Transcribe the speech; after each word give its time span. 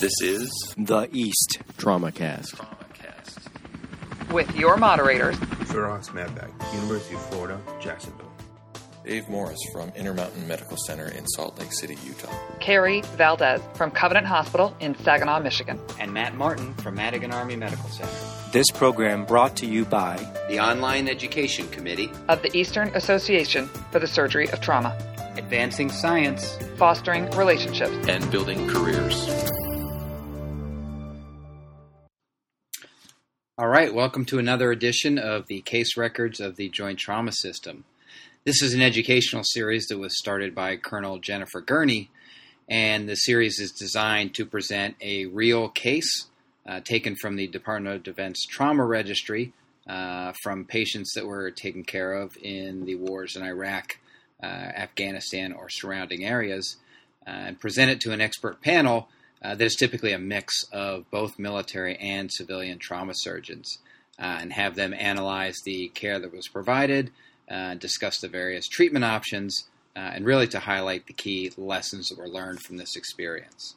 This 0.00 0.12
is 0.22 0.74
The 0.78 1.08
East 1.12 1.58
Trauma 1.78 2.12
Cast. 2.12 2.54
TraumaCast. 2.54 4.32
with 4.32 4.54
your 4.54 4.76
moderators, 4.76 5.36
Firas 5.36 6.08
Madbak, 6.10 6.50
University 6.74 7.14
of 7.16 7.22
Florida, 7.26 7.60
Jacksonville. 7.80 8.30
Dave 9.04 9.28
Morris 9.28 9.58
from 9.72 9.90
Intermountain 9.90 10.46
Medical 10.48 10.76
Center 10.76 11.06
in 11.08 11.26
Salt 11.28 11.58
Lake 11.58 11.72
City, 11.72 11.96
Utah. 12.04 12.32
Carrie 12.60 13.02
Valdez 13.16 13.60
from 13.74 13.90
Covenant 13.90 14.26
Hospital 14.26 14.76
in 14.80 14.96
Saginaw, 14.98 15.40
Michigan. 15.40 15.80
and 16.00 16.12
Matt 16.12 16.34
Martin 16.34 16.74
from 16.74 16.94
Madigan 16.96 17.32
Army 17.32 17.56
Medical 17.56 17.88
Center. 17.88 18.10
This 18.52 18.66
program 18.74 19.24
brought 19.24 19.54
to 19.56 19.66
you 19.66 19.84
by 19.84 20.16
the 20.48 20.58
Online 20.60 21.08
Education 21.08 21.68
Committee, 21.68 22.10
of 22.28 22.42
the 22.42 22.56
Eastern 22.56 22.88
Association 22.96 23.66
for 23.92 23.98
the 23.98 24.06
Surgery 24.08 24.48
of 24.50 24.60
Trauma, 24.60 24.96
Advancing 25.38 25.90
Science. 25.90 26.58
fostering 26.76 27.30
relationships. 27.32 27.92
And 28.08 28.30
building 28.30 28.68
careers. 28.68 29.28
All 33.58 33.68
right, 33.68 33.94
welcome 33.94 34.26
to 34.26 34.38
another 34.38 34.70
edition 34.70 35.18
of 35.18 35.46
the 35.46 35.62
Case 35.62 35.96
Records 35.96 36.40
of 36.40 36.56
the 36.56 36.68
Joint 36.68 36.98
Trauma 36.98 37.32
System. 37.32 37.84
This 38.44 38.60
is 38.62 38.74
an 38.74 38.82
educational 38.82 39.44
series 39.44 39.86
that 39.86 39.98
was 39.98 40.18
started 40.18 40.54
by 40.54 40.76
Colonel 40.76 41.18
Jennifer 41.18 41.60
Gurney, 41.60 42.10
and 42.68 43.08
the 43.08 43.16
series 43.16 43.58
is 43.58 43.72
designed 43.72 44.34
to 44.34 44.44
present 44.44 44.96
a 45.00 45.26
real 45.26 45.68
case 45.68 46.26
uh, 46.66 46.80
taken 46.80 47.16
from 47.16 47.36
the 47.36 47.46
Department 47.46 47.96
of 47.96 48.02
Defense 48.02 48.44
Trauma 48.44 48.84
Registry 48.84 49.52
uh, 49.88 50.32
from 50.42 50.64
patients 50.64 51.12
that 51.14 51.26
were 51.26 51.50
taken 51.50 51.82
care 51.82 52.12
of 52.12 52.36
in 52.42 52.84
the 52.84 52.96
wars 52.96 53.36
in 53.36 53.42
Iraq, 53.42 53.92
uh, 53.94 54.05
Afghanistan, 54.42 55.52
or 55.52 55.68
surrounding 55.68 56.24
areas, 56.24 56.76
uh, 57.26 57.30
and 57.30 57.60
present 57.60 57.90
it 57.90 58.00
to 58.00 58.12
an 58.12 58.20
expert 58.20 58.60
panel 58.60 59.08
uh, 59.42 59.54
that 59.54 59.64
is 59.64 59.76
typically 59.76 60.12
a 60.12 60.18
mix 60.18 60.64
of 60.72 61.10
both 61.10 61.38
military 61.38 61.96
and 61.96 62.32
civilian 62.32 62.78
trauma 62.78 63.12
surgeons, 63.14 63.78
uh, 64.18 64.38
and 64.40 64.52
have 64.52 64.74
them 64.74 64.94
analyze 64.94 65.56
the 65.64 65.88
care 65.88 66.18
that 66.18 66.32
was 66.32 66.48
provided, 66.48 67.10
uh, 67.50 67.74
discuss 67.74 68.18
the 68.18 68.28
various 68.28 68.66
treatment 68.66 69.04
options, 69.04 69.68
uh, 69.94 70.10
and 70.14 70.24
really 70.24 70.46
to 70.46 70.60
highlight 70.60 71.06
the 71.06 71.12
key 71.12 71.50
lessons 71.56 72.08
that 72.08 72.18
were 72.18 72.28
learned 72.28 72.60
from 72.60 72.76
this 72.76 72.96
experience. 72.96 73.74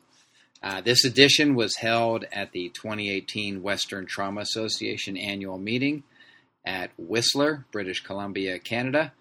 Uh, 0.61 0.81
this 0.81 1.05
edition 1.05 1.55
was 1.55 1.77
held 1.77 2.25
at 2.31 2.51
the 2.51 2.69
2018 2.69 3.61
Western 3.61 4.05
Trauma 4.05 4.41
Association 4.41 5.15
annual 5.15 5.57
meeting 5.57 6.03
at 6.65 6.91
Whistler, 6.97 7.65
British 7.71 8.03
Columbia, 8.03 8.59
Canada. 8.59 9.13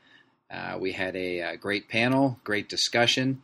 Uh, 0.50 0.78
we 0.80 0.92
had 0.92 1.14
a, 1.14 1.42
uh 1.42 1.56
great 1.56 1.88
panel, 1.88 2.38
great 2.44 2.68
discussion. 2.68 3.42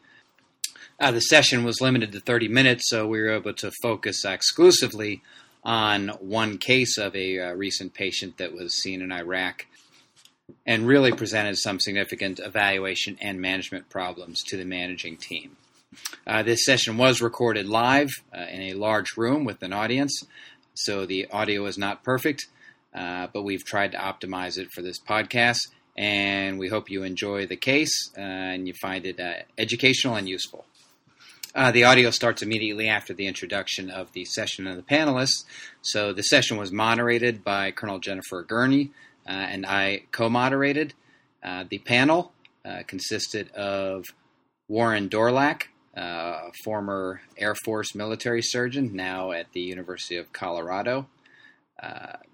Uh, 1.01 1.11
the 1.11 1.21
session 1.21 1.65
was 1.65 1.81
limited 1.81 2.13
to 2.13 2.21
30 2.21 2.49
minutes, 2.49 2.89
so 2.89 3.07
we 3.07 3.21
were 3.21 3.33
able 3.33 3.53
to 3.53 3.71
focus 3.83 4.25
exclusively 4.25 5.23
on 5.65 6.09
one 6.21 6.57
case 6.57 6.97
of 6.99 7.15
a 7.17 7.39
uh, 7.39 7.53
recent 7.55 7.95
patient 7.95 8.39
that 8.39 8.53
was 8.53 8.81
seen 8.81 9.03
in 9.03 9.11
Iraq 9.11 9.67
and 10.67 10.87
really 10.87 11.11
presented 11.11 11.57
some 11.57 11.81
significant 11.81 12.39
evaluation 12.39 13.19
and 13.21 13.41
management 13.41 13.89
problems 13.89 14.43
to 14.43 14.57
the 14.57 14.65
managing 14.65 15.17
team. 15.17 15.57
Uh, 16.27 16.43
this 16.43 16.65
session 16.65 16.97
was 16.97 17.21
recorded 17.21 17.67
live 17.67 18.11
uh, 18.33 18.43
in 18.51 18.63
a 18.63 18.75
large 18.75 19.17
room 19.17 19.45
with 19.45 19.63
an 19.63 19.73
audience, 19.73 20.23
so 20.75 21.07
the 21.07 21.27
audio 21.31 21.67
is 21.67 21.79
not 21.79 22.05
perfect, 22.05 22.47
but 22.93 23.43
we've 23.43 23.65
tried 23.65 23.93
to 23.93 23.99
optimize 23.99 24.59
it 24.59 24.71
for 24.73 24.83
this 24.83 24.99
podcast, 24.99 25.69
and 25.97 26.59
we 26.59 26.69
hope 26.69 26.91
you 26.91 27.03
enjoy 27.03 27.47
the 27.47 27.57
case 27.57 28.11
uh, 28.17 28.21
and 28.21 28.67
you 28.67 28.75
find 28.75 29.07
it 29.07 29.21
uh, 29.21 29.35
educational 29.59 30.17
and 30.17 30.29
useful. 30.29 30.65
Uh, 31.55 31.71
the 31.71 31.85
audio 31.85 32.11
starts 32.11 32.43
immediately 32.43 32.89
after 32.89 33.15
the 33.15 33.29
introduction 33.29 33.89
of 33.89 34.13
the 34.13 34.25
session 34.25 34.67
and 34.67 34.77
the 34.77 34.83
panelists. 34.83 35.45
So 35.83 36.13
the 36.13 36.23
session 36.23 36.57
was 36.57 36.73
moderated 36.73 37.45
by 37.45 37.71
Colonel 37.71 38.01
Jennifer 38.01 38.43
Gurney, 38.43 38.91
uh, 39.27 39.31
and 39.31 39.65
I 39.65 40.03
co 40.11 40.29
moderated. 40.29 40.95
Uh, 41.43 41.65
the 41.69 41.79
panel 41.79 42.33
consisted 42.87 43.51
of 43.51 44.07
Warren 44.69 45.11
Dorlac, 45.11 45.65
former 46.65 47.21
Air 47.37 47.55
Force 47.55 47.95
military 47.95 48.41
surgeon, 48.41 48.97
now 48.97 49.33
at 49.33 49.53
the 49.53 49.61
University 49.61 50.17
of 50.17 50.33
Colorado, 50.33 51.07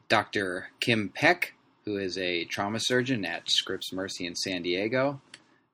Dr. 0.09 0.69
Kim 0.79 1.09
Peck, 1.09 1.55
who 1.91 1.99
is 1.99 2.17
a 2.19 2.45
trauma 2.45 2.79
surgeon 2.79 3.25
at 3.25 3.51
Scripps 3.51 3.93
Mercy 3.93 4.25
in 4.25 4.37
San 4.37 4.63
Diego, 4.63 5.21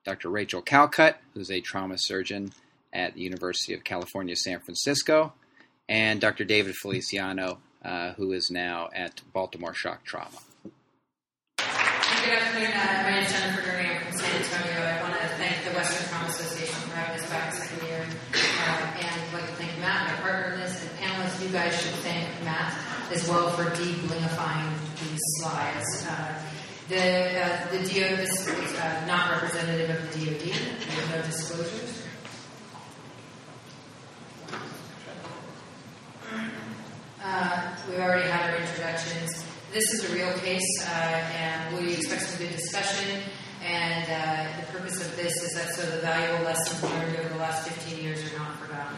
Dr. 0.02 0.30
Rachel 0.30 0.62
Callcut, 0.62 1.16
who's 1.34 1.50
a 1.50 1.60
trauma 1.60 1.96
surgeon 1.98 2.52
at 2.90 3.14
the 3.14 3.20
University 3.20 3.74
of 3.74 3.84
California, 3.84 4.34
San 4.34 4.60
Francisco, 4.60 5.34
and 5.90 6.18
Dr. 6.18 6.44
David 6.44 6.74
Feliciano, 6.74 7.58
uh, 7.84 8.12
who 8.14 8.32
is 8.32 8.50
now 8.50 8.88
at 8.94 9.20
Baltimore 9.34 9.74
Shock 9.74 10.04
Trauma. 10.04 10.38
Good 11.58 11.66
afternoon. 12.32 12.72
Uh, 12.72 13.02
my 13.02 13.10
name 13.10 13.24
is 13.24 13.32
Jennifer 13.32 13.70
Gurney. 13.70 13.98
From 13.98 14.16
San 14.16 14.42
Antonio. 14.42 14.86
I 14.86 15.02
want 15.02 15.20
to 15.20 15.28
thank 15.36 15.64
the 15.64 15.70
Western 15.76 16.08
Trauma 16.08 16.28
Association 16.28 16.80
for 16.88 16.96
having 16.96 17.22
us 17.22 17.30
back 17.30 17.52
second 17.52 17.86
year. 17.86 18.06
Uh, 18.32 18.96
and 19.00 19.04
I'd 19.04 19.34
like 19.34 19.46
to 19.46 19.56
thank 19.56 19.78
Matt, 19.80 20.08
my 20.08 20.22
partner 20.22 20.54
in 20.54 20.60
this, 20.60 20.80
and 20.80 20.90
panelists. 20.98 21.42
You 21.44 21.50
guys 21.50 21.78
should 21.78 21.92
thank 22.00 22.26
Matt 22.42 22.72
as 23.12 23.28
well 23.28 23.50
for 23.50 23.64
these 23.76 24.10
slides. 25.46 26.06
Uh, 26.08 26.42
the, 26.88 27.40
uh, 27.40 27.70
the 27.70 27.78
DO, 27.78 28.04
is 28.22 28.48
uh, 28.48 29.06
not 29.06 29.30
representative 29.32 29.90
of 29.90 30.12
the 30.12 30.26
DOD. 30.26 30.40
There's 30.40 31.10
no 31.10 31.22
disclosures. 31.22 32.02
Uh, 37.22 37.76
we've 37.88 37.98
already 37.98 38.28
had 38.28 38.50
our 38.50 38.56
introductions. 38.56 39.44
This 39.72 39.92
is 39.94 40.10
a 40.10 40.14
real 40.14 40.32
case, 40.38 40.86
uh, 40.88 40.90
and 40.90 41.76
we 41.76 41.94
expect 41.94 42.22
some 42.22 42.38
good 42.38 42.54
discussion. 42.54 43.20
And 43.64 44.04
uh, 44.04 44.60
the 44.60 44.78
purpose 44.78 45.04
of 45.04 45.16
this 45.16 45.42
is 45.42 45.54
that 45.54 45.74
so 45.74 45.82
the 45.90 46.02
valuable 46.02 46.44
lessons 46.44 46.82
learned 46.84 47.16
over 47.16 47.28
the 47.30 47.36
last 47.36 47.68
15 47.68 48.04
years 48.04 48.32
are 48.32 48.38
not 48.38 48.56
forgotten. 48.58 48.96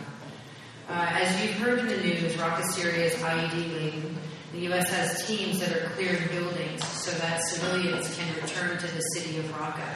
As 0.90 1.42
you've 1.42 1.56
heard 1.56 1.80
in 1.80 1.88
the 1.88 1.96
news, 1.96 2.34
Raqqa, 2.34 2.64
Syria's 2.72 3.14
IED 3.14 3.74
laden. 3.74 4.07
The 4.52 4.60
U.S. 4.60 4.88
has 4.88 5.26
teams 5.26 5.60
that 5.60 5.70
are 5.76 5.90
clearing 5.90 6.26
buildings 6.28 6.82
so 6.86 7.10
that 7.18 7.42
civilians 7.42 8.16
can 8.16 8.34
return 8.34 8.78
to 8.78 8.86
the 8.94 9.00
city 9.00 9.38
of 9.38 9.44
Raqqa. 9.52 9.94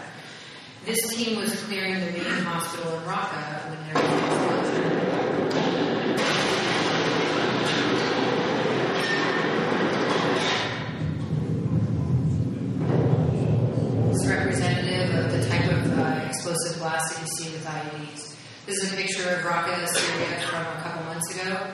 This 0.84 1.14
team 1.14 1.38
was 1.38 1.58
clearing 1.64 1.94
the 1.94 2.10
main 2.12 2.42
hospital 2.44 2.98
in 2.98 3.02
Raqqa 3.04 3.70
when 3.70 3.78
there 3.86 3.94
was 3.94 4.04
an 4.12 4.18
explosion. 4.28 4.92
It's 14.10 14.26
representative 14.26 15.14
of 15.14 15.32
the 15.32 15.48
type 15.48 15.72
of 15.72 15.98
uh, 15.98 16.26
explosive 16.28 16.78
blast 16.78 17.14
that 17.14 17.22
you 17.22 17.26
see 17.28 17.52
with 17.52 17.64
IEDs. 17.64 18.36
This 18.66 18.82
is 18.82 18.92
a 18.92 18.96
picture 18.96 19.30
of 19.30 19.40
Raqqa, 19.44 19.88
Syria 19.88 20.40
from 20.40 20.60
a 20.60 20.80
couple 20.82 21.04
months 21.04 21.34
ago. 21.34 21.72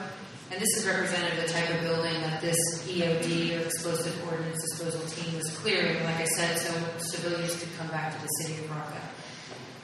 And 0.51 0.59
this 0.59 0.77
is 0.77 0.87
representative 0.87 1.37
of 1.37 1.47
the 1.47 1.53
type 1.53 1.69
of 1.69 1.81
building 1.81 2.18
this 2.41 2.57
EOD, 2.87 3.57
or 3.57 3.65
Explosive 3.65 4.27
Ordnance 4.27 4.61
Disposal 4.61 5.01
Team, 5.07 5.37
was 5.37 5.49
clearing, 5.57 6.03
like 6.03 6.21
I 6.21 6.25
said, 6.25 6.57
so 6.57 6.73
civilians 6.99 7.59
could 7.59 7.69
come 7.77 7.87
back 7.87 8.15
to 8.15 8.21
the 8.21 8.27
city 8.39 8.63
of 8.63 8.69
Raqqa. 8.69 9.01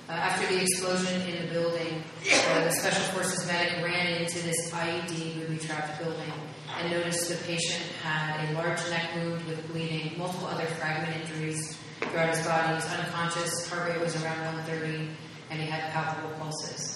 Uh, 0.08 0.12
after 0.12 0.54
the 0.54 0.62
explosion 0.62 1.22
in 1.28 1.48
the 1.48 1.52
building, 1.52 2.04
uh, 2.32 2.64
the 2.64 2.72
Special 2.72 3.04
Forces 3.14 3.48
medic 3.48 3.84
ran 3.84 4.22
into 4.22 4.40
this 4.44 4.72
IED 4.72 5.40
booby 5.40 5.58
trapped 5.58 6.00
building 6.00 6.32
and 6.78 6.92
noticed 6.92 7.30
the 7.30 7.36
patient 7.48 7.82
had 8.04 8.50
a 8.50 8.54
large 8.54 8.80
neck 8.92 9.16
wound 9.16 9.44
with 9.46 9.68
bleeding, 9.72 10.18
multiple 10.18 10.48
other 10.48 10.66
fragment 10.66 11.22
injuries 11.22 11.76
throughout 12.02 12.36
his 12.36 12.46
body. 12.46 12.68
He 12.68 12.74
was 12.76 12.86
unconscious, 12.86 13.68
heart 13.70 13.90
rate 13.90 14.00
was 14.00 14.16
around 14.24 14.46
130, 14.46 15.10
and 15.50 15.60
he 15.60 15.68
had 15.68 15.92
palpable 15.92 16.38
pulses. 16.38 16.95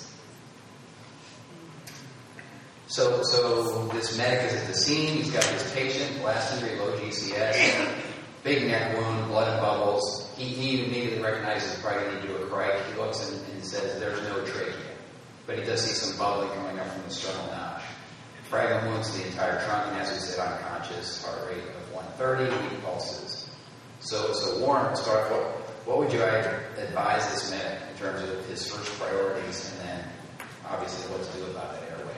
So, 2.89 3.21
so 3.21 3.87
this 3.89 4.17
medic 4.17 4.51
is 4.51 4.55
at 4.59 4.67
the 4.67 4.73
scene. 4.73 5.13
He's 5.13 5.29
got 5.31 5.43
this 5.43 5.73
patient, 5.75 6.19
blast 6.21 6.55
injury, 6.55 6.79
low 6.79 6.97
GCS, 6.97 7.93
big 8.43 8.65
neck 8.65 8.97
wound, 8.97 9.27
blood 9.27 9.47
and 9.47 9.61
bubbles. 9.61 10.33
He, 10.35 10.45
he 10.45 10.85
immediately 10.85 11.21
recognizes 11.21 11.71
he's 11.71 11.83
probably 11.83 12.05
going 12.05 12.21
to 12.21 12.27
do 12.27 12.35
a 12.37 12.47
cric. 12.47 12.81
He 12.91 12.99
looks 12.99 13.29
and, 13.29 13.53
and 13.53 13.63
says, 13.63 13.99
"There's 13.99 14.19
no 14.23 14.43
trachea," 14.43 14.73
but 15.45 15.59
he 15.59 15.63
does 15.65 15.81
see 15.81 15.93
some 15.93 16.17
bubbling 16.17 16.49
coming 16.57 16.79
up 16.79 16.87
from 16.91 17.03
the 17.03 17.11
sternal 17.11 17.45
notch. 17.51 17.83
Fragment 18.49 18.87
wounds 18.87 19.15
the 19.15 19.27
entire 19.27 19.63
trunk, 19.65 19.91
and 19.91 19.97
as 20.01 20.11
we 20.11 20.17
said, 20.17 20.39
unconscious, 20.39 21.23
heart 21.23 21.47
rate 21.47 21.59
of 21.59 21.93
130, 21.93 22.73
weak 22.73 22.83
pulses. 22.83 23.51
So, 23.99 24.33
so 24.33 24.65
Warren, 24.65 24.95
start. 24.95 25.29
What, 25.29 25.41
what 25.85 25.97
would 25.99 26.11
you 26.11 26.23
advise 26.23 27.29
this 27.31 27.51
medic 27.51 27.79
in 27.91 27.97
terms 27.99 28.27
of 28.27 28.43
his 28.47 28.67
first 28.67 28.91
priorities, 28.99 29.71
and 29.73 29.87
then 29.87 30.05
obviously 30.67 31.11
what 31.11 31.23
to 31.23 31.37
do 31.37 31.45
about 31.51 31.73
that 31.73 31.83
airway? 31.91 32.15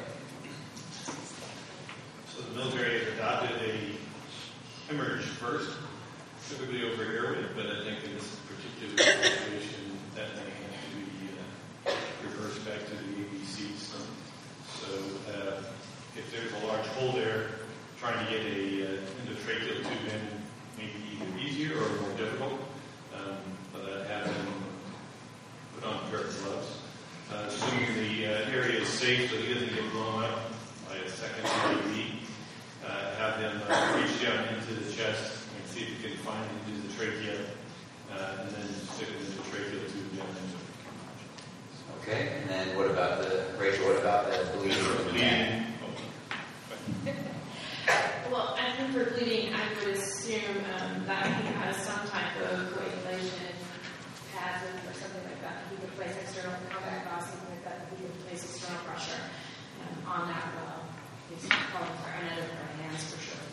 So 2.33 2.41
the 2.43 2.55
military 2.55 2.99
has 2.99 3.13
adopted 3.13 3.61
a 3.61 3.91
hemorrhage 4.91 5.23
first, 5.39 5.71
typically 6.49 6.83
over 6.83 7.03
airway, 7.03 7.45
but 7.55 7.65
I 7.65 7.83
think 7.83 8.03
in 8.03 8.13
this 8.13 8.35
particular 8.47 8.97
situation, 8.97 9.97
that 10.15 10.35
may 10.35 10.51
have 10.51 10.75
to 10.83 10.95
be 10.99 11.31
uh, 11.87 11.91
reversed 12.23 12.65
back 12.65 12.85
to 12.85 12.91
the 12.91 13.23
ABC 13.23 13.71
is 28.81 28.89
safe, 28.89 29.29
so 29.29 29.37
he 29.37 29.53
doesn't 29.53 29.73
get 29.73 29.91
blown 29.91 30.23
up 30.23 30.51
by 30.89 30.95
a 30.95 31.09
second 31.09 31.45
IED. 31.45 32.17
Uh, 32.85 33.15
have 33.15 33.39
them 33.39 33.61
uh, 33.69 34.01
reach 34.01 34.21
down 34.23 34.47
into 34.55 34.73
the 34.73 34.91
chest 34.91 35.37
and 35.55 35.67
see 35.69 35.83
if 35.83 35.89
you 36.01 36.09
can 36.09 36.17
find 36.19 36.43
it 36.43 36.73
into 36.73 36.87
the 36.87 36.93
trachea, 36.93 37.37
uh, 38.11 38.41
and 38.41 38.49
then 38.55 38.67
stick 38.93 39.07
it 39.09 39.19
into 39.21 39.37
the 39.37 39.43
trachea 39.49 39.79
tube 39.89 40.17
down 40.17 40.27
into 40.29 40.57
it. 40.57 42.01
Okay, 42.01 42.41
and 42.41 42.49
then 42.49 42.75
what 42.75 42.89
about 42.89 43.21
the, 43.21 43.45
Rachel, 43.59 43.85
what 43.85 43.99
about 43.99 44.31
the 44.31 44.57
bleeding 44.57 44.77
from 44.83 45.05
the 45.05 45.13
neck? 45.13 45.67
Bleeding. 47.03 47.25
Well, 48.31 48.55
I 48.57 48.71
think 48.71 48.93
for 48.93 49.11
bleeding, 49.11 49.53
I 49.53 49.61
would 49.75 49.95
assume 49.95 50.63
um, 50.79 51.05
that 51.05 51.25
he 51.25 51.53
has 51.53 51.75
some 51.77 52.07
type 52.07 52.35
of 52.41 52.73
coagulation 52.73 53.51
pads 54.33 54.65
or 54.65 54.93
something 54.93 55.23
like 55.23 55.41
that. 55.41 55.63
He 55.69 55.75
would 55.81 55.95
place 55.95 56.15
external 56.21 56.57
combat 56.69 57.05
gauze, 57.05 57.29
something 57.29 57.49
like 57.49 57.63
that. 57.65 57.87
He 57.95 58.03
would 58.03 58.19
place 58.25 58.43
external 58.43 58.81
pressure 58.83 59.21
um, 59.81 60.07
on 60.07 60.27
that 60.29 60.45
well. 60.55 60.81
He's 61.29 61.47
calling 61.49 61.93
for 62.01 62.09
another 62.09 62.41
pair 62.41 62.65
of 62.65 62.79
hands 62.81 63.03
for 63.13 63.19
sure. 63.21 63.45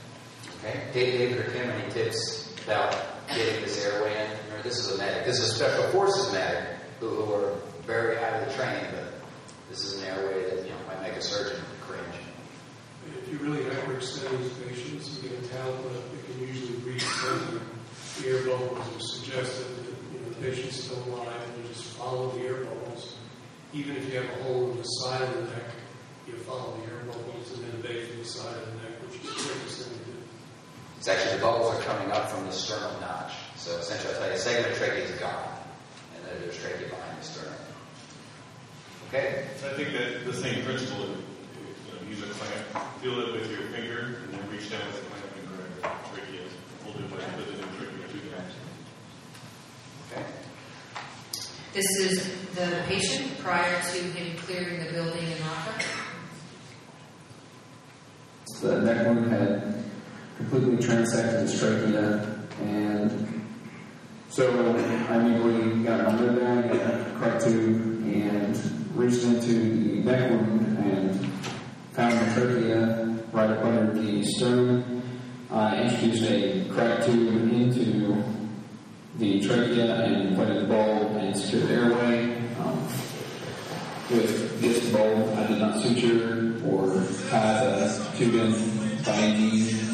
Okay, 0.59 0.81
David 0.93 1.39
or 1.39 1.51
Kim, 1.51 1.71
any 1.71 1.91
tips 1.93 2.55
about 2.65 2.97
getting 3.29 3.63
this 3.63 3.85
airway 3.85 4.13
in? 4.13 4.31
Remember, 4.49 4.63
this 5.25 5.39
is 5.39 5.51
a. 5.51 5.53
This 5.53 5.53
is 5.53 5.57
special 5.57 5.83
forces 5.91 6.33
medic 6.33 6.65
who, 7.01 7.09
who 7.09 7.35
are 7.35 7.55
very 7.87 8.17
highly 8.17 8.53
trained, 8.55 8.89
but 8.93 9.15
this 9.71 9.85
is 9.85 10.03
an 10.03 10.09
airway 10.09 10.51
that 10.51 10.65
you 10.65 10.71
know 10.71 10.77
might 10.87 11.03
make 11.03 11.13
a 11.13 11.23
surgeon 11.23 11.63
cringe. 11.81 12.05
If 13.23 13.33
you 13.33 13.39
really 13.39 13.63
hyperextend 13.65 14.39
these 14.39 14.53
patients, 14.53 15.23
you 15.23 15.29
get 15.29 15.39
a 15.39 15.49
that 15.49 16.33
can 16.33 16.47
usually 16.47 16.79
reach 16.79 17.05
them. 17.23 17.61
The 18.21 18.29
air 18.29 18.43
bubbles 18.45 18.79
are 18.79 19.01
suggested 19.01 19.67
that 19.77 19.95
you 20.13 20.21
know, 20.21 20.29
the 20.29 20.51
patient's 20.51 20.85
still 20.85 21.03
alive 21.05 21.43
and 21.55 21.63
you 21.63 21.69
just 21.73 21.85
follow 21.85 22.31
the 22.33 22.45
air 22.45 22.65
bubbles. 22.65 23.17
Even 23.73 23.97
if 23.97 24.13
you 24.13 24.21
have 24.21 24.41
a 24.41 24.43
hole 24.43 24.71
in 24.73 24.79
the 24.79 24.85
side 24.85 25.23
of 25.23 25.35
the 25.35 25.43
neck, 25.43 25.71
you 26.27 26.35
follow 26.39 26.77
the 26.79 26.93
air 26.93 27.05
bubbles 27.07 27.53
and 27.53 27.65
then 27.65 27.81
bathe 27.81 28.19
the 28.19 28.25
side 28.25 28.57
of 28.57 28.67
the 28.67 28.73
neck, 28.73 29.03
which 29.03 29.23
gets 29.23 29.47
hyperextended. 29.47 30.15
It's 30.99 31.09
actually 31.09 31.37
the 31.37 31.43
bubbles 31.43 31.75
are 31.75 31.83
coming 31.83 32.11
up 32.11 32.31
from 32.31 32.47
the 32.47 32.53
sternum 32.53 33.01
notch. 33.01 33.33
So 33.69 33.77
essentially, 33.77 34.15
I'll 34.15 34.21
tell 34.21 34.29
you, 34.31 34.35
a 34.35 34.39
segment 34.39 34.73
of 34.73 34.79
trachea 34.79 35.05
is 35.05 35.21
gone, 35.21 35.45
and 36.17 36.25
then 36.25 36.41
there's 36.41 36.57
trachea 36.57 36.89
behind 36.89 37.21
the 37.21 37.23
sternum. 37.23 37.53
Okay, 39.09 39.45
I 39.45 39.75
think 39.77 39.93
that 39.93 40.25
the 40.25 40.33
same 40.33 40.65
principle, 40.65 41.05
you 41.05 41.13
know, 41.13 42.09
use 42.09 42.23
a 42.23 42.33
clamp, 42.33 42.89
feel 43.03 43.21
it 43.21 43.33
with 43.35 43.51
your 43.51 43.69
finger, 43.69 44.25
and 44.25 44.33
then 44.33 44.51
reach 44.51 44.71
down 44.71 44.81
with 44.87 45.05
the 45.05 45.11
clamp 45.11 45.27
and 45.37 45.49
grab 45.53 46.01
the 46.03 46.17
trachea. 46.17 46.49
Hold 46.83 46.97
it 46.97 47.11
like 47.13 47.37
with 47.37 47.49
it 47.49 47.61
in 47.61 47.69
trachea 47.77 48.09
two 48.09 48.31
times. 48.31 48.53
okay. 50.13 50.25
This 51.75 51.91
is 52.01 52.55
the 52.55 52.85
patient 52.87 53.39
prior 53.41 53.83
to 53.83 53.99
him 53.99 54.39
clearing 54.39 54.83
the 54.83 54.93
building 54.93 55.31
in 55.31 55.43
Rockland. 55.45 55.85
The 58.63 58.81
neck 58.81 59.07
wound 59.07 59.31
had 59.31 59.85
completely 60.39 60.79
transected 60.79 61.43
his 61.43 61.61
trachea, 61.61 62.35
and 62.63 63.38
so 64.31 64.49
I 65.09 65.17
immediately 65.17 65.85
got 65.85 66.05
my 66.05 66.21
lid 66.21 66.39
down, 66.41 66.69
got 66.69 66.77
a 66.77 67.15
crack 67.19 67.43
tube, 67.43 68.05
and 68.07 68.57
reached 68.95 69.25
into 69.25 69.53
the 69.53 70.03
neck 70.05 70.31
wound 70.31 70.79
and 70.79 71.33
found 71.93 72.13
the 72.13 72.35
trachea 72.35 73.19
right 73.33 73.51
up 73.51 73.65
under 73.65 73.93
the 74.01 74.23
sternum. 74.25 75.03
I 75.51 75.83
introduced 75.83 76.31
a 76.31 76.69
crack 76.71 77.07
tube 77.07 77.53
into 77.53 78.23
the 79.17 79.41
trachea 79.41 80.05
and 80.05 80.29
inflated 80.29 80.63
the 80.63 80.67
bulb 80.67 81.17
and 81.17 81.37
secured 81.37 81.69
the 81.69 81.75
airway. 81.75 82.37
Um, 82.61 82.85
with 84.11 84.61
this 84.61 84.91
bulb, 84.91 85.37
I 85.39 85.47
did 85.47 85.59
not 85.59 85.81
suture 85.81 86.55
or 86.67 86.87
tie 87.31 87.65
the 87.65 88.15
tube 88.17 88.35
in 88.35 89.03
by 89.05 89.13
any 89.13 89.39
means. 89.39 89.89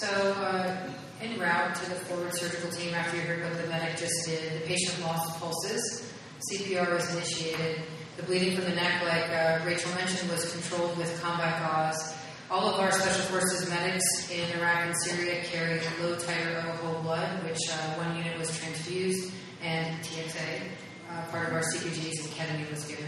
So, 0.00 0.06
uh, 0.32 0.90
en 1.20 1.38
route 1.38 1.74
to 1.74 1.90
the 1.90 1.96
forward 1.96 2.34
surgical 2.34 2.70
team 2.70 2.94
after 2.94 3.16
you 3.18 3.22
heard 3.22 3.44
what 3.44 3.60
the 3.60 3.68
medic 3.68 3.98
just 3.98 4.24
did, 4.24 4.62
the 4.62 4.66
patient 4.66 4.98
lost 5.02 5.29
pulses. 5.40 6.12
CPR 6.50 6.94
was 6.94 7.14
initiated. 7.14 7.82
The 8.16 8.22
bleeding 8.22 8.54
from 8.54 8.64
the 8.64 8.76
neck, 8.76 9.02
like 9.02 9.30
uh, 9.30 9.64
Rachel 9.64 9.92
mentioned, 9.94 10.30
was 10.30 10.52
controlled 10.52 10.96
with 10.98 11.20
combat 11.22 11.60
gauze. 11.62 12.14
All 12.50 12.68
of 12.68 12.80
our 12.80 12.90
special 12.90 13.22
forces 13.26 13.68
medics 13.70 14.30
in 14.30 14.58
Iraq 14.58 14.86
and 14.86 14.94
Syria 15.04 15.42
carried 15.44 15.82
low 16.02 16.16
titer 16.16 16.64
O 16.64 16.72
whole 16.84 17.02
blood, 17.02 17.44
which 17.44 17.60
uh, 17.70 17.94
one 17.94 18.16
unit 18.16 18.36
was 18.38 18.56
transfused, 18.58 19.32
and 19.62 20.02
TXA, 20.02 20.62
uh, 21.10 21.22
part 21.30 21.48
of 21.48 21.54
our 21.54 21.60
CPGs, 21.60 22.24
and 22.24 22.30
ketamine 22.34 22.70
was 22.70 22.84
given. 22.84 23.06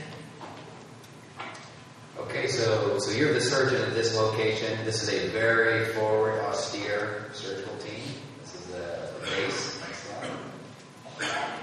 Okay, 2.19 2.47
so 2.47 2.99
so 2.99 3.11
you're 3.11 3.35
the 3.35 3.41
surgeon 3.41 3.83
at 3.83 3.95
this 3.95 4.17
location. 4.17 4.85
This 4.85 5.03
is 5.03 5.09
a 5.09 5.29
very 5.31 5.93
forward, 5.95 6.41
austere 6.43 7.27
surgical 7.33 7.77
team. 7.79 8.03
This 8.41 8.55
is 8.55 8.67
the, 8.67 9.09
the 9.19 9.27
base. 9.27 9.81
Next 9.81 10.05
slide. 11.19 11.59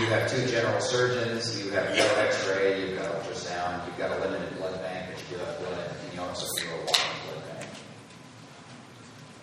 You 0.00 0.06
have 0.06 0.30
two 0.30 0.46
general 0.46 0.80
surgeons. 0.80 1.62
You 1.62 1.70
have 1.72 1.94
no 1.94 2.06
X-ray. 2.16 2.80
You've 2.80 2.98
got 2.98 3.12
ultrasound. 3.12 3.86
You've 3.86 3.98
got 3.98 4.16
a 4.16 4.20
limited 4.22 4.56
blood 4.56 4.80
bank, 4.80 5.10
but 5.12 5.30
you 5.30 5.36
have 5.36 5.58
blood, 5.58 5.94
and 6.02 6.14
you 6.14 6.20
also 6.22 6.46
do 6.58 6.66
a 6.66 6.76
walking 6.78 7.04
blood 7.28 7.58
bank. 7.58 7.70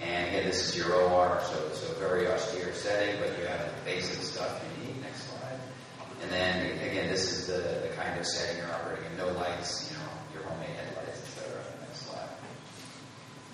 And 0.02 0.28
again, 0.28 0.46
this 0.48 0.68
is 0.68 0.76
your 0.76 0.92
OR, 0.92 1.40
so 1.46 1.70
so 1.74 1.94
very 2.00 2.28
austere 2.28 2.74
setting, 2.74 3.22
but 3.22 3.38
you 3.38 3.46
have 3.46 3.60
the 3.60 3.72
basic 3.86 4.24
stuff 4.24 4.60
you 4.64 4.88
need. 4.88 5.02
Next 5.04 5.30
slide. 5.30 5.60
And 6.24 6.32
then 6.32 6.80
again, 6.90 7.10
this 7.10 7.32
is 7.32 7.46
the, 7.46 7.88
the 7.88 7.96
kind 7.96 8.20
of 8.20 8.26
setting 8.26 8.58
you're 8.58 8.74
operating 8.74 9.06
in. 9.12 9.18
No 9.18 9.28
lights, 9.34 9.92
you 9.92 9.98
know, 9.98 10.10
your 10.34 10.44
homemade 10.50 10.76
headlights, 10.76 11.20
etc. 11.20 11.62
Next 11.82 12.08
slide. 12.08 12.30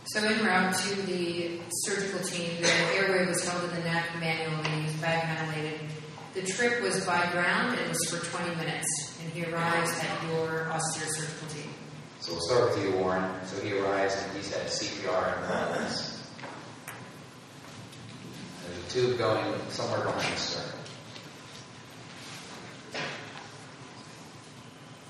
So 0.05 0.23
en 0.23 0.45
route 0.45 0.75
to 0.77 1.01
the 1.01 1.59
surgical 1.83 2.21
team, 2.21 2.61
the 2.61 2.71
airway 2.95 3.27
was 3.27 3.45
held 3.45 3.65
in 3.65 3.75
the 3.75 3.83
neck 3.83 4.05
manually, 4.17 4.87
bag 5.01 5.27
ventilated. 5.27 5.94
The 6.35 6.41
trip 6.41 6.81
was 6.81 7.05
by 7.05 7.31
ground 7.31 7.79
and 7.79 7.79
it 7.79 7.87
was 7.87 8.09
for 8.09 8.17
20 8.37 8.55
minutes, 8.57 9.17
and 9.23 9.31
he 9.31 9.45
arrives 9.45 9.97
at 10.01 10.27
your 10.27 10.69
austere 10.69 11.07
surgical 11.07 11.47
team. 11.47 11.69
So 12.19 12.33
we'll 12.33 12.41
start 12.41 12.75
with 12.75 12.83
you, 12.83 12.91
Warren. 12.97 13.31
So 13.45 13.61
he 13.61 13.71
arrives 13.79 14.21
and 14.21 14.35
he's 14.35 14.53
had 14.53 14.67
CPR 14.67 15.37
and 15.37 15.45
violence. 15.45 16.27
There's 18.67 18.85
a 18.85 18.89
tube 18.89 19.17
going 19.17 19.55
somewhere 19.69 20.03
behind 20.03 20.35
the 20.35 20.37
sternum. 20.37 20.79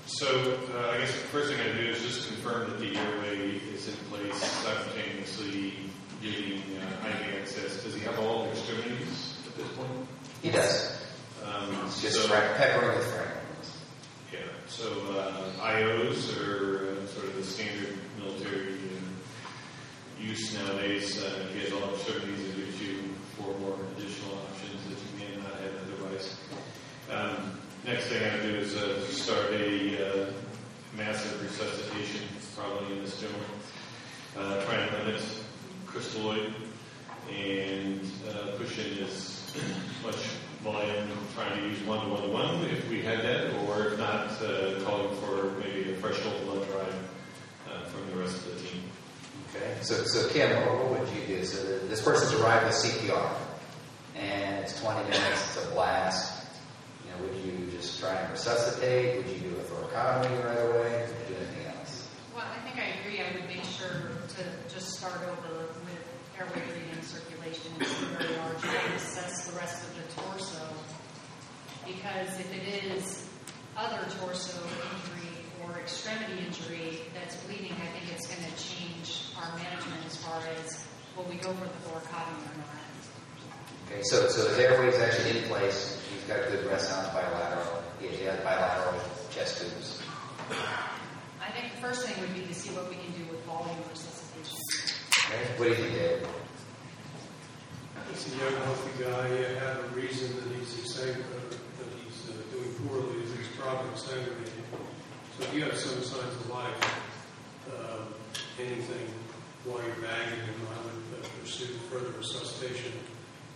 So 0.06 0.60
uh, 0.76 0.90
I 0.92 0.98
guess 0.98 1.10
the 1.10 1.28
first 1.28 1.50
thing 1.50 1.60
I 1.60 1.76
do 1.76 1.88
is 1.88 2.02
just 2.02 2.28
confirm 2.28 2.70
that 2.70 2.78
the 2.78 2.96
airway 2.96 3.58
is 3.74 3.88
in 3.88 3.96
place 4.10 4.36
simultaneously 4.36 5.74
giving 6.22 6.62
uh, 6.78 7.08
IV 7.08 7.40
access. 7.40 7.82
Does 7.82 7.94
he 7.94 8.00
have 8.02 8.16
all 8.20 8.44
the 8.44 8.50
extremities 8.52 9.34
at 9.48 9.56
this 9.56 9.66
point? 9.76 9.90
He 10.40 10.50
does. 10.52 11.05
Um, 11.46 11.72
just 12.00 12.22
so, 12.22 12.28
peppering 12.28 12.98
with 12.98 13.06
fragments. 13.06 13.78
yeah. 14.32 14.40
So 14.66 14.84
uh, 15.16 15.52
IOs 15.62 16.36
are 16.42 16.90
uh, 16.90 17.06
sort 17.06 17.26
of 17.26 17.36
the 17.36 17.44
standard 17.44 17.98
military 18.18 18.74
uh, 18.74 20.20
use 20.20 20.54
nowadays. 20.54 21.22
Uh, 21.22 21.46
he 21.54 21.60
has 21.60 21.72
all 21.72 21.90
extremities, 21.94 22.40
it 22.50 22.56
gives 22.56 22.80
you 22.82 22.98
four 23.38 23.54
more 23.60 23.76
additional 23.96 24.34
options 24.38 24.82
that 24.88 24.98
you 24.98 25.28
may 25.30 25.36
not 25.42 25.54
have 25.60 25.72
otherwise. 25.86 26.36
Um, 27.10 27.58
next 27.86 28.06
thing 28.06 28.22
I 28.24 28.42
do 28.42 28.56
is 28.56 28.74
uh, 28.74 29.06
start 29.06 29.52
a 29.52 30.24
uh, 30.24 30.32
massive 30.96 31.40
resuscitation, 31.42 32.22
probably 32.56 32.96
in 32.96 33.02
this 33.04 33.20
general, 33.20 33.40
Uh, 34.36 34.62
try 34.66 34.74
and 34.74 34.92
limit 35.06 35.22
crystalloid 35.86 36.52
and 37.32 38.00
uh, 38.28 38.52
push 38.58 38.78
in 38.78 39.02
as 39.04 39.50
much 40.04 40.20
volume, 40.62 41.08
trying 41.36 41.60
to 41.60 41.68
use 41.68 41.82
one 41.82 42.00
to 42.00 42.08
one 42.08 42.22
to 42.22 42.28
one 42.28 42.64
if 42.64 42.88
we 42.88 43.02
had 43.02 43.20
that, 43.20 43.52
or 43.68 43.88
if 43.88 43.98
not, 43.98 44.32
uh, 44.40 44.80
calling 44.84 45.14
for 45.20 45.52
maybe 45.60 45.92
a 45.92 45.96
fresh 45.96 46.18
whole 46.20 46.40
blood 46.46 46.66
drive 46.66 46.94
uh, 47.68 47.84
from 47.84 48.10
the 48.10 48.16
rest 48.16 48.36
of 48.46 48.54
the 48.54 48.60
team. 48.66 48.80
Okay. 49.54 49.76
So, 49.82 49.94
so 50.04 50.30
Kim, 50.30 50.48
what, 50.66 50.78
what 50.78 51.00
would 51.00 51.08
you 51.10 51.26
do? 51.26 51.44
So 51.44 51.78
this 51.88 52.02
person's 52.02 52.40
arrived 52.40 52.64
with 52.64 52.74
CPR, 52.74 53.36
and 54.16 54.64
it's 54.64 54.80
20 54.80 55.10
minutes. 55.10 55.56
It's 55.56 55.66
a 55.66 55.70
blast. 55.72 56.46
You 57.04 57.10
know, 57.12 57.28
would 57.28 57.36
you 57.44 57.70
just 57.70 58.00
try 58.00 58.14
and 58.14 58.32
resuscitate? 58.32 59.18
Would 59.18 59.28
you 59.28 59.50
do 59.50 59.56
a 59.56 59.60
thoracotomy 59.60 60.42
right 60.42 60.56
away? 60.56 61.04
Would 61.04 61.28
you 61.28 61.36
do 61.36 61.40
anything 61.42 61.66
else? 61.76 62.08
Well, 62.34 62.46
I 62.48 62.64
think 62.64 62.80
I 62.80 62.96
agree. 63.00 63.20
I 63.20 63.30
would 63.36 63.46
make 63.46 63.64
sure 63.64 64.24
to 64.40 64.74
just 64.74 64.88
start 64.96 65.20
over 65.20 65.68
with 65.84 66.00
airway 66.38 66.64
breathing 66.64 66.88
and 66.92 67.04
circulation 67.04 67.72
and 67.78 67.86
see 67.86 68.06
where 68.06 68.26
we 68.26 68.36
are, 68.36 68.56
and 68.56 68.94
assess 68.94 69.46
the 69.48 69.56
rest 69.58 69.84
of 69.84 69.92
the 69.96 70.22
torso. 70.22 70.85
Because 71.86 72.40
if 72.40 72.52
it 72.52 72.84
is 72.92 73.28
other 73.76 74.02
torso 74.18 74.58
injury 74.58 75.30
or 75.64 75.78
extremity 75.78 76.44
injury 76.44 77.00
that's 77.14 77.36
bleeding, 77.44 77.72
I 77.72 77.86
think 77.94 78.12
it's 78.12 78.26
going 78.26 78.42
to 78.42 78.56
change 78.58 79.32
our 79.38 79.56
management 79.56 80.04
as 80.06 80.16
far 80.16 80.42
as 80.58 80.86
will 81.16 81.24
we 81.24 81.36
go 81.36 81.52
for 81.54 81.64
the 81.64 81.80
thoracotomy 81.88 82.42
or 82.42 82.58
not. 82.58 82.86
Okay. 83.86 84.02
So, 84.02 84.28
so 84.28 84.48
his 84.48 84.58
airway 84.58 84.88
is 84.88 84.98
actually 84.98 85.38
in 85.38 85.44
place. 85.44 86.02
He's 86.12 86.24
got 86.24 86.40
a 86.40 86.50
good 86.50 86.66
rest 86.66 86.92
on 86.92 87.04
his 87.04 87.12
bilateral. 87.14 87.82
He 88.00 88.08
he 88.08 88.24
has 88.24 88.40
bilateral 88.40 89.00
chest 89.30 89.60
tubes. 89.60 90.02
I 90.50 91.50
think 91.52 91.74
the 91.74 91.80
first 91.80 92.06
thing 92.06 92.20
would 92.20 92.34
be 92.34 92.42
to 92.46 92.54
see 92.54 92.70
what 92.74 92.88
we 92.88 92.96
can 92.96 93.12
do 93.12 93.30
with 93.30 93.44
volume 93.44 93.78
resuscitation. 93.90 94.58
Okay. 95.26 95.58
What 95.58 95.64
do 95.64 95.70
you 95.70 95.74
think, 95.76 95.94
Dave? 95.94 96.26
He's 98.10 98.32
a 98.32 98.36
young, 98.38 98.56
healthy 98.64 99.04
guy, 99.04 99.28
he 99.28 99.42
had 99.54 99.76
a 99.76 99.88
reason 99.94 100.36
that 100.36 100.56
he's 100.56 100.78
excited, 100.78 101.16
that 101.16 101.88
he's 102.00 102.30
uh, 102.30 102.32
doing 102.52 102.65
poorly, 102.84 103.22
is 103.24 103.30
he's 103.36 103.48
probably 103.56 103.94
stagnating. 103.96 104.64
So 105.38 105.44
if 105.44 105.54
you 105.54 105.64
have 105.64 105.76
some 105.76 106.02
signs 106.02 106.34
of 106.34 106.50
life, 106.50 106.80
um, 107.72 108.08
anything 108.58 109.08
while 109.64 109.82
you're 109.82 110.00
bagging 110.00 110.40
him, 110.40 110.60
I 110.70 110.78
would 110.84 111.24
uh, 111.24 111.28
pursue 111.40 111.72
further 111.90 112.12
resuscitation. 112.16 112.92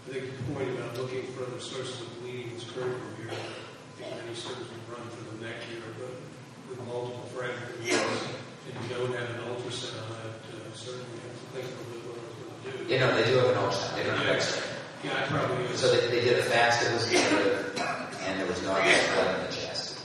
I 0.09 0.13
think 0.13 0.25
the 0.37 0.55
point 0.55 0.69
about 0.77 0.97
looking 0.99 1.25
for 1.33 1.45
other 1.45 1.61
sources 1.61 2.01
of 2.01 2.09
bleeding 2.21 2.51
is 2.57 2.65
critical 2.65 2.99
here. 3.21 3.31
I 3.31 4.03
think 4.03 4.11
many 4.25 4.35
surgeons 4.35 4.69
run 4.91 5.05
for 5.09 5.23
the 5.31 5.45
neck 5.45 5.63
here, 5.71 5.85
but 6.01 6.13
with 6.69 6.81
multiple 6.89 7.29
fracture 7.31 7.77
wounds, 7.79 8.23
and 8.67 8.75
you 8.83 8.89
don't 8.97 9.15
have 9.15 9.31
an 9.31 9.41
ultrasound, 9.53 10.09
I'd 10.21 10.45
uh, 10.51 10.73
certainly 10.75 11.21
have 11.25 11.37
to 11.37 11.47
think 11.55 11.67
a 11.69 11.75
little 11.79 12.01
bit 12.01 12.03
what 12.11 12.17
I 12.17 12.25
was 12.27 12.37
going 12.41 12.77
to 12.77 12.85
do. 12.85 12.93
You 12.93 12.99
know, 13.01 13.11
they 13.15 13.25
do 13.29 13.35
have 13.39 13.51
an 13.55 13.59
ultrasound. 13.63 13.95
They 13.97 14.05
don't 14.05 14.19
have 14.19 14.37
X-ray. 14.37 14.67
Yeah, 15.05 15.17
I 15.17 15.23
probably 15.29 15.65
is. 15.65 15.81
So 15.81 15.95
they, 15.95 16.09
they 16.09 16.21
did 16.21 16.39
a 16.39 16.43
fast. 16.43 16.85
It 16.85 16.93
was 16.93 17.07
negative, 17.13 17.60
and 18.31 18.41
there 18.41 18.47
was 18.47 18.63
no 18.63 18.75
blood 18.75 18.87
in 18.87 19.47
the 19.47 19.53
chest. 19.53 19.99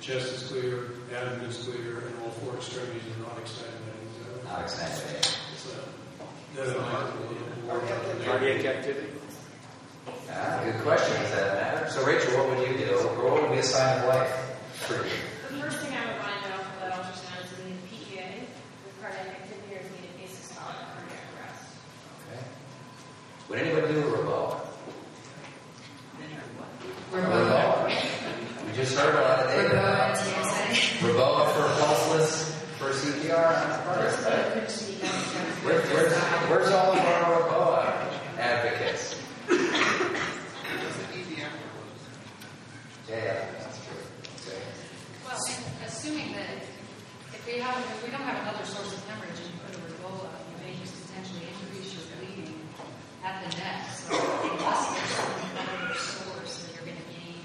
Chest 0.00 0.32
is 0.32 0.48
clear, 0.48 0.90
abdomen 1.14 1.46
is 1.48 1.56
clear, 1.56 1.98
and 2.06 2.22
all 2.22 2.30
four 2.30 2.56
extremities 2.56 3.02
are 3.16 3.22
not 3.28 3.38
extended. 3.38 3.80
Not 4.44 4.62
extended. 4.62 5.24
So, 5.56 5.70
then 6.54 6.68
I 6.70 6.92
might 6.92 7.02
a 7.02 7.20
little 7.20 7.64
more 7.66 7.78
about 7.78 8.18
the 8.18 8.24
Cardiac 8.24 8.64
activity? 8.64 9.08
Ah, 10.30 10.60
good 10.64 10.80
question. 10.82 11.16
Does 11.22 11.30
that 11.32 11.54
matter? 11.54 11.90
So, 11.90 12.04
Rachel, 12.04 12.36
what 12.36 12.48
would 12.50 12.68
you 12.68 12.76
do? 12.76 12.92
Or 12.94 13.30
what 13.30 13.42
would 13.42 13.52
be 13.52 13.58
a 13.58 13.62
sign 13.62 14.00
of 14.00 14.06
life 14.06 14.32
for 14.72 14.94
you? 14.94 15.00
The 15.48 15.62
first 15.62 15.78
thing 15.78 15.96
I 15.96 16.12
would 16.12 16.20
want 16.20 16.42
to 16.44 16.48
know 16.50 16.56
for 16.58 16.80
that 16.80 16.92
ultrasound 16.92 17.40
is 17.44 17.50
needed 17.64 17.80
PEA 17.88 18.46
with 18.84 19.00
cardiac 19.00 19.26
activity 19.26 19.74
or 19.74 19.80
is 19.80 19.90
needed 19.96 20.12
asystolic 20.22 20.76
cardiac 20.92 21.24
arrest. 21.36 21.64
Okay. 22.28 22.42
Would 23.48 23.58
anybody 23.58 23.94
do 23.94 24.00
a 24.00 24.18
Reboa? 24.18 24.70
Reboa. 27.12 27.86
We 28.66 28.72
just 28.76 28.96
heard 28.96 29.14
a 29.16 29.20
lot 29.20 29.40
of 29.40 29.46
data. 29.50 29.74
Reboa 29.74 30.06
and 30.06 30.14
TXA. 30.14 31.10
Reboa 31.10 31.42
for 31.54 31.66
pulseless 31.82 32.54
for 32.78 32.90
CPR. 32.90 33.50
Where, 35.64 35.80
where's, 35.80 36.14
where's 36.48 36.70
all 36.70 36.92
of 36.92 36.98
our 36.98 37.42
Reboa 37.42 38.38
advocates? 38.38 39.16
Yeah, 43.08 43.44
that's 43.58 43.78
true. 43.84 43.98
Okay. 44.52 44.62
Well, 45.26 45.36
assuming 45.84 46.32
that 46.34 46.62
if 47.34 47.39
we 47.50 47.58
have, 47.58 47.82
if 47.82 48.04
we 48.06 48.10
don't 48.14 48.22
have 48.22 48.38
another 48.46 48.64
source 48.64 48.94
of 48.94 49.02
hemorrhage 49.10 49.42
and 49.42 49.50
you 49.50 49.58
put 49.66 49.74
a 49.74 49.82
Reboa, 49.82 50.30
you 50.30 50.56
may 50.62 50.70
just 50.78 50.94
potentially 51.02 51.50
increase 51.50 51.90
your 51.98 52.06
bleeding 52.14 52.62
at 53.26 53.42
the 53.42 53.50
neck. 53.58 53.90
So 53.90 54.14
unless 54.14 54.94
there's 54.94 55.14
some 55.18 55.34
other 55.58 55.94
source 55.98 56.62
that 56.62 56.70
you're 56.78 56.86
going 56.86 57.02
to 57.02 57.08
gain 57.10 57.42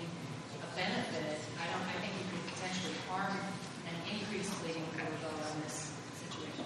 a 0.61 0.69
benefit, 0.77 1.41
I 1.57 1.65
don't, 1.73 1.81
I 1.89 1.97
think 2.05 2.13
you 2.21 2.25
could 2.29 2.45
potentially 2.53 2.93
harm 3.09 3.33
and 3.89 3.95
increase 4.05 4.45
bleeding 4.61 4.85
with 4.93 5.01
a 5.01 5.09
Reboa 5.09 5.41
in 5.41 5.65
this 5.65 5.89
situation. 6.21 6.65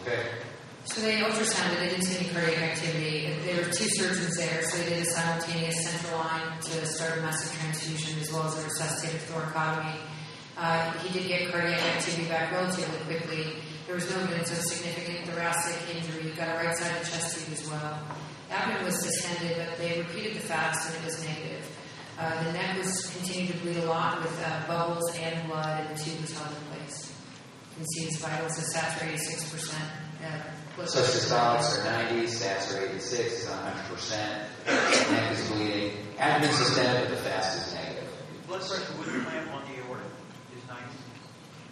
Okay. 0.00 0.40
So 0.88 1.04
they 1.04 1.20
ultrasounded, 1.20 1.84
they 1.84 1.92
didn't 1.92 2.08
see 2.08 2.24
any 2.24 2.32
cardiac 2.32 2.80
activity. 2.80 3.28
There 3.44 3.60
were 3.60 3.72
two 3.76 3.92
surgeons 3.92 4.40
there, 4.40 4.64
so 4.64 4.80
they 4.80 4.88
did 4.96 5.04
a 5.04 5.10
simultaneous 5.12 5.76
central 5.84 6.16
line 6.16 6.56
to 6.64 6.86
start 6.86 7.18
a 7.18 7.20
massive 7.20 7.52
transfusion 7.60 8.16
as 8.24 8.32
well 8.32 8.48
as 8.48 8.56
a 8.56 8.64
resuscitative 8.64 9.28
thoracotomy. 9.28 10.00
Uh, 10.58 10.90
he 10.98 11.18
did 11.18 11.28
get 11.28 11.50
cardiac 11.52 11.80
activity 11.96 12.28
back 12.28 12.50
relatively 12.52 12.98
quickly. 13.06 13.54
There 13.86 13.94
was 13.94 14.10
no 14.10 14.20
evidence 14.22 14.50
of 14.50 14.58
significant 14.58 15.28
thoracic 15.28 15.94
injury. 15.94 16.30
He 16.30 16.30
got 16.36 16.48
a 16.48 16.66
right-sided 16.66 16.98
chest 17.06 17.36
tube 17.46 17.52
as 17.56 17.70
well. 17.70 17.98
Abdomen 18.50 18.84
was 18.84 19.02
distended, 19.02 19.56
but 19.68 19.78
they 19.78 19.98
repeated 20.00 20.34
the 20.36 20.40
fast 20.40 20.88
and 20.94 21.02
it 21.02 21.06
was 21.06 21.24
negative. 21.24 21.64
Uh, 22.18 22.42
the 22.44 22.52
neck 22.52 22.76
was 22.78 23.06
continued 23.16 23.52
to 23.52 23.58
bleed 23.58 23.76
a 23.76 23.84
lot 23.86 24.20
with 24.20 24.34
uh, 24.44 24.66
bubbles 24.66 25.14
and 25.16 25.46
blood, 25.46 25.86
and 25.86 25.96
the 25.96 26.02
tube 26.02 26.20
was 26.20 26.36
held 26.36 26.50
in 26.50 26.62
place. 26.76 27.14
You 27.70 27.76
can 27.76 27.86
see 27.94 28.04
his 28.06 28.16
vitals 28.18 28.58
are 28.58 28.62
saturated 28.62 29.20
6%. 29.20 29.74
Uh, 30.24 30.84
So 30.86 31.00
systolics 31.02 31.78
are 31.78 32.08
90, 32.10 32.26
stats 32.26 32.74
are 32.74 32.84
86, 32.88 33.32
is 33.32 33.46
100%. 33.46 35.12
Neck 35.12 35.32
is 35.32 35.48
bleeding. 35.50 35.92
Abdomen 36.18 36.52
systemic, 36.56 37.08
but 37.08 37.10
the 37.10 37.22
fast 37.22 37.58
is 37.68 37.74
negative. 37.74 38.08
Blood 38.48 38.60
pressure 38.62 38.92
would 38.98 39.06
clamp 39.24 39.52
on 39.54 39.62
the 39.70 39.78
aorta 39.86 40.02
is 40.56 40.66
90. 40.66 40.82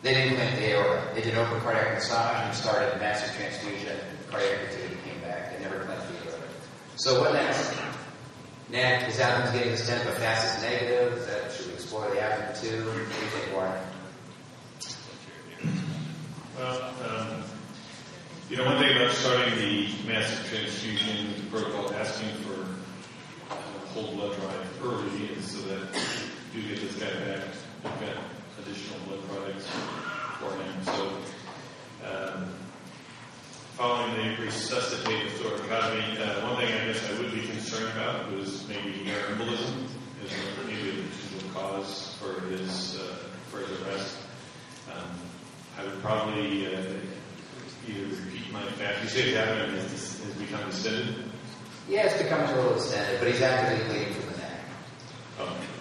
They 0.07 0.15
didn't 0.15 0.37
clamp 0.37 0.55
the 0.55 0.71
aorta. 0.71 1.15
They 1.17 1.21
did 1.21 1.35
open 1.37 1.61
cardiac 1.63 1.95
massage 1.95 2.47
and 2.47 2.55
started 2.55 2.97
massive 3.01 3.35
transfusion. 3.35 3.99
Cardiac 4.31 4.61
activity 4.61 4.97
came 5.05 5.21
back. 5.21 5.51
They 5.51 5.65
never 5.65 5.81
clamped 5.83 6.07
the 6.07 6.31
aorta. 6.31 6.47
So 6.95 7.21
what 7.21 7.33
next? 7.33 7.75
Neck, 8.71 9.03
his 9.03 9.19
abdomen's 9.19 9.51
getting 9.53 9.73
distended, 9.73 10.07
but 10.07 10.17
fast 10.19 10.59
is 10.59 10.63
negative. 10.63 11.19
Is 11.19 11.27
that, 11.27 11.51
should 11.51 11.67
we 11.67 11.73
explore 11.73 12.09
the 12.11 12.21
abdomen 12.21 12.55
too? 12.55 12.87
What 12.87 12.95
do 12.95 13.01
you 13.01 13.31
think, 13.35 13.53
Warren? 13.53 13.83
Well, 16.57 16.95
um, 17.11 17.43
you 18.49 18.59
know, 18.59 18.65
one 18.65 18.79
thing 18.79 18.97
about 18.97 19.11
starting 19.11 19.57
the 19.57 19.89
massive 20.07 20.47
transfusion 20.49 21.49
protocol, 21.51 21.93
asking 21.95 22.29
for 22.45 22.63
uh, 23.53 23.57
whole 23.89 24.15
blood 24.15 24.39
drive 24.39 24.85
early 24.85 25.31
is 25.33 25.51
so 25.51 25.59
that 25.63 26.01
you 26.55 26.63
do 26.63 26.69
get 26.69 26.81
this 26.81 26.95
guy 26.95 27.11
back, 27.27 27.43
got 27.83 28.36
additional 28.61 28.99
blood 29.07 29.21
products 29.29 29.67
for 30.39 30.51
him. 30.55 30.85
So, 30.85 31.09
um, 32.07 32.49
following 33.77 34.15
the 34.15 34.43
resuscitative 34.43 35.31
thoracotomy, 35.39 36.21
uh, 36.21 36.47
one 36.47 36.57
thing 36.57 36.73
I 36.73 36.87
guess 36.87 37.09
I 37.11 37.19
would 37.19 37.33
be 37.33 37.47
concerned 37.47 37.93
about 37.93 38.31
was 38.33 38.67
maybe 38.69 39.11
air 39.11 39.25
embolism 39.27 39.87
as 40.25 40.33
maybe 40.67 40.91
a 40.91 41.03
potential 41.03 41.51
cause 41.55 42.17
for 42.21 42.41
his 42.49 42.99
uh, 42.99 43.17
for 43.51 43.61
his 43.61 43.81
arrest. 43.83 44.17
Um, 44.93 45.11
I 45.79 45.85
would 45.85 46.01
probably 46.01 46.67
uh, 46.67 46.81
either 47.89 48.07
repeat 48.07 48.53
my 48.53 48.65
fast. 48.73 49.03
You 49.03 49.09
say 49.09 49.33
that 49.35 49.69
has, 49.69 50.21
has 50.23 50.35
become 50.35 50.65
distended. 50.71 51.25
Yeah, 51.89 52.07
it's 52.07 52.21
becoming 52.21 52.51
a 52.51 52.57
little 52.57 52.75
distended, 52.75 53.21
but 53.21 53.29
he's 53.29 53.43
actively 53.43 53.85
bleeding 53.87 54.15
from 54.15 54.33
the 54.33 54.39
neck. 54.39 54.61
Oh, 55.39 55.45
okay. 55.45 55.76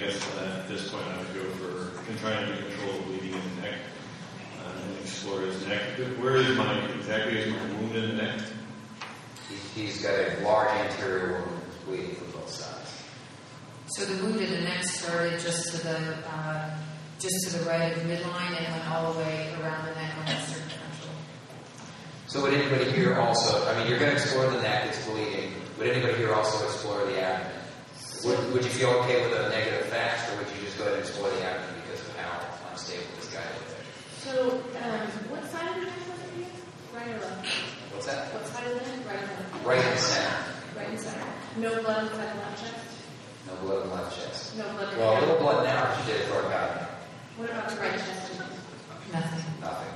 Guess 0.00 0.26
uh, 0.36 0.60
at 0.62 0.68
this 0.68 0.88
point 0.88 1.04
I 1.04 1.18
would 1.18 1.34
go 1.34 1.44
for 1.60 2.16
trying 2.20 2.46
to 2.46 2.56
control 2.56 2.92
the 2.94 3.02
bleeding 3.04 3.34
in 3.34 3.56
the 3.56 3.62
neck 3.62 3.78
uh, 4.58 4.82
and 4.82 4.98
explore 4.98 5.40
his 5.42 5.66
neck. 5.66 5.82
Where 6.18 6.36
is 6.36 6.56
my 6.56 6.86
exactly 6.94 7.38
is 7.38 7.52
my 7.52 7.62
wound 7.74 7.94
in 7.94 8.16
the 8.16 8.22
neck? 8.22 8.40
He, 9.48 9.82
he's 9.82 10.02
got 10.02 10.14
a 10.14 10.40
large 10.42 10.70
anterior 10.70 11.42
wound 11.42 11.62
bleeding 11.86 12.14
from 12.14 12.30
both 12.32 12.48
sides. 12.48 13.02
So 13.88 14.06
the 14.06 14.24
wound 14.24 14.40
in 14.40 14.50
the 14.50 14.60
neck 14.62 14.84
started 14.84 15.38
just 15.38 15.70
to 15.72 15.86
the 15.86 16.16
uh, 16.28 16.76
just 17.18 17.50
to 17.50 17.58
the 17.58 17.64
right 17.68 17.92
of 17.92 18.02
the 18.02 18.08
midline 18.08 18.56
and 18.56 18.72
went 18.72 18.90
all 18.90 19.12
the 19.12 19.18
way 19.18 19.54
around 19.60 19.86
the 19.86 19.94
neck 19.94 20.16
on 20.18 20.24
the 20.24 20.40
circumferential. 20.40 21.10
So 22.26 22.40
would 22.42 22.54
anybody 22.54 22.90
here 22.92 23.16
also, 23.20 23.68
I 23.68 23.78
mean, 23.78 23.88
you're 23.90 23.98
going 23.98 24.12
to 24.12 24.16
explore 24.16 24.48
the 24.48 24.62
neck, 24.62 24.86
it's 24.86 25.04
bleeding. 25.06 25.52
Would 25.78 25.88
anybody 25.88 26.14
here 26.14 26.32
also 26.32 26.64
explore 26.64 27.04
the 27.04 27.20
abdomen? 27.20 27.60
Would, 28.24 28.52
would 28.52 28.64
you 28.64 28.70
feel 28.70 28.90
okay 28.90 29.26
with 29.26 29.38
a 29.38 29.48
negative 29.48 29.79
fast, 29.90 30.30
or 30.32 30.38
would 30.38 30.48
you 30.54 30.62
just 30.64 30.78
go 30.78 30.84
ahead 30.86 30.94
and 30.98 31.02
explore 31.02 31.30
the 31.30 31.42
abdomen 31.42 31.82
because 31.82 32.00
of 32.06 32.16
how 32.16 32.38
unstable 32.70 33.10
this 33.18 33.28
guy 33.34 33.42
is? 33.42 33.70
So, 34.22 34.62
um, 34.78 35.06
what 35.34 35.42
side 35.50 35.66
of 35.68 35.74
the 35.82 35.90
neck 35.90 35.98
was 36.06 36.20
it 36.22 36.30
again? 36.38 36.54
Right 36.94 37.08
or 37.10 37.18
left? 37.18 37.46
What's 37.92 38.06
that? 38.06 38.30
What 38.34 38.46
side 38.46 38.66
of 38.70 38.78
the 38.78 38.84
neck? 38.86 39.02
Right 39.06 39.18
or 39.18 39.26
left? 39.34 39.66
Right 39.66 39.82
in 39.84 39.90
the 39.90 39.98
center. 39.98 40.36
Right 40.76 40.88
and 40.88 41.00
center. 41.00 41.26
No 41.58 41.82
blood 41.82 42.02
inside 42.06 42.30
the 42.30 42.38
left 42.38 42.62
chest? 42.62 42.86
No 43.50 43.54
blood 43.66 43.82
in 43.82 43.88
the 43.90 43.94
left 43.94 44.14
chest. 44.16 44.56
No 44.56 44.64
blood 44.72 44.92
in 44.92 44.98
Well, 45.00 45.16
a 45.16 45.20
the 45.20 45.26
little 45.26 45.42
blood 45.42 45.64
now, 45.66 45.90
but 45.90 45.98
you 46.06 46.12
did 46.12 46.20
it 46.22 46.26
for 46.30 46.38
a 46.40 46.48
guy. 46.48 46.86
What 47.36 47.50
about 47.50 47.68
the 47.70 47.76
right 47.80 47.92
chest? 47.98 48.38
Nothing. 49.10 49.44
Nothing. 49.60 49.94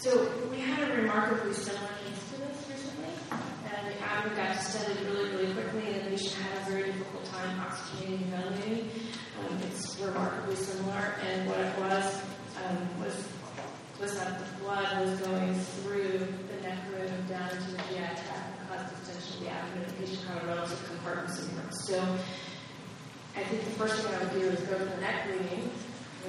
So 0.00 0.30
we 0.50 0.58
had 0.60 0.88
a 0.88 1.02
remarkably 1.02 1.52
similar 1.52 1.88
case 2.00 2.22
to 2.32 2.40
this 2.40 2.64
recently, 2.70 3.10
and 3.30 3.88
the 3.90 4.00
abdomen 4.00 4.36
got 4.38 4.56
distended 4.56 5.04
really, 5.04 5.30
really 5.36 5.52
quickly, 5.52 5.92
and 5.92 6.06
the 6.06 6.10
patient 6.16 6.32
had 6.40 6.62
a 6.62 6.70
very 6.70 6.84
difficult 6.92 7.24
time 7.26 7.60
oxygenating 7.60 8.22
and 8.22 8.30
ventilating. 8.30 8.85
Remarkably 10.02 10.54
similar, 10.56 11.14
and 11.26 11.48
what 11.48 11.58
it 11.58 11.78
was 11.78 12.20
um, 12.64 13.00
was 13.00 13.26
was 13.98 14.14
that 14.18 14.38
the 14.38 14.62
blood 14.62 15.00
was 15.00 15.18
going 15.20 15.54
through 15.54 16.18
the 16.18 16.62
neck 16.62 16.78
room 16.92 17.08
down 17.28 17.48
into 17.48 17.70
the 17.72 17.78
GI 17.88 18.04
tract 18.04 18.60
and 18.60 18.68
caused 18.68 18.90
distension 18.94 19.44
the 19.44 19.50
abdomen. 19.50 19.88
The 19.88 19.92
patient 19.94 20.28
had 20.28 20.44
a 20.44 20.46
relative 20.46 20.84
compartment 20.86 21.30
syndrome. 21.30 21.72
So 21.72 21.96
I 23.36 23.42
think 23.44 23.64
the 23.64 23.70
first 23.70 23.96
thing 23.96 24.14
I 24.14 24.18
would 24.22 24.32
do 24.32 24.46
is 24.48 24.60
go 24.68 24.76
to 24.76 24.84
the 24.84 25.00
neck 25.00 25.28
bleeding. 25.28 25.70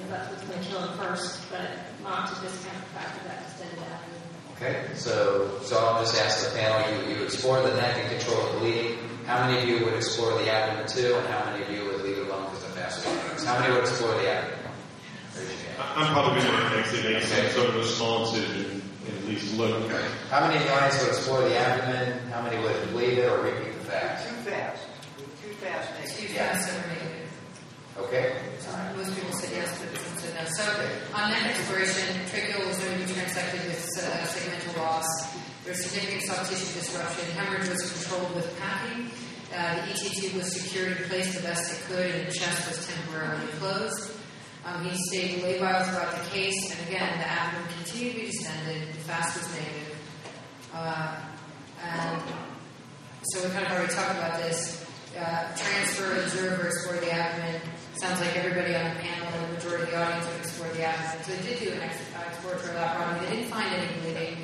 That's 0.08 0.30
what's 0.30 0.44
going 0.44 0.62
to 0.62 0.68
kill 0.70 0.80
him 0.80 0.96
first, 0.96 1.42
but 1.50 1.68
not 2.02 2.28
to 2.28 2.40
discount 2.40 2.78
the 2.78 2.90
fact 2.96 3.20
of 3.20 3.24
that 3.24 3.44
distended 3.44 3.80
abdomen. 3.84 4.18
Okay, 4.56 4.94
so 4.94 5.60
so 5.62 5.76
I'll 5.76 6.00
just 6.02 6.16
ask 6.22 6.48
the 6.48 6.58
panel, 6.58 7.04
you, 7.04 7.16
you 7.16 7.22
explore 7.22 7.60
the 7.60 7.74
neck 7.74 7.98
and 7.98 8.18
control 8.18 8.52
the 8.52 8.58
bleeding. 8.60 8.98
How 9.26 9.46
many 9.46 9.60
of 9.60 9.68
you 9.68 9.84
would 9.84 9.94
explore 9.94 10.32
the 10.38 10.50
abdomen 10.50 10.88
too, 10.88 11.14
and 11.14 11.26
how 11.26 11.44
many 11.50 11.64
of 11.64 11.70
you 11.70 11.84
would 11.84 12.00
leave 12.00 12.16
it 12.16 12.28
alone 12.28 12.46
because 12.50 12.64
of 12.64 12.78
vasculitis? 13.48 13.54
How 13.54 13.60
many 13.60 13.74
would 13.74 13.84
explore 13.84 14.14
the 14.14 14.28
abdomen? 14.30 14.58
Raise 15.36 15.48
your 15.48 15.72
hand. 15.72 15.92
I'm 15.96 16.12
probably 16.12 16.42
going 16.42 16.52
to 16.52 16.78
actually 16.78 17.02
make 17.14 17.22
some 17.22 17.48
sort 17.50 17.68
of 17.70 17.76
a 17.76 17.84
small 17.84 18.26
incision 18.26 18.82
and 19.06 19.18
at 19.18 19.24
least 19.24 19.56
look. 19.56 19.90
How 20.30 20.46
many 20.46 20.60
in 20.60 20.66
the 20.66 20.74
audience 20.74 21.00
would 21.02 21.08
explore 21.08 21.40
the 21.40 21.58
abdomen? 21.58 22.28
How 22.28 22.42
many 22.42 22.60
would 22.62 22.94
leave 22.94 23.18
it 23.18 23.30
or 23.30 23.42
repeat 23.42 23.74
the 23.74 23.84
facts? 23.84 24.28
Too 24.28 24.50
fast. 24.50 24.82
Too 25.42 25.52
fast. 25.54 25.88
Nick. 26.00 26.16
Too 26.16 26.34
fast 26.34 26.68
or 26.72 26.88
negative. 26.88 27.24
Okay. 27.98 28.36
Most 28.96 29.14
people 29.14 29.32
said 29.32 29.50
yes, 29.52 29.80
but 29.80 30.00
some 30.00 30.18
said 30.18 30.34
no. 30.34 30.44
So 30.54 30.62
on 31.14 31.30
neck 31.30 31.56
exploration, 31.56 32.14
tracheal 32.30 32.66
was 32.66 32.78
going 32.78 32.92
to 32.92 33.06
be 33.06 33.12
transected 33.12 33.64
with 33.66 33.82
uh, 33.98 34.22
segmental 34.22 34.76
loss. 34.78 35.34
There 35.64 35.72
was 35.72 35.84
significant 35.84 36.22
soft 36.22 36.50
tissue 36.50 36.78
disruption. 36.78 37.24
Hemorrhage 37.34 37.68
was 37.68 37.92
controlled 37.92 38.34
with 38.36 38.46
packing. 38.58 39.10
Uh, 39.54 39.74
the 39.76 39.82
ET 39.90 39.96
tube 39.96 40.34
was 40.34 40.52
secured 40.52 40.96
in 40.98 41.04
place 41.08 41.34
the 41.34 41.42
best 41.42 41.72
it 41.72 41.84
could, 41.86 42.10
and 42.10 42.28
the 42.28 42.32
chest 42.32 42.68
was 42.68 42.86
temporarily 42.86 43.46
closed. 43.58 44.12
Um, 44.64 44.84
he 44.84 44.96
stayed 45.08 45.42
labile 45.42 45.84
throughout 45.88 46.12
the 46.22 46.30
case, 46.30 46.70
and 46.70 46.88
again, 46.88 47.18
the 47.18 47.26
abdomen 47.26 47.66
continued 47.76 48.14
to 48.14 48.20
be 48.20 48.26
distended. 48.26 48.88
The 48.88 48.98
fast 49.00 49.38
was 49.38 49.48
negative. 49.54 49.98
Uh, 50.74 51.20
and 51.82 52.22
so 53.22 53.46
we 53.46 53.54
kind 53.54 53.64
of 53.64 53.72
already 53.72 53.92
talked 53.92 54.18
about 54.18 54.38
this. 54.38 54.84
Uh, 55.18 55.56
transfer, 55.56 56.20
observe, 56.20 56.60
or 56.60 56.66
explore 56.66 56.96
the 56.96 57.10
abdomen. 57.10 57.60
Sounds 57.96 58.20
like 58.20 58.36
everybody 58.36 58.74
on 58.76 58.94
the 58.94 59.00
panel 59.00 59.26
and 59.26 59.48
the 59.48 59.54
majority 59.54 59.84
of 59.84 59.90
the 59.90 59.96
audience 60.04 60.26
would 60.28 60.36
explore 60.40 60.68
the 60.68 60.82
abdomen. 60.84 61.24
So 61.24 61.32
they 61.32 61.42
did 61.48 61.58
do 61.58 61.72
an 61.72 61.80
ex- 61.80 61.98
exploratory 62.28 62.74
laparotomy. 62.76 63.20
They 63.28 63.36
didn't 63.36 63.50
find 63.50 63.74
any 63.74 64.00
bleeding. 64.00 64.36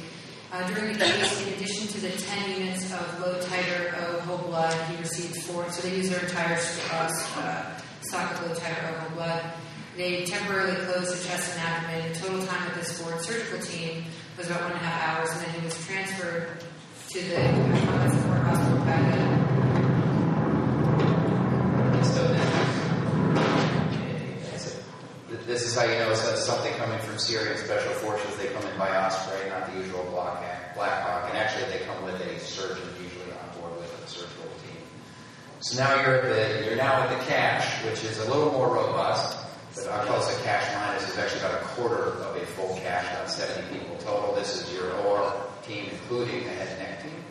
Uh, 0.55 0.63
during 0.69 0.93
the 0.93 1.05
case, 1.05 1.45
in 1.45 1.53
addition 1.55 1.89
to 1.89 2.01
the 2.01 2.11
10 2.11 2.61
units 2.61 2.93
of 2.93 3.21
low 3.21 3.35
titer 3.41 3.93
O 3.99 4.21
whole 4.21 4.39
blood, 4.47 4.73
he 4.89 4.97
received 4.99 5.35
four. 5.39 5.69
So 5.73 5.83
they 5.83 5.97
used 5.97 6.13
their 6.13 6.21
entire 6.21 6.57
uh, 6.93 7.11
uh, 7.39 7.77
stock 8.03 8.31
of 8.35 8.47
low 8.47 8.55
titer 8.55 8.93
O 8.93 9.01
whole 9.01 9.17
blood. 9.17 9.43
They 9.97 10.25
temporarily 10.25 10.77
closed 10.87 11.13
the 11.13 11.29
chest 11.29 11.59
and 11.59 11.61
abdomen. 11.61 12.13
The 12.13 12.19
total 12.21 12.47
time 12.47 12.67
with 12.67 12.77
this 12.77 13.01
forward 13.01 13.21
surgical 13.25 13.59
team 13.67 14.05
was 14.39 14.47
about 14.47 14.63
one 14.63 14.71
and 14.71 14.81
a 14.81 14.85
half 14.85 15.19
hours, 15.19 15.31
and 15.33 15.41
then 15.41 15.59
he 15.59 15.65
was 15.65 15.87
transferred 15.87 16.63
to 17.09 17.21
the 17.21 17.49
uh, 17.49 18.45
Hospital 18.45 19.44
This 25.47 25.67
is 25.67 25.77
how 25.77 25.85
you 25.85 25.99
know 25.99 26.11
it's 26.11 26.47
something 26.47 26.73
coming 26.77 26.99
from 27.01 27.19
Syrian 27.19 27.59
special 27.59 27.93
forces. 28.01 28.35
They 28.39 28.47
come 28.47 28.65
in 28.65 28.79
by 28.79 28.89
osprey, 28.97 29.47
not 29.51 29.71
the 29.71 29.79
usual 29.79 30.03
Black 30.11 31.03
Hawk. 31.03 31.29
And 31.29 31.37
actually, 31.37 31.71
they 31.71 31.85
come 31.85 32.03
with 32.03 32.15
a 32.15 32.39
surgeon 32.41 32.89
usually 33.03 33.31
on 33.31 33.61
board 33.61 33.77
with 33.77 33.93
a 34.03 34.09
surgical 34.09 34.49
team. 34.65 34.81
So 35.61 35.83
now 35.83 36.01
you're 36.01 36.17
at 36.17 36.23
the 36.25 36.65
you're 36.65 36.77
now 36.77 37.03
at 37.03 37.11
the 37.11 37.23
CSH, 37.27 37.85
which 37.85 38.05
is 38.05 38.19
a 38.21 38.33
little 38.33 38.53
more 38.53 38.73
robust. 38.75 39.37
But 39.75 39.89
I 39.89 40.07
call 40.07 40.17
this 40.17 40.35
a 40.35 40.41
CSH 40.41 40.75
minus. 40.81 41.09
It's 41.09 41.19
actually 41.19 41.41
about 41.41 41.61
a 41.61 41.65
quarter 41.77 42.03
of 42.25 42.37
a 42.37 42.47
full 42.47 42.77
CSH, 42.77 43.13
about 43.13 43.31
70 43.31 43.79
people 43.79 43.97
total. 43.99 44.35
This 44.35 44.63
is 44.63 44.73
your 44.73 44.95
OR 45.03 45.47
team, 45.67 45.89
including 45.91 46.45
the 46.45 46.51
head 46.51 46.69
and 46.69 46.79
neck 46.79 47.03
team. 47.03 47.25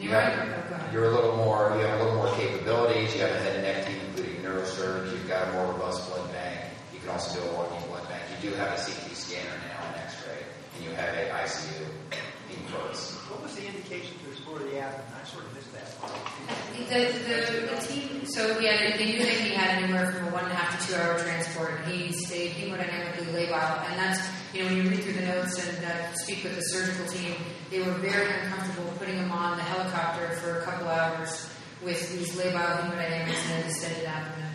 You 0.00 0.10
have, 0.10 0.38
right. 0.38 0.68
Go 0.70 0.74
ahead. 0.76 0.92
you're 0.94 1.04
a 1.06 1.10
little 1.10 1.36
more, 1.36 1.74
you 1.76 1.84
have 1.84 2.00
a 2.00 2.04
little 2.04 2.18
more 2.18 2.32
capabilities. 2.36 3.14
You 3.14 3.22
have 3.22 3.32
a 3.32 3.38
head 3.40 3.56
and 3.56 3.64
neck 3.64 3.86
team, 3.86 4.07
including 4.48 4.64
neurosurgeons. 4.64 5.12
You've 5.12 5.28
got 5.28 5.48
a 5.48 5.52
more 5.52 5.72
robust 5.72 6.08
blood 6.08 6.32
bank. 6.32 6.60
You 6.92 7.00
can 7.00 7.10
also 7.10 7.40
do 7.40 7.48
a 7.48 7.52
walking 7.54 7.86
blood 7.88 8.08
bank. 8.08 8.22
You 8.40 8.50
do 8.50 8.56
have 8.56 8.68
a 8.68 8.76
CT 8.76 9.14
scanner 9.14 9.50
now 9.68 9.86
and 9.88 9.96
X-ray, 10.02 10.42
and 10.76 10.84
you 10.84 10.90
have 10.92 11.14
a 11.14 11.30
ICU 11.44 11.86
inputs. 12.50 13.14
What 13.30 13.42
was 13.42 13.54
the 13.56 13.66
indication 13.66 14.16
to 14.24 14.30
explore 14.30 14.58
the 14.58 14.80
abdomen? 14.80 15.06
I 15.20 15.24
sort 15.26 15.44
of 15.44 15.54
missed 15.54 15.72
that 15.74 16.00
part. 16.00 16.12
The, 16.88 17.12
the, 17.28 17.74
the 17.74 17.86
team, 17.86 18.24
so 18.26 18.58
yeah, 18.58 18.96
they 18.96 19.04
knew 19.04 19.18
that 19.18 19.28
he 19.28 19.50
had 19.52 19.82
anywhere 19.82 20.12
from 20.12 20.28
a 20.28 20.30
one 20.30 20.44
and 20.44 20.52
a 20.52 20.56
half 20.56 20.80
to 20.80 20.86
two 20.88 20.94
hour 20.94 21.18
transport, 21.18 21.72
and 21.84 21.92
he 21.92 22.12
stayed 22.12 22.52
hemodynamically 22.52 23.26
labile. 23.34 23.84
And 23.90 23.98
that's, 23.98 24.20
you 24.54 24.62
know, 24.62 24.68
when 24.68 24.84
you 24.84 24.90
read 24.90 25.02
through 25.02 25.14
the 25.14 25.26
notes 25.26 25.58
and 25.68 25.84
uh, 25.84 26.12
speak 26.14 26.42
with 26.44 26.56
the 26.56 26.62
surgical 26.62 27.06
team, 27.06 27.34
they 27.70 27.80
were 27.80 27.92
very 27.92 28.32
uncomfortable 28.40 28.90
putting 28.98 29.16
him 29.16 29.30
on 29.30 29.58
the 29.58 29.62
helicopter 29.64 30.30
for 30.36 30.60
a 30.60 30.62
couple 30.62 30.88
hours 30.88 31.50
with 31.84 32.00
these 32.12 32.32
labile 32.36 32.80
hemodynamics 32.82 33.50
and 33.52 33.64
distended 33.64 34.04
abdomen. 34.04 34.50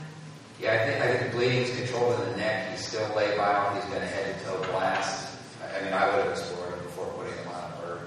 Yeah, 0.59 0.73
I 0.73 0.86
think, 0.86 1.01
I 1.03 1.07
think 1.17 1.31
the 1.31 1.38
bleeding's 1.38 1.75
controlled 1.75 2.19
in 2.21 2.31
the 2.31 2.38
neck. 2.38 2.71
He's 2.71 2.86
still 2.88 3.05
labile. 3.09 3.75
He's 3.75 3.86
been 3.93 4.01
a 4.01 4.05
head 4.05 4.38
to 4.39 4.45
toe 4.45 4.62
blast. 4.71 5.29
I, 5.62 5.79
I 5.79 5.83
mean, 5.83 5.93
I 5.93 6.05
would 6.07 6.23
have 6.25 6.31
explored 6.31 6.73
him 6.73 6.83
before 6.83 7.05
putting 7.17 7.33
him 7.33 7.47
on 7.49 7.71
a 7.71 7.81
bird 7.81 7.99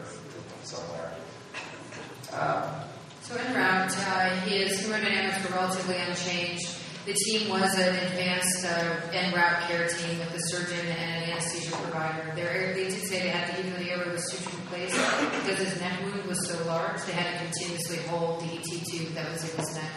somewhere. 0.62 1.12
Um, 2.32 2.62
So 3.22 3.34
in 3.36 3.54
route, 3.54 3.90
uh, 4.06 4.30
his 4.46 4.80
hemodynamics 4.86 5.42
were 5.50 5.56
relatively 5.56 5.96
unchanged. 5.96 6.76
The 7.06 7.14
team 7.14 7.48
was 7.48 7.72
an 7.78 7.94
advanced 7.94 8.66
uh, 8.66 9.14
en 9.14 9.32
route 9.32 9.62
care 9.68 9.86
team 9.86 10.18
with 10.18 10.34
a 10.34 10.40
surgeon 10.50 10.84
and 10.88 11.22
an 11.22 11.30
anesthesia 11.30 11.70
provider. 11.76 12.32
They 12.34 12.74
did 12.74 12.92
say 12.94 13.20
they 13.22 13.28
had 13.28 13.54
to, 13.54 13.60
even 13.64 13.80
the 13.80 13.92
airway 13.92 14.10
was 14.10 14.28
sutured 14.28 14.58
in 14.58 14.66
place, 14.66 14.90
because 14.90 15.56
his 15.56 15.80
neck 15.80 16.02
wound 16.02 16.24
was 16.26 16.48
so 16.50 16.66
large, 16.66 17.00
they 17.02 17.12
had 17.12 17.38
to 17.38 17.44
continuously 17.44 17.98
hold 18.08 18.40
the 18.40 18.58
ET 18.58 18.86
tube 18.90 19.14
that 19.14 19.30
was 19.30 19.48
in 19.48 19.56
his 19.56 19.76
neck. 19.76 19.92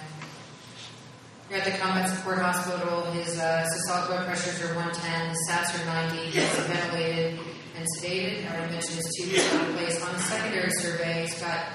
Here 1.50 1.58
at 1.58 1.65
the 1.65 1.80
Combat 1.80 2.15
Support 2.15 2.38
Hospital, 2.38 3.10
his 3.10 3.39
uh, 3.39 3.65
systolic 3.65 4.06
blood 4.06 4.26
pressures 4.28 4.62
are 4.69 4.76
110, 4.76 5.30
his 5.30 5.50
SATs 5.50 5.82
are 5.82 5.86
90, 6.13 6.17
he's 6.30 6.60
ventilated 6.69 7.39
and 7.76 7.88
sedated. 7.98 8.45
I 8.45 8.54
already 8.54 8.74
mentioned 8.74 8.98
his 8.98 9.10
tube 9.17 9.34
is 9.34 9.52
in 9.52 9.74
place. 9.74 10.06
On 10.06 10.13
the 10.13 10.19
secondary 10.19 10.69
survey, 10.78 11.22
he's 11.24 11.41
got 11.41 11.74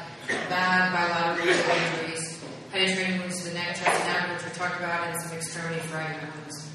bad 0.48 0.92
bilateral 0.94 1.48
injuries, 1.48 2.13
penetrating 2.74 3.20
wounds 3.20 3.42
to 3.42 3.48
the 3.48 3.54
neck, 3.54 3.68
chest, 3.68 3.86
and 3.86 4.08
abdomen, 4.10 4.36
which 4.36 4.44
we 4.44 4.50
talked 4.58 4.78
about, 4.78 5.06
and 5.06 5.22
some 5.22 5.36
extremity 5.36 5.80
wounds. 5.92 6.70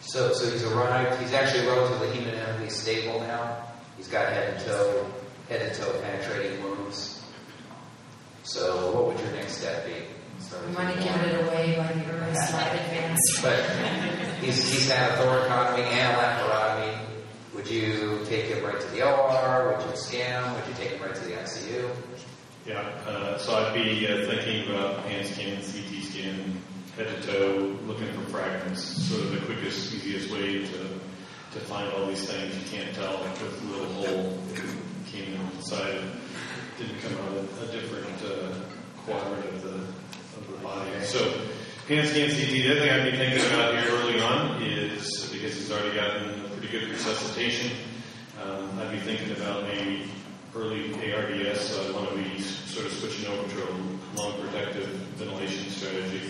so, 0.00 0.32
so 0.32 0.50
he's 0.50 0.62
a 0.64 0.74
run. 0.74 1.18
He's 1.20 1.34
actually 1.34 1.66
relatively 1.66 2.08
hemodynamically 2.08 2.70
stable 2.70 3.20
now. 3.20 3.68
He's 3.98 4.08
got 4.08 4.32
head 4.32 4.54
and 4.54 4.64
toe, 4.64 5.06
head 5.48 5.60
and 5.62 5.74
toe 5.74 5.92
penetrating 6.00 6.62
wounds. 6.64 7.22
So, 8.42 8.90
what 8.92 9.06
would 9.06 9.20
your 9.20 9.32
next 9.32 9.58
step 9.58 9.86
be? 9.86 9.92
Start 10.38 10.62
We 10.62 10.68
with 10.68 10.78
might 10.78 10.94
your 10.96 11.04
have 11.04 11.22
given 11.22 11.40
it 11.40 11.46
away 11.46 11.76
by 11.76 11.92
the 11.92 12.10
early 12.12 12.34
slide 12.48 12.74
advance. 12.80 13.40
But 13.42 13.60
he's, 14.42 14.72
he's 14.72 14.90
had 14.90 15.12
a 15.12 15.16
thoracotomy 15.16 15.84
and 15.84 16.16
a 16.16 16.20
laparotomy. 16.20 16.98
Would 17.54 17.68
you 17.68 18.24
take 18.26 18.46
him 18.46 18.64
right 18.64 18.80
to 18.80 18.86
the 18.88 19.06
OR? 19.08 19.76
Would 19.76 19.90
you 19.90 19.96
scan 19.96 20.42
him? 20.42 20.54
Would 20.54 20.66
you 20.68 20.74
take 20.74 20.90
him 20.92 21.02
right 21.02 21.14
to 21.14 21.20
the 21.24 21.32
ICU? 21.34 21.90
Yeah, 22.66 22.80
uh, 23.06 23.36
so 23.36 23.54
I'd 23.54 23.74
be 23.74 24.06
uh, 24.06 24.26
thinking 24.26 24.70
about 24.70 25.04
pan 25.04 25.22
scan, 25.26 25.56
CT 25.56 26.02
scan, 26.02 26.62
head 26.96 27.08
to 27.08 27.22
toe, 27.26 27.76
looking 27.84 28.10
for 28.14 28.22
fragments. 28.30 28.80
Sort 28.82 29.20
of 29.20 29.32
the 29.32 29.40
quickest, 29.44 29.92
easiest 29.92 30.30
way 30.32 30.64
to 30.64 30.88
to 31.52 31.60
find 31.60 31.92
all 31.92 32.06
these 32.06 32.24
things. 32.26 32.56
You 32.56 32.78
can't 32.78 32.94
tell 32.94 33.18
with 33.18 33.62
a 33.62 33.66
little 33.66 33.92
hole 33.92 34.38
that 34.48 34.64
came 35.12 35.34
inside. 35.56 36.00
Didn't 36.78 37.00
come 37.02 37.12
out 37.18 37.36
of 37.36 37.62
a 37.68 37.72
different 37.72 38.22
uh, 38.24 38.54
quadrant 39.04 39.44
of 39.44 39.62
the 39.62 39.74
of 39.74 40.50
the 40.50 40.56
body. 40.64 40.90
So 41.04 41.20
pan 41.86 42.06
scan, 42.06 42.30
CT. 42.30 42.48
The 42.48 42.70
other 42.70 42.80
thing 42.80 42.90
I'd 42.90 43.12
be 43.12 43.18
thinking 43.18 43.46
about 43.52 43.78
here 43.78 43.92
early 43.92 44.20
on 44.22 44.62
is 44.62 45.28
because 45.30 45.54
he's 45.54 45.70
already 45.70 45.94
gotten 45.94 46.46
a 46.46 46.48
pretty 46.48 46.68
good 46.68 46.88
resuscitation. 46.88 47.76
Um, 48.42 48.78
I'd 48.80 48.90
be 48.90 49.00
thinking 49.00 49.32
about 49.32 49.64
maybe 49.64 50.08
early 50.56 51.12
ARDS, 51.12 51.60
so 51.60 51.88
I 51.88 51.90
want 51.92 52.10
to 52.10 52.16
be 52.16 52.38
sort 52.40 52.86
of 52.86 52.92
switching 52.92 53.26
over 53.26 53.48
to 53.48 53.62
a 53.64 53.70
lung 54.16 54.40
protective 54.40 54.86
ventilation 55.16 55.68
strategy. 55.70 56.20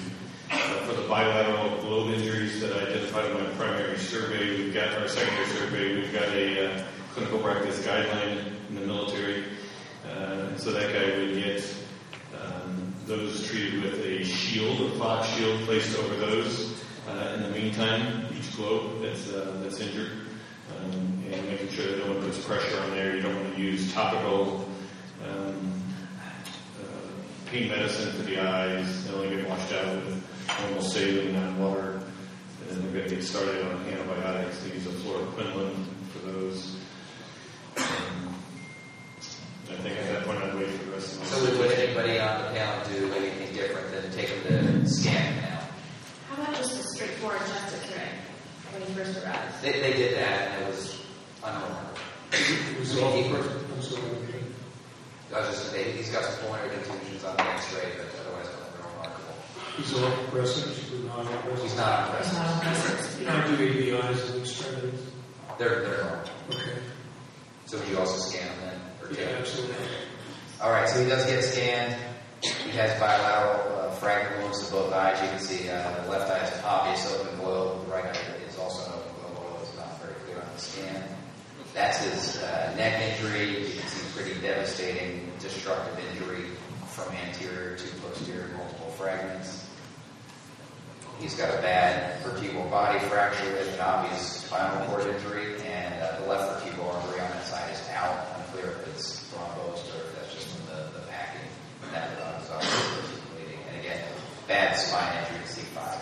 Uh, 0.51 0.57
for 0.87 0.95
the 0.95 1.07
bilateral 1.09 1.77
globe 1.83 2.15
injuries 2.15 2.61
that 2.61 2.73
I 2.73 2.87
identified 2.91 3.31
in 3.31 3.45
my 3.45 3.51
primary 3.51 3.99
survey, 3.99 4.57
we've 4.57 4.73
got 4.73 4.95
our 4.99 5.09
secondary 5.09 5.47
survey, 5.49 5.95
we've 5.97 6.13
got 6.13 6.29
a 6.29 6.71
uh, 6.71 6.85
clinical 7.13 7.39
practice 7.41 7.85
guideline 7.85 8.47
in 8.69 8.75
the 8.77 8.87
military. 8.87 9.45
Uh, 10.09 10.57
so 10.57 10.73
that 10.73 10.93
guy 10.93 11.19
would 11.19 11.35
get 11.35 11.77
um, 12.41 12.95
those 13.07 13.47
treated 13.47 13.83
with 13.83 14.01
a 14.05 14.25
shield, 14.25 14.81
a 14.93 14.99
Fox 14.99 15.29
shield 15.29 15.61
placed 15.63 15.99
over 15.99 16.17
those. 16.17 16.83
Uh, 17.09 17.35
in 17.37 17.43
the 17.43 17.51
meantime, 17.51 18.27
each 18.39 18.57
globe 18.57 19.03
that's, 19.03 19.31
uh, 19.31 19.59
that's 19.63 19.81
injured 19.81 20.24
um, 20.71 21.25
and 21.31 21.49
making 21.49 21.69
sure 21.69 21.87
that 21.87 21.99
no 21.99 22.15
one 22.15 22.23
puts 22.23 22.45
pressure 22.45 22.81
on 22.81 22.91
there. 22.91 23.17
You 23.17 23.23
don't 23.23 23.35
want 23.35 23.55
to 23.55 23.61
use 23.61 23.93
topical 23.93 24.69
um, 25.29 25.83
uh, 26.81 27.51
pain 27.51 27.69
medicine 27.69 28.13
for 28.13 28.23
the 28.23 28.41
eyes. 28.41 29.07
They 29.07 29.15
only 29.15 29.37
get 29.37 29.49
washed 29.49 29.73
out 29.73 29.97
with 29.97 30.25
normal 30.61 30.83
saline 30.83 31.35
and 31.35 31.59
water. 31.59 32.01
And 32.61 32.71
then 32.71 32.83
they're 32.83 33.01
going 33.01 33.09
to 33.11 33.17
get 33.17 33.25
started 33.25 33.65
on 33.67 33.85
antibiotics. 33.87 34.63
They 34.63 34.75
use 34.75 34.87
a 34.87 34.91
fluoroquinolone 34.91 35.87
for 36.13 36.19
those. 36.27 36.77
Um, 37.77 38.35
I 39.71 39.77
think 39.77 39.99
at 39.99 40.13
that 40.13 40.25
point 40.25 40.39
I'd 40.43 40.55
wait 40.55 40.69
for 40.71 40.85
the 40.85 40.93
rest 40.93 41.15
of 41.15 41.21
my 41.21 41.27
So 41.27 41.45
would, 41.45 41.59
would 41.59 41.73
anybody 41.73 42.19
on 42.21 42.43
the 42.43 42.59
panel 42.59 42.85
do 42.89 43.13
anything 43.15 43.55
different 43.55 43.91
than 43.91 44.13
take 44.13 44.29
him 44.29 44.43
to 44.83 44.89
scan 44.89 45.37
now? 45.37 45.61
How 46.29 46.43
about 46.43 46.55
just 46.57 46.79
a 46.79 46.83
straightforward 46.95 47.41
chest 47.41 47.75
X-ray 47.83 48.14
when 48.75 48.83
he 48.87 48.95
first 48.95 49.25
arrives? 49.25 49.61
They, 49.63 49.73
they 49.81 49.93
did 49.95 50.17
that 50.19 50.51
and 50.53 50.65
it 50.65 50.69
was 50.69 51.01
unremarkable. 51.43 51.99
It 52.33 52.79
was 52.81 52.93
I 52.93 53.01
mean, 53.01 53.25
he- 53.25 53.31
all, 53.33 53.41
I'm 53.41 53.83
sorry. 53.83 54.03
I 55.35 55.41
was 55.41 55.49
just 55.49 55.71
saying, 55.73 55.97
he's 55.97 56.11
got 56.11 56.23
some 56.25 56.45
pulmonary 56.45 56.71
contusions 56.71 57.25
on 57.25 57.37
the 57.37 57.43
He's 59.77 59.93
on 59.99 60.13
compressors, 60.13 60.79
he's 60.89 61.05
not 61.05 61.19
on 61.19 61.27
compressors. 61.27 61.63
He's 61.63 61.77
not 61.77 62.09
on 62.11 62.23
He's 62.23 62.33
not 62.35 62.47
on 62.47 62.61
compressors. 62.61 63.19
You 63.21 63.27
don't 63.27 63.59
do 63.59 63.65
ABIs 63.65 64.31
and 64.31 64.41
extremities? 64.43 65.01
They're, 65.59 65.81
they're 65.83 66.05
normal. 66.05 66.21
Okay. 66.51 66.79
So 67.67 67.81
do 67.81 67.91
you 67.91 67.99
also 67.99 68.19
scan 68.19 68.47
them 68.47 68.57
then? 68.61 68.81
or 69.03 69.13
Yeah, 69.13 69.27
take- 69.31 69.41
absolutely. 69.41 69.77
All 70.63 70.71
right, 70.71 70.89
so 70.89 71.03
he 71.03 71.09
does 71.09 71.27
get 71.27 71.43
scanned. 71.43 71.97
He 72.43 72.71
has 72.79 72.99
bilateral 73.01 73.79
uh, 73.81 73.91
fragment 73.93 74.43
wounds 74.43 74.65
to 74.67 74.73
both 74.73 74.93
eyes. 74.93 75.21
You 75.23 75.29
can 75.29 75.39
see 75.41 75.69
uh, 75.69 76.03
the 76.05 76.11
left 76.11 76.31
eye 76.31 76.45
is 76.47 76.63
obvious 76.65 77.13
open 77.13 77.37
boil. 77.39 77.83
The 77.87 77.93
right 77.93 78.05
eye 78.05 78.49
is 78.49 78.57
also 78.59 78.87
an 78.93 78.99
open 79.01 79.35
boil. 79.35 79.59
It's 79.63 79.77
not 79.77 80.01
very 80.01 80.15
clear 80.25 80.39
on 80.39 80.44
the 80.55 80.61
scan. 80.61 81.03
That's 81.75 81.99
his 81.99 82.43
uh, 82.43 82.75
neck 82.77 83.01
injury. 83.01 83.49
You 83.49 83.81
can 83.81 83.89
see 83.89 84.23
pretty 84.23 84.41
devastating, 84.41 85.33
destructive 85.41 85.99
injury 86.11 86.47
from 86.89 87.13
anterior 87.13 87.77
to 87.77 87.89
posterior, 87.97 88.51
multiple 88.57 88.91
fragments. 88.91 89.69
He's 91.19 91.35
got 91.35 91.51
a 91.51 91.63
bad 91.63 92.23
vertebral 92.23 92.69
body 92.71 92.99
fracture 93.07 93.51
with 93.53 93.75
an 93.75 93.81
obvious 93.81 94.45
spinal 94.45 94.87
cord 94.87 95.07
injury, 95.07 95.61
and 95.63 96.03
uh, 96.03 96.21
the 96.21 96.27
left 96.27 96.65
vertebral 96.65 96.91
artery 96.91 97.21
on 97.21 97.31
that 97.31 97.47
side 97.47 97.73
is 97.73 97.89
out. 97.91 98.27
Unclear 98.39 98.73
if 98.73 98.89
it's 98.89 99.33
thrombosed 99.33 99.87
or 99.95 100.07
if 100.07 100.15
that's 100.17 100.35
just 100.35 100.49
from 100.49 100.67
the, 100.67 100.99
the 100.99 101.07
packing. 101.07 101.49
That 101.93 102.13
is 102.43 102.51
obviously 102.51 103.21
bleeding. 103.35 103.59
And 103.71 103.81
again, 103.81 104.05
bad 104.47 104.75
spine 104.77 105.25
injury 105.25 105.39
to 105.39 105.53
C5. 105.53 105.99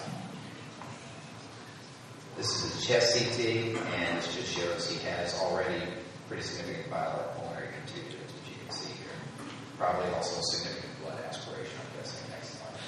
This 2.36 2.48
is 2.56 2.62
his 2.62 2.71
chest 2.86 3.16
CT, 3.16 3.78
and 3.94 4.18
this 4.18 4.34
just 4.34 4.52
shows 4.52 4.90
he 4.90 4.98
has 5.06 5.38
already 5.38 5.82
pretty 6.26 6.42
significant 6.42 6.90
bilateral 6.90 7.30
pulmonary 7.36 7.68
contusions, 7.78 8.32
which 8.34 8.50
you 8.50 8.56
can 8.60 8.74
see 8.74 8.92
here. 8.94 9.14
Probably 9.78 10.10
also 10.14 10.40
significant 10.50 10.92
blood 11.02 11.18
aspiration, 11.28 11.78
I'm 11.78 11.98
guessing. 11.98 12.30
Next 12.30 12.58
slide. 12.58 12.78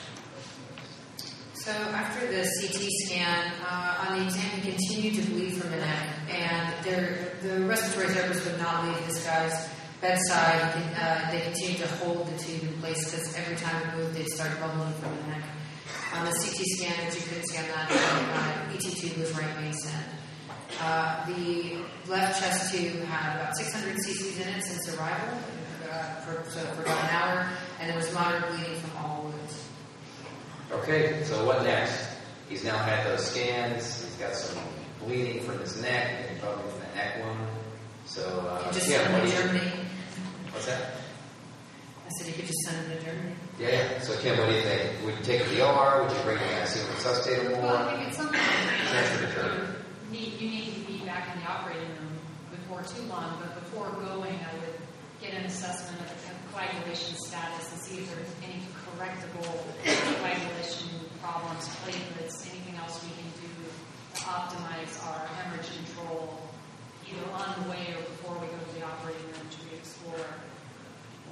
So 1.55 1.71
after 1.71 2.27
the 2.27 2.43
CT 2.43 2.91
scan, 3.07 3.53
uh, 3.63 4.07
on 4.09 4.19
the 4.19 4.25
exam, 4.25 4.43
he 4.61 4.73
continued 4.73 5.15
to 5.23 5.31
bleed 5.31 5.55
from 5.55 5.71
the 5.71 5.77
neck, 5.77 6.09
and 6.29 6.85
there, 6.85 7.33
the 7.43 7.65
respiratory 7.65 8.13
therapists 8.15 8.51
would 8.51 8.61
not 8.61 8.87
leave 8.87 9.07
this 9.07 9.25
guy's 9.25 9.69
bedside. 10.01 10.75
Uh, 10.99 11.31
they 11.31 11.41
continued 11.41 11.79
to 11.79 11.89
hold 11.97 12.27
the 12.27 12.39
tube 12.39 12.63
in 12.65 12.81
place 12.81 13.11
because 13.11 13.33
every 13.37 13.57
time 13.57 13.81
it 13.89 13.97
moved, 13.97 14.17
they'd 14.17 14.29
start 14.29 14.59
bubbling 14.59 14.93
from 14.95 15.17
the 15.17 15.23
neck. 15.29 15.45
On 16.15 16.25
the 16.25 16.31
CT 16.31 16.65
scan, 16.77 17.07
you 17.13 17.21
couldn't 17.23 17.47
scan 17.49 17.67
that, 17.69 17.91
uh, 17.91 18.73
ET 18.73 18.81
tube 18.81 19.17
was 19.19 19.33
right 19.37 19.57
mainstem. 19.57 20.01
Uh, 20.81 21.27
the 21.27 21.79
left 22.11 22.41
chest 22.41 22.73
tube 22.73 23.03
had 23.05 23.37
about 23.37 23.57
600 23.57 23.97
cc's 23.97 24.41
in 24.41 24.49
it 24.49 24.63
since 24.63 24.97
arrival, 24.97 25.39
uh, 25.91 26.15
for, 26.21 26.51
so 26.51 26.61
for 26.75 26.83
about 26.83 26.99
an 27.05 27.11
hour, 27.11 27.49
and 27.81 27.91
there 27.91 27.97
was 27.97 28.13
moderate 28.15 28.49
bleeding 28.53 28.81
from 28.81 29.05
all 29.05 29.23
wounds. 29.25 29.65
Okay, 30.73 31.23
so 31.25 31.45
what 31.45 31.63
next? 31.65 32.09
He's 32.49 32.65
now 32.65 32.77
had 32.77 33.07
those 33.07 33.25
scans. 33.31 34.05
He's 34.05 34.15
got 34.17 34.35
some 34.35 34.63
bleeding 35.01 35.43
from 35.43 35.59
his 35.61 35.81
neck 35.83 36.27
and 36.31 36.41
probably 36.41 36.71
from 36.71 36.81
the 36.81 36.95
neck 36.97 37.25
wound. 37.25 37.49
So, 38.07 38.23
uh, 38.23 38.73
Just 38.73 38.89
yeah, 38.89 38.99
send 39.05 39.15
him 39.15 39.27
to 39.31 39.37
Germany. 39.37 39.73
what's 40.53 40.67
that? 40.67 40.95
I 42.07 42.11
said 42.19 42.27
you 42.29 42.35
could 42.35 42.47
just 42.47 42.61
send 42.67 42.87
him 42.87 42.99
to 42.99 43.05
Germany. 43.05 43.35
Yeah, 43.59 43.71
yeah. 43.71 43.99
So, 44.01 44.17
Kim, 44.19 44.37
what 44.39 44.49
do 44.49 44.55
you 44.55 44.63
think? 44.63 44.91
Would 45.05 45.15
you 45.19 45.25
take 45.25 45.47
the 45.49 45.63
OR? 45.63 46.03
Would 46.03 46.11
you 46.11 46.23
bring 46.27 46.39
to 46.39 46.45
ICU 46.45 46.83
and 46.83 46.95
resuscitate 46.95 47.43
him 47.43 47.53
Well, 47.63 47.77
I 47.77 47.95
think 47.95 48.09
at 48.09 48.15
some 48.15 48.27
point, 48.27 48.43
Transfer 48.91 49.27
to 49.27 49.33
Germany. 49.33 49.69
you 50.11 50.19
need, 50.19 50.33
you 50.41 50.49
need 50.51 50.75
to 50.75 50.81
be 50.91 50.99
back 51.07 51.31
in 51.35 51.41
the 51.43 51.47
operating 51.47 51.87
room 52.03 52.19
before 52.51 52.83
too 52.83 53.03
long, 53.07 53.39
but 53.39 53.55
before 53.63 53.91
going, 54.03 54.35
I 54.35 54.53
would 54.59 54.75
get 55.23 55.35
an 55.39 55.47
assessment 55.47 56.03
of 56.03 56.11
the 56.11 56.35
coagulation 56.51 57.15
status 57.27 57.71
and 57.73 57.81
see 57.81 58.03
if 58.03 58.11
there's 58.11 58.35
any 58.43 58.59
correctable 58.91 59.47
coagulation 59.87 60.91
problems, 61.23 61.71
platelets, 61.87 62.35
anything 62.51 62.75
else 62.83 62.99
we 63.07 63.11
can 63.15 63.31
do 63.39 63.49
to 64.19 64.21
optimize 64.27 64.99
our 65.07 65.27
hemorrhage 65.39 65.71
control, 65.79 66.43
either 67.07 67.27
on 67.33 67.63
the 67.63 67.71
way 67.71 67.95
or 67.95 68.03
before 68.03 68.35
we 68.43 68.47
go 68.51 68.59
to 68.59 68.75
the 68.75 68.83
operating 68.85 69.23
room 69.31 69.47
to 69.47 69.59
re-explore. 69.71 70.27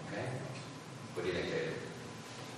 Okay. 0.07 0.23
What 1.15 1.23
do 1.27 1.29
you 1.29 1.35
think, 1.35 1.51
David? 1.51 1.75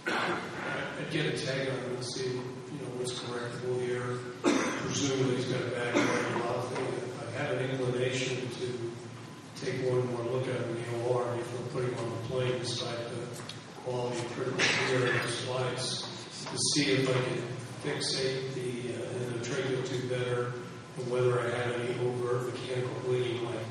I'd 0.06 1.10
get 1.10 1.26
a 1.26 1.32
TEG 1.32 1.68
on 1.68 1.76
him 1.76 1.94
and 1.94 2.04
see, 2.04 2.30
you 2.30 2.38
know, 2.38 2.90
what's 2.96 3.18
correctable 3.20 3.80
here. 3.80 4.18
Presumably 4.42 5.36
he's 5.36 5.46
got 5.46 5.62
a 5.62 5.70
back 5.70 5.94
radiolopathy. 5.94 7.36
I 7.36 7.42
have 7.42 7.50
an 7.52 7.70
inclination 7.70 8.48
to 8.60 9.64
take 9.64 9.88
one 9.90 10.06
more 10.12 10.24
look 10.24 10.48
at 10.48 10.60
him 10.60 10.76
in 10.76 11.00
the 11.00 11.08
OR 11.08 11.24
before 11.36 11.66
putting 11.72 11.96
him 11.96 12.04
on 12.04 12.10
the 12.10 12.28
plane, 12.28 12.58
despite 12.58 12.98
the 13.08 13.42
quality 13.82 14.18
of 14.18 14.32
critical 14.32 14.58
care 14.58 15.06
in 15.06 15.18
his 15.20 15.38
slides, 15.38 16.02
to 16.50 16.58
see 16.74 16.92
if 16.92 17.08
I 17.08 17.12
can 17.12 17.42
fixate 17.82 18.54
the 18.54 18.94
uh, 18.94 19.40
endotracheal 19.40 19.88
tube 19.88 20.10
better 20.10 20.52
and 20.96 21.10
whether 21.10 21.40
I 21.40 21.50
had 21.50 21.72
any 21.80 21.98
overt 22.00 22.52
mechanical 22.52 22.94
bleeding 23.04 23.44
like 23.44 23.66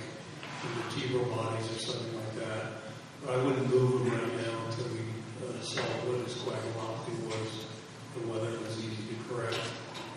the 0.61 0.99
vertebral 0.99 1.25
bodies 1.35 1.71
or 1.71 1.79
something 1.79 2.15
like 2.15 2.35
that. 2.35 2.65
But 3.23 3.39
I 3.39 3.43
wouldn't 3.43 3.69
move 3.69 4.05
him 4.05 4.32
uh, 5.63 5.65
saw 5.65 5.81
what 5.81 6.19
his 6.27 6.35
coagulopathy 6.35 7.15
was 7.25 7.65
and 8.15 8.29
whether 8.29 8.49
it 8.49 8.61
was 8.61 8.77
easy 8.79 9.15
to 9.15 9.33
correct. 9.33 9.59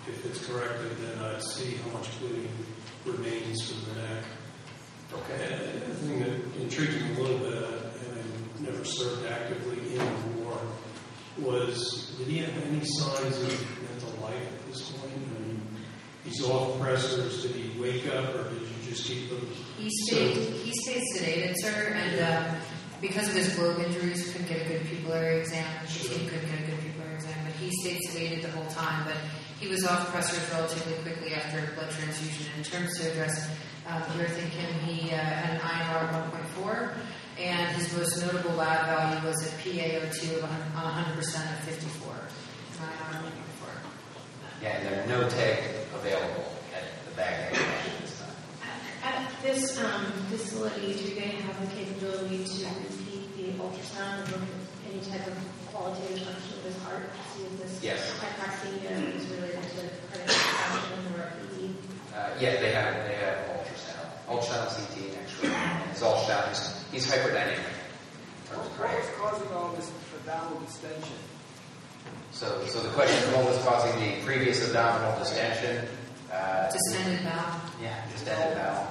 If 0.09 0.27
it's 0.27 0.47
corrected, 0.47 0.97
then 0.99 1.19
I'd 1.19 1.43
see 1.43 1.77
how 1.77 1.99
much 1.99 2.19
bleeding 2.21 2.49
remains 3.05 3.63
from 3.63 3.95
the 3.95 4.03
neck. 4.03 4.25
Okay. 5.13 5.55
And 5.55 5.83
the 5.83 5.95
thing 5.95 6.21
that 6.21 6.61
intrigued 6.61 7.01
me 7.03 7.15
a 7.17 7.19
little 7.19 7.39
bit, 7.39 7.55
having 7.55 8.51
never 8.61 8.85
served 8.85 9.27
actively 9.27 9.97
in 9.97 9.99
the 9.99 10.43
war, 10.43 10.59
was 11.39 12.15
did 12.19 12.27
he 12.29 12.39
have 12.39 12.57
any 12.65 12.85
signs 12.85 13.37
of 13.39 13.83
mental 13.83 14.23
life 14.23 14.43
at 14.43 14.67
this 14.67 14.91
point? 14.91 15.13
I 15.15 15.41
mean, 15.41 15.61
he's 16.25 16.43
off 16.43 16.79
pressors. 16.81 17.43
Did 17.43 17.53
he 17.53 17.81
wake 17.81 18.07
up, 18.09 18.35
or 18.35 18.51
did 18.51 18.63
you 18.63 18.91
just 18.91 19.07
keep 19.07 19.29
him? 19.29 19.47
He 19.79 19.91
stayed, 19.91 20.37
he 20.37 20.73
stayed 20.73 21.03
sedated, 21.15 21.55
sir, 21.59 21.93
and 21.95 22.21
um, 22.21 22.61
because 23.01 23.29
of 23.29 23.35
his 23.35 23.55
globe 23.55 23.79
injuries, 23.81 24.33
couldn't 24.33 24.49
get 24.49 24.67
a 24.67 24.69
good 24.69 24.83
pupillary 24.83 25.41
exam. 25.41 25.67
His 25.87 26.09
team 26.09 26.29
couldn't 26.29 26.49
get 26.49 26.61
a 26.61 26.71
good 26.71 26.81
pupillary 26.81 27.15
exam, 27.15 27.45
but 27.45 27.53
he 27.55 27.71
stayed 27.83 28.01
sedated 28.09 28.43
the 28.43 28.51
whole 28.51 28.67
time. 28.67 29.05
But 29.05 29.17
he 29.61 29.69
was 29.69 29.85
off 29.85 30.13
pressors 30.13 30.51
relatively 30.53 30.95
quickly 31.03 31.35
after 31.35 31.59
a 31.59 31.75
blood 31.75 31.91
transfusion. 31.91 32.47
In 32.57 32.65
terms 32.65 32.99
to 32.99 33.11
address 33.11 33.51
um, 33.89 34.03
your 34.19 34.29
thinking, 34.29 34.73
he 34.85 35.13
uh, 35.13 35.17
had 35.17 35.55
an 35.55 35.61
INR 35.61 36.25
of 36.25 36.33
1.4, 36.57 36.97
and 37.39 37.77
his 37.77 37.93
most 37.97 38.21
notable 38.21 38.57
lab 38.57 38.87
value 38.87 39.29
was 39.29 39.47
a 39.47 39.51
PaO2 39.63 40.43
of 40.43 40.51
100% 40.51 41.19
of 41.19 41.59
54. 41.65 42.13
INR 42.13 43.23
1.4. 43.23 43.31
Yeah, 44.63 44.69
and 44.77 44.87
there 44.87 45.05
are 45.05 45.07
no 45.07 45.29
TEG 45.29 45.59
available 45.95 46.45
at 46.75 46.85
the 47.09 47.17
back 47.17 47.53
at 47.53 47.96
this 49.47 49.77
time. 49.79 50.05
At 50.07 50.31
this 50.31 50.53
um, 50.61 50.67
facility, 50.67 50.95
do 50.95 51.15
they 51.15 51.29
have 51.43 51.61
the 51.61 51.75
capability 51.77 52.45
to 52.45 52.67
repeat 52.67 53.37
the 53.37 53.63
ultrasound 53.63 54.25
and 54.25 54.33
look 54.33 54.43
at 54.43 54.93
any 54.93 55.01
type 55.01 55.27
of 55.27 55.37
qualitative 55.73 56.27
function 56.27 56.59
of 56.59 56.65
his 56.65 56.77
heart 56.83 57.05
to 57.13 57.39
see 57.39 57.45
if 57.47 57.53
this 57.63 57.83
Yes. 57.83 58.01
hypoxemia 58.21 59.15
is 59.17 59.27
related 59.29 59.63
to 59.63 59.81
cardiac 60.11 60.37
function 60.37 61.15
or 61.15 61.33
PE? 61.51 61.69
Uh, 62.17 62.31
yeah, 62.41 62.61
they 62.61 62.73
have 62.73 62.95
they 63.07 63.15
have 63.17 63.37
ultrasound, 63.53 64.09
ultrasound 64.29 64.69
CT, 64.75 65.09
and 65.09 65.17
X-ray. 65.23 65.49
And 65.51 65.91
It's 65.91 66.03
ultrasound. 66.03 66.49
He's, 66.49 67.05
he's 67.05 67.07
hyperdynamic. 67.13 67.57
in 67.59 67.63
terms 68.49 68.67
of 68.67 68.79
What 68.79 68.89
cardiac. 68.89 69.03
was 69.03 69.11
causing 69.21 69.49
all 69.57 69.73
this 69.77 69.93
abdominal 70.19 70.61
distension? 70.65 71.17
So, 72.33 72.65
so 72.67 72.81
the 72.81 72.91
question 72.91 73.17
is, 73.17 73.35
what 73.35 73.45
was 73.47 73.59
causing 73.65 73.93
the 74.01 74.21
previous 74.25 74.67
abdominal 74.67 75.19
distension? 75.19 75.87
Uh, 76.33 76.71
Distended 76.71 77.25
bowel. 77.25 77.61
Yeah, 77.83 77.95
distended 78.13 78.57
bowel. 78.59 78.87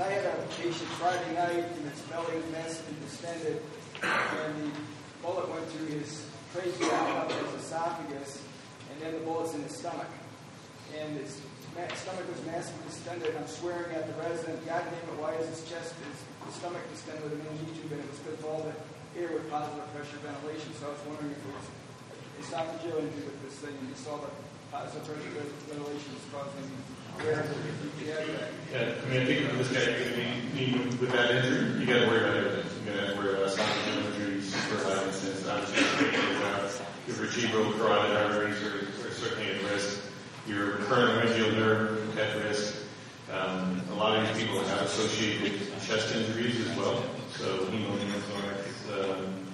I 0.00 0.08
had 0.08 0.24
a 0.24 0.48
patient 0.56 0.88
Friday 0.96 1.36
night 1.36 1.68
and 1.68 1.84
his 1.84 2.00
belly 2.08 2.32
was 2.40 2.48
massively 2.48 2.96
distended, 3.04 3.60
and 4.00 4.56
the 4.56 4.72
bullet 5.20 5.44
went 5.52 5.68
through 5.68 6.00
his 6.00 6.24
trachea 6.48 6.96
up 7.20 7.28
his 7.28 7.60
esophagus, 7.60 8.40
and 8.88 8.96
then 9.04 9.12
the 9.12 9.20
bullet's 9.20 9.52
in 9.52 9.60
his 9.60 9.76
stomach. 9.76 10.08
And 10.96 11.12
his 11.20 11.44
stomach 11.92 12.24
was 12.24 12.40
massively 12.48 12.88
distended. 12.88 13.36
I'm 13.36 13.46
swearing 13.46 13.92
at 13.92 14.08
the 14.08 14.16
resident, 14.16 14.64
God 14.64 14.80
damn 14.80 14.96
it, 15.12 15.20
why 15.20 15.36
is 15.36 15.44
his 15.52 15.68
chest, 15.68 15.92
his, 16.08 16.56
stomach 16.56 16.84
distended 16.92 17.28
with 17.28 17.36
a 17.36 17.52
tube? 17.76 17.92
And 17.92 18.00
it 18.00 18.08
was 18.08 18.20
because 18.24 18.40
of 18.40 18.48
all 18.48 18.60
the 18.64 18.76
air 19.20 19.28
with 19.32 19.48
positive 19.52 19.88
pressure 19.92 20.20
ventilation. 20.24 20.72
So 20.80 20.88
I 20.88 20.96
was 20.96 21.04
wondering 21.04 21.36
if 21.36 21.40
it 21.40 21.52
was 21.52 21.68
esophageal 22.44 22.96
injury 22.96 23.28
with 23.28 23.40
this 23.44 23.56
thing. 23.60 23.76
And 23.76 23.88
just 23.92 24.08
all 24.08 24.24
the 24.24 24.32
positive 24.72 25.04
pressure 25.04 25.32
ventilation 25.68 26.12
is 26.16 26.24
causing 26.32 26.64
Yeah, 28.72 28.94
I 29.04 29.08
mean, 29.10 29.20
I 29.20 29.26
think 29.26 29.52
this 29.58 29.68
guy, 29.68 29.84
you're 29.84 30.10
to 30.10 30.56
be, 30.56 30.96
with 30.96 31.12
that 31.12 31.30
injury, 31.30 31.80
you 31.80 31.86
got 31.86 32.00
to 32.00 32.06
worry 32.06 32.24
about 32.24 32.36
everything. 32.36 32.86
You 32.86 33.00
got 33.00 33.10
to 33.12 33.16
worry 33.18 33.34
about 33.34 33.48
esophageal 33.48 34.14
injuries, 34.14 34.54
for 34.54 35.06
instance, 35.06 35.46
obviously, 35.46 36.18
your 37.06 37.16
vertebral 37.16 37.72
carotid 37.72 38.16
arteries 38.16 38.62
are, 38.62 38.78
are 39.06 39.12
certainly 39.12 39.50
at 39.50 39.62
risk. 39.70 40.00
Your 40.46 40.78
coronaryngeal 40.78 41.54
nerve 41.54 42.18
at 42.18 42.36
risk. 42.44 42.76
Um, 43.30 43.80
a 43.90 43.94
lot 43.94 44.18
of 44.18 44.26
these 44.26 44.44
people 44.44 44.62
have 44.64 44.82
associated 44.82 45.60
chest 45.86 46.14
injuries 46.14 46.66
as 46.66 46.76
well, 46.76 47.04
so 47.30 47.66
hemopneumothorax, 47.66 48.64
um, 48.92 49.46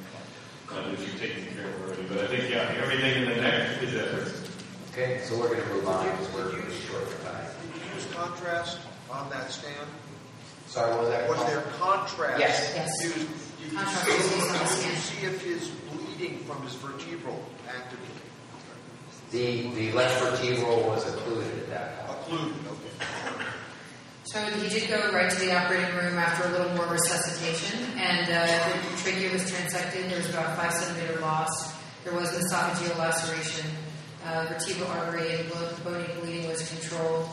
uh, 0.71 0.91
which 0.91 1.01
you've 1.01 1.21
taken 1.21 1.45
care 1.55 1.67
of 1.67 1.83
already. 1.83 2.03
But 2.09 2.19
I 2.19 2.27
think, 2.29 2.51
yeah, 2.51 2.75
everything 2.83 3.23
in 3.23 3.29
the 3.29 3.37
neck 3.37 3.83
is 3.83 3.95
at 3.95 4.15
risk. 4.15 4.45
Okay, 4.93 5.21
so 5.25 5.39
we're 5.39 5.49
going 5.49 5.63
to 5.63 5.75
move 5.75 5.89
on 5.89 6.05
because 6.07 6.33
we're 6.35 6.71
short 6.89 7.23
time. 7.23 7.48
Did 7.73 7.83
you 7.83 7.95
use 7.95 8.07
contrast 8.13 8.79
on 9.11 9.29
that 9.31 9.51
stand? 9.51 9.89
Sorry, 10.67 10.91
what 10.93 11.01
was 11.01 11.09
that? 11.11 11.29
Was 11.29 11.45
there 11.47 11.63
contrast 11.79 12.39
Yes. 12.41 12.73
Yes. 12.75 12.91
used? 13.05 13.17
Did 13.17 13.73
you 13.73 13.79
Contrast 13.79 14.05
see, 14.07 14.13
used 14.13 14.33
on 14.33 14.53
the 14.53 14.59
did 14.59 14.69
scan. 14.69 14.91
you 14.91 14.97
see 14.99 15.27
if 15.27 15.43
his 15.45 15.69
bleeding 15.91 16.39
from 16.45 16.63
his 16.63 16.75
vertebral 16.75 17.43
actively 17.69 18.07
The, 19.31 19.71
the 19.75 19.93
left 19.93 20.21
vertebral 20.23 20.83
was 20.89 21.07
occluded 21.07 21.59
at 21.59 21.69
that 21.71 22.07
point. 22.07 22.21
occluded? 22.21 22.55
Okay. 22.67 23.45
So 24.25 24.41
he 24.41 24.69
did 24.69 24.89
go 24.91 25.11
right 25.13 25.31
to 25.31 25.39
the 25.41 25.57
operating 25.57 25.95
room 25.97 26.19
after 26.19 26.49
a 26.49 26.53
little 26.53 26.75
more 26.77 26.87
resuscitation, 26.87 27.81
and 27.97 28.29
uh, 28.31 28.69
the 28.69 28.97
trachea 29.03 29.33
was 29.33 29.51
transected. 29.51 30.11
There 30.11 30.19
was 30.19 30.29
about 30.29 30.53
a 30.53 30.57
five 30.57 30.73
centimeter 30.75 31.19
loss. 31.21 31.49
There 32.05 32.13
was 32.13 32.33
an 32.35 32.43
esophageal 32.45 32.99
laceration. 32.99 33.71
Uh, 34.27 34.45
vertebral 34.47 34.91
artery 34.91 35.33
and 35.41 35.51
bone- 35.51 35.75
bony 35.85 36.07
bleeding 36.21 36.49
was 36.49 36.69
controlled. 36.69 37.27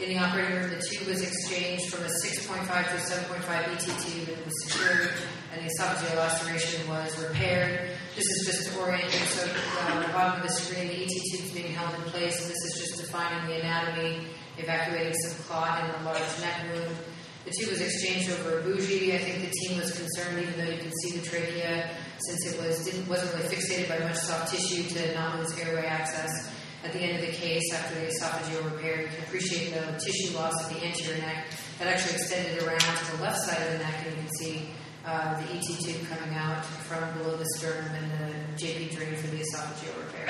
In 0.00 0.10
the 0.10 0.18
operating 0.18 0.54
room, 0.54 0.70
the 0.70 0.80
tube 0.80 1.08
was 1.08 1.22
exchanged 1.22 1.92
from 1.92 2.04
a 2.04 2.08
6.5 2.08 2.62
to 2.62 2.94
a 2.94 3.00
7.5 3.02 3.50
ET 3.50 3.80
tube 3.82 4.28
and 4.28 4.44
was 4.46 4.54
secured, 4.62 5.10
and 5.52 5.60
the 5.60 5.68
esophageal 5.74 6.14
laceration 6.14 6.88
was 6.88 7.18
repaired. 7.18 7.90
This 8.14 8.24
is 8.24 8.46
just 8.46 8.70
to 8.70 8.78
orient 8.78 9.02
you. 9.02 9.10
So 9.10 9.42
uh, 9.42 10.06
the 10.06 10.12
bottom 10.12 10.40
of 10.40 10.46
the 10.46 10.52
screen, 10.54 10.86
the 10.86 11.02
ET 11.02 11.10
tube 11.10 11.46
is 11.46 11.50
being 11.50 11.72
held 11.74 11.92
in 11.96 12.02
place, 12.12 12.40
and 12.40 12.48
this 12.48 12.62
is 12.62 12.74
just 12.78 13.00
defining 13.00 13.48
the 13.48 13.58
anatomy, 13.58 14.28
evacuating 14.58 15.14
some 15.14 15.42
clot 15.42 15.82
in 15.82 15.90
the 15.90 16.04
large 16.04 16.40
neck 16.42 16.62
wound. 16.72 16.96
The 17.44 17.50
tube 17.58 17.70
was 17.70 17.80
exchanged 17.80 18.30
over 18.30 18.60
a 18.60 18.62
bougie. 18.62 19.14
I 19.14 19.18
think 19.18 19.50
the 19.50 19.50
team 19.50 19.78
was 19.78 19.90
concerned, 19.98 20.38
even 20.38 20.64
though 20.64 20.70
you 20.70 20.78
could 20.78 20.94
see 21.02 21.18
the 21.18 21.26
trachea, 21.26 21.90
since 22.20 22.46
it 22.46 22.62
was 22.62 22.84
didn't, 22.84 23.08
wasn't 23.08 23.34
really 23.34 23.52
fixated 23.52 23.88
by 23.88 23.98
much 23.98 24.18
soft 24.18 24.52
tissue 24.52 24.84
to 24.94 25.14
not 25.16 25.40
lose 25.40 25.58
airway 25.58 25.86
access. 25.86 26.54
At 26.84 26.92
the 26.92 27.00
end 27.00 27.18
of 27.18 27.26
the 27.26 27.32
case, 27.32 27.72
after 27.74 27.98
the 27.98 28.06
esophageal 28.06 28.64
repair, 28.72 29.02
you 29.02 29.08
can 29.08 29.24
appreciate 29.24 29.74
the 29.74 29.98
tissue 29.98 30.36
loss 30.36 30.54
of 30.64 30.74
the 30.74 30.86
anterior 30.86 31.20
neck 31.20 31.46
that 31.78 31.88
actually 31.88 32.14
extended 32.14 32.62
around 32.62 32.78
to 32.78 33.16
the 33.16 33.22
left 33.22 33.38
side 33.38 33.60
of 33.66 33.72
the 33.72 33.78
neck, 33.78 33.94
and 34.06 34.16
you 34.16 34.22
can 34.22 34.34
see 34.36 34.68
uh, 35.04 35.40
the 35.40 35.54
ET 35.54 35.64
tube 35.64 36.06
coming 36.08 36.36
out 36.36 36.64
from 36.64 37.18
below 37.18 37.36
the 37.36 37.46
sternum 37.56 37.90
and 37.94 38.12
the 38.12 38.64
JP 38.64 38.94
drain 38.94 39.16
for 39.16 39.26
the 39.26 39.42
esophageal 39.42 40.06
repair. 40.06 40.28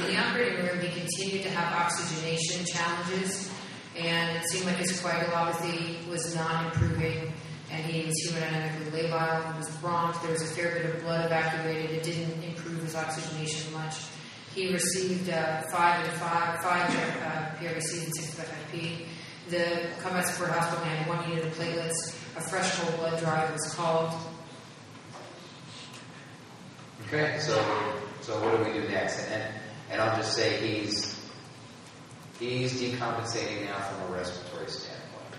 In 0.00 0.14
the 0.14 0.20
operating 0.20 0.66
room, 0.66 0.80
he 0.80 1.00
continued 1.00 1.44
to 1.44 1.50
have 1.50 1.72
oxygenation 1.72 2.64
challenges, 2.66 3.48
and 3.96 4.36
it 4.36 4.48
seemed 4.48 4.66
like 4.66 4.78
his 4.78 5.00
coagulopathy 5.00 6.08
was 6.08 6.34
not 6.34 6.66
improving, 6.66 7.32
and 7.70 7.84
he 7.84 8.04
was 8.04 8.14
hemodynamically 8.26 8.90
labile, 8.90 9.52
he 9.52 9.58
was 9.58 9.68
bronch, 9.76 10.20
there 10.22 10.32
was 10.32 10.42
a 10.42 10.54
fair 10.56 10.74
bit 10.74 10.94
of 10.94 11.02
blood 11.02 11.24
evacuated, 11.24 11.90
it 11.92 12.02
didn't 12.02 12.42
improve 12.42 12.82
his 12.82 12.96
oxygenation 12.96 13.72
much. 13.72 13.94
He 14.54 14.72
received 14.72 15.30
uh, 15.30 15.62
five 15.72 16.04
and 16.04 16.12
five, 16.14 16.60
five 16.62 16.90
uh, 16.90 17.56
PRBC 17.58 18.04
and 18.04 18.14
six 18.14 18.38
FFP. 18.38 19.06
The 19.50 19.88
Combat 20.00 20.26
Support 20.26 20.50
Hospital 20.50 20.84
had 20.84 21.08
one 21.08 21.28
unit 21.30 21.46
of 21.46 21.54
platelets. 21.54 22.14
A 22.36 22.40
fresh 22.40 22.70
whole 22.76 22.96
blood 22.98 23.20
drive 23.20 23.52
was 23.52 23.74
called. 23.74 24.12
Okay, 27.06 27.38
so 27.40 27.54
so 28.20 28.38
what 28.42 28.58
do 28.58 28.70
we 28.70 28.80
do 28.80 28.88
next? 28.88 29.26
And 29.30 29.42
and, 29.90 30.02
I'll 30.02 30.16
just 30.16 30.34
say 30.34 30.58
he's 30.58 31.18
he's 32.38 32.78
decompensating 32.80 33.64
now 33.64 33.80
from 33.80 34.10
a 34.12 34.16
respiratory 34.18 34.68
standpoint. 34.68 35.34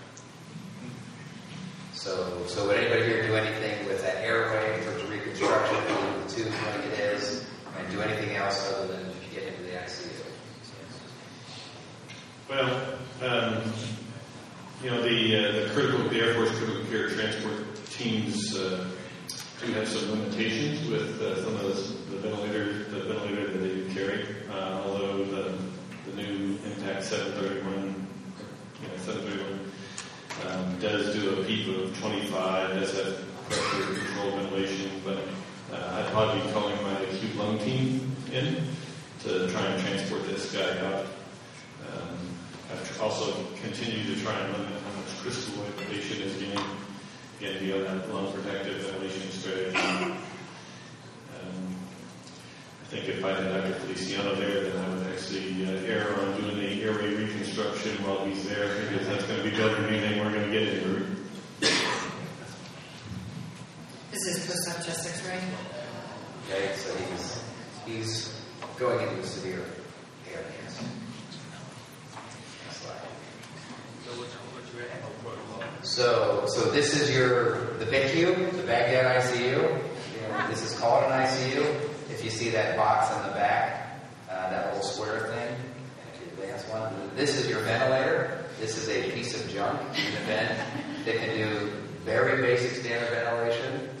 So 1.92 2.44
so 2.48 2.66
would 2.66 2.76
anybody 2.76 3.04
here 3.04 3.22
do 3.22 3.34
anything 3.34 3.86
with 3.86 4.02
that 4.02 4.16
airway 4.24 4.80
for 4.80 4.90
reconstruction, 5.06 5.76
leave 5.76 6.28
the 6.28 6.34
tube 6.34 6.52
like 6.64 6.84
it 6.86 6.98
is, 6.98 7.46
and 7.80 7.92
do 7.92 8.00
anything 8.00 8.36
else 8.36 8.72
other 8.72 8.88
than 8.88 9.12
get 9.32 9.44
into 9.44 9.62
the 9.62 9.70
ICU? 9.70 10.10
Well, 12.48 12.98
um, 13.22 13.72
you 14.82 14.90
know, 14.90 15.02
the, 15.02 15.36
uh, 15.36 15.52
the 15.52 15.70
critical, 15.72 16.08
the 16.08 16.20
Air 16.20 16.34
Force 16.34 16.50
critical 16.58 16.84
care 16.90 17.08
transport 17.10 17.84
teams 17.86 18.56
uh, 18.56 18.86
do 19.64 19.72
have 19.72 19.88
some 19.88 20.10
limitations 20.10 20.88
with 20.88 21.20
uh, 21.20 21.44
some 21.44 21.54
of 21.54 21.62
those, 21.62 22.06
the 22.06 22.16
ventilators, 22.16 22.88
the 22.88 23.00
ventilator 23.00 23.48
that 23.48 23.58
they 23.58 23.94
carry. 23.94 24.26
Uh, 24.50 24.82
although 24.84 25.24
the, 25.24 25.54
the 26.10 26.22
new 26.22 26.58
Impact 26.64 27.04
731, 27.04 28.06
you 28.82 28.88
know, 28.88 28.96
731 28.96 29.60
um, 30.48 30.80
does 30.80 31.14
do 31.14 31.38
a 31.38 31.44
PEEP 31.44 31.76
of 31.76 31.98
25, 32.00 32.80
does 32.80 32.96
have 32.96 33.24
pressure 33.48 33.94
control 33.94 34.30
ventilation, 34.32 34.90
but 35.04 35.18
uh, 35.72 35.94
I'd 35.96 36.06
probably 36.12 36.40
be 36.40 36.52
calling 36.52 36.79
lung 37.40 37.58
team 37.58 38.14
in 38.32 38.56
to 39.20 39.48
try 39.50 39.64
and 39.64 39.82
transport 39.82 40.26
this 40.26 40.52
guy 40.52 40.78
out. 40.86 41.06
Um, 41.90 42.18
I've 42.70 43.00
also 43.00 43.32
continued 43.62 44.14
to 44.14 44.22
try 44.22 44.38
and 44.38 44.52
limit 44.52 44.72
how 44.84 45.00
much 45.00 45.08
crystalloid 45.22 45.76
the 45.76 45.84
patient 45.86 46.20
is 46.20 46.34
getting, 46.36 46.64
again, 47.38 47.58
via 47.58 47.82
that 47.84 48.14
lung 48.14 48.32
protective 48.32 48.76
ventilation 48.82 49.30
strategy. 49.30 49.76
Um, 49.76 50.18
I 52.82 52.86
think 52.86 53.08
if 53.08 53.24
I 53.24 53.32
had 53.32 53.44
Dr. 53.44 53.72
Feliciano 53.80 54.34
there, 54.34 54.64
then 54.64 54.84
I 54.84 54.88
would 54.94 55.06
actually 55.06 55.64
uh, 55.64 55.86
err 55.86 56.20
on 56.20 56.40
doing 56.40 56.58
the 56.58 56.82
airway 56.82 57.14
reconstruction 57.14 57.92
while 58.04 58.24
he's 58.26 58.48
there, 58.48 58.82
because 58.82 59.06
that's 59.06 59.24
going 59.24 59.38
to 59.42 59.44
be 59.44 59.50
better 59.56 59.80
than 59.80 59.94
anything 59.94 60.18
we're 60.24 60.32
going 60.32 60.46
to 60.46 60.52
get 60.52 60.68
in 60.68 60.80
the 60.80 60.86
room. 60.88 61.16
This 64.10 64.26
is 64.26 64.46
post-op 64.46 64.84
chest 64.84 65.08
X-ray. 65.08 65.40
Okay, 66.52 66.74
so 66.74 66.92
he's 66.96 67.44
he's 67.86 68.42
going 68.76 69.00
into 69.06 69.20
a 69.20 69.24
severe 69.24 69.62
air 70.32 70.44
cancer. 70.58 70.84
So, 75.82 76.46
so 76.48 76.70
this 76.72 77.00
is 77.00 77.14
your 77.14 77.76
the 77.78 77.84
VICU, 77.84 78.50
the 78.56 78.62
Baghdad 78.64 79.22
ICU. 79.22 79.38
You 79.38 80.48
this 80.48 80.64
is 80.64 80.76
called 80.76 81.04
an 81.04 81.10
ICU. 81.12 81.62
If 82.10 82.24
you 82.24 82.30
see 82.30 82.50
that 82.50 82.76
box 82.76 83.14
in 83.14 83.28
the 83.28 83.34
back, 83.34 84.00
uh, 84.28 84.50
that 84.50 84.74
little 84.74 84.82
square 84.82 85.28
thing, 85.28 85.54
if 86.12 86.20
you 86.20 86.26
advance 86.32 86.64
one, 86.64 86.92
this 87.14 87.38
is 87.38 87.48
your 87.48 87.60
ventilator. 87.60 88.44
This 88.58 88.76
is 88.76 88.88
a 88.88 89.08
piece 89.12 89.40
of 89.40 89.48
junk 89.52 89.80
in 89.96 90.14
the 90.14 90.20
vent 90.26 90.58
that 91.04 91.14
can 91.14 91.36
do 91.36 91.70
very 92.04 92.42
basic 92.42 92.72
standard 92.72 93.10
ventilation. 93.10 93.99